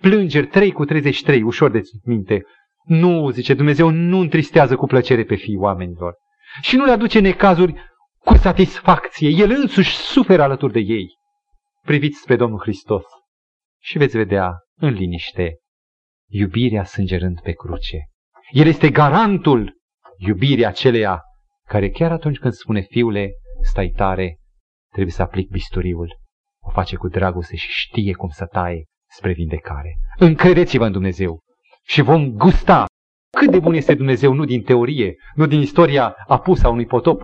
Plângeri 0.01 0.47
3 0.47 0.71
cu 0.71 0.85
33, 0.85 1.41
ușor 1.41 1.71
de 1.71 1.81
minte. 2.03 2.43
Nu, 2.83 3.29
zice 3.29 3.53
Dumnezeu, 3.53 3.89
nu 3.89 4.17
întristează 4.19 4.75
cu 4.75 4.85
plăcere 4.85 5.23
pe 5.23 5.35
fiii 5.35 5.57
oamenilor. 5.57 6.13
Și 6.61 6.75
nu 6.75 6.85
le 6.85 6.91
aduce 6.91 7.19
necazuri 7.19 7.73
cu 8.19 8.35
satisfacție. 8.35 9.29
El 9.29 9.49
însuși 9.49 9.95
suferă 9.95 10.41
alături 10.41 10.73
de 10.73 10.79
ei. 10.79 11.07
Priviți 11.85 12.19
spre 12.19 12.35
Domnul 12.35 12.59
Hristos 12.59 13.03
și 13.81 13.97
veți 13.97 14.17
vedea 14.17 14.53
în 14.75 14.89
liniște 14.89 15.57
iubirea 16.29 16.83
sângerând 16.83 17.41
pe 17.41 17.51
cruce. 17.51 17.97
El 18.51 18.67
este 18.67 18.89
garantul 18.89 19.77
iubirii 20.17 20.65
aceleia 20.65 21.21
care 21.67 21.89
chiar 21.89 22.11
atunci 22.11 22.37
când 22.37 22.53
spune 22.53 22.81
fiule, 22.81 23.31
stai 23.61 23.89
tare, 23.95 24.37
trebuie 24.91 25.13
să 25.13 25.21
aplic 25.21 25.49
bisturiul. 25.49 26.19
O 26.63 26.69
face 26.69 26.95
cu 26.95 27.07
dragoste 27.07 27.55
și 27.55 27.69
știe 27.69 28.13
cum 28.13 28.29
să 28.29 28.45
taie 28.45 28.83
spre 29.11 29.33
vindecare. 29.33 29.97
Încredeți-vă 30.17 30.85
în 30.85 30.91
Dumnezeu 30.91 31.39
și 31.83 32.01
vom 32.01 32.31
gusta 32.31 32.85
cât 33.37 33.51
de 33.51 33.59
bun 33.59 33.73
este 33.73 33.95
Dumnezeu, 33.95 34.33
nu 34.33 34.45
din 34.45 34.63
teorie, 34.63 35.15
nu 35.35 35.45
din 35.45 35.59
istoria 35.59 36.15
apusă 36.27 36.65
a 36.65 36.69
unui 36.69 36.85
potop, 36.85 37.21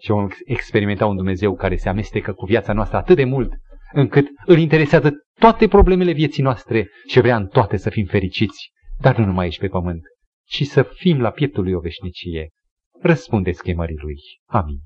ci 0.00 0.08
vom 0.08 0.28
experimenta 0.44 1.06
un 1.06 1.16
Dumnezeu 1.16 1.54
care 1.54 1.76
se 1.76 1.88
amestecă 1.88 2.32
cu 2.32 2.44
viața 2.44 2.72
noastră 2.72 2.96
atât 2.96 3.16
de 3.16 3.24
mult, 3.24 3.52
încât 3.92 4.26
îl 4.46 4.58
interesează 4.58 5.12
toate 5.38 5.68
problemele 5.68 6.12
vieții 6.12 6.42
noastre 6.42 6.88
și 7.06 7.20
vrea 7.20 7.36
în 7.36 7.46
toate 7.46 7.76
să 7.76 7.90
fim 7.90 8.06
fericiți, 8.06 8.70
dar 9.00 9.18
nu 9.18 9.24
numai 9.24 9.44
aici 9.44 9.58
pe 9.58 9.68
pământ, 9.68 10.02
ci 10.48 10.62
să 10.66 10.82
fim 10.82 11.20
la 11.20 11.30
pieptul 11.30 11.62
lui 11.62 11.72
o 11.72 11.80
veșnicie. 11.80 12.48
Răspundeți 13.00 13.62
chemării 13.62 13.98
lui. 13.98 14.16
Amin. 14.46 14.78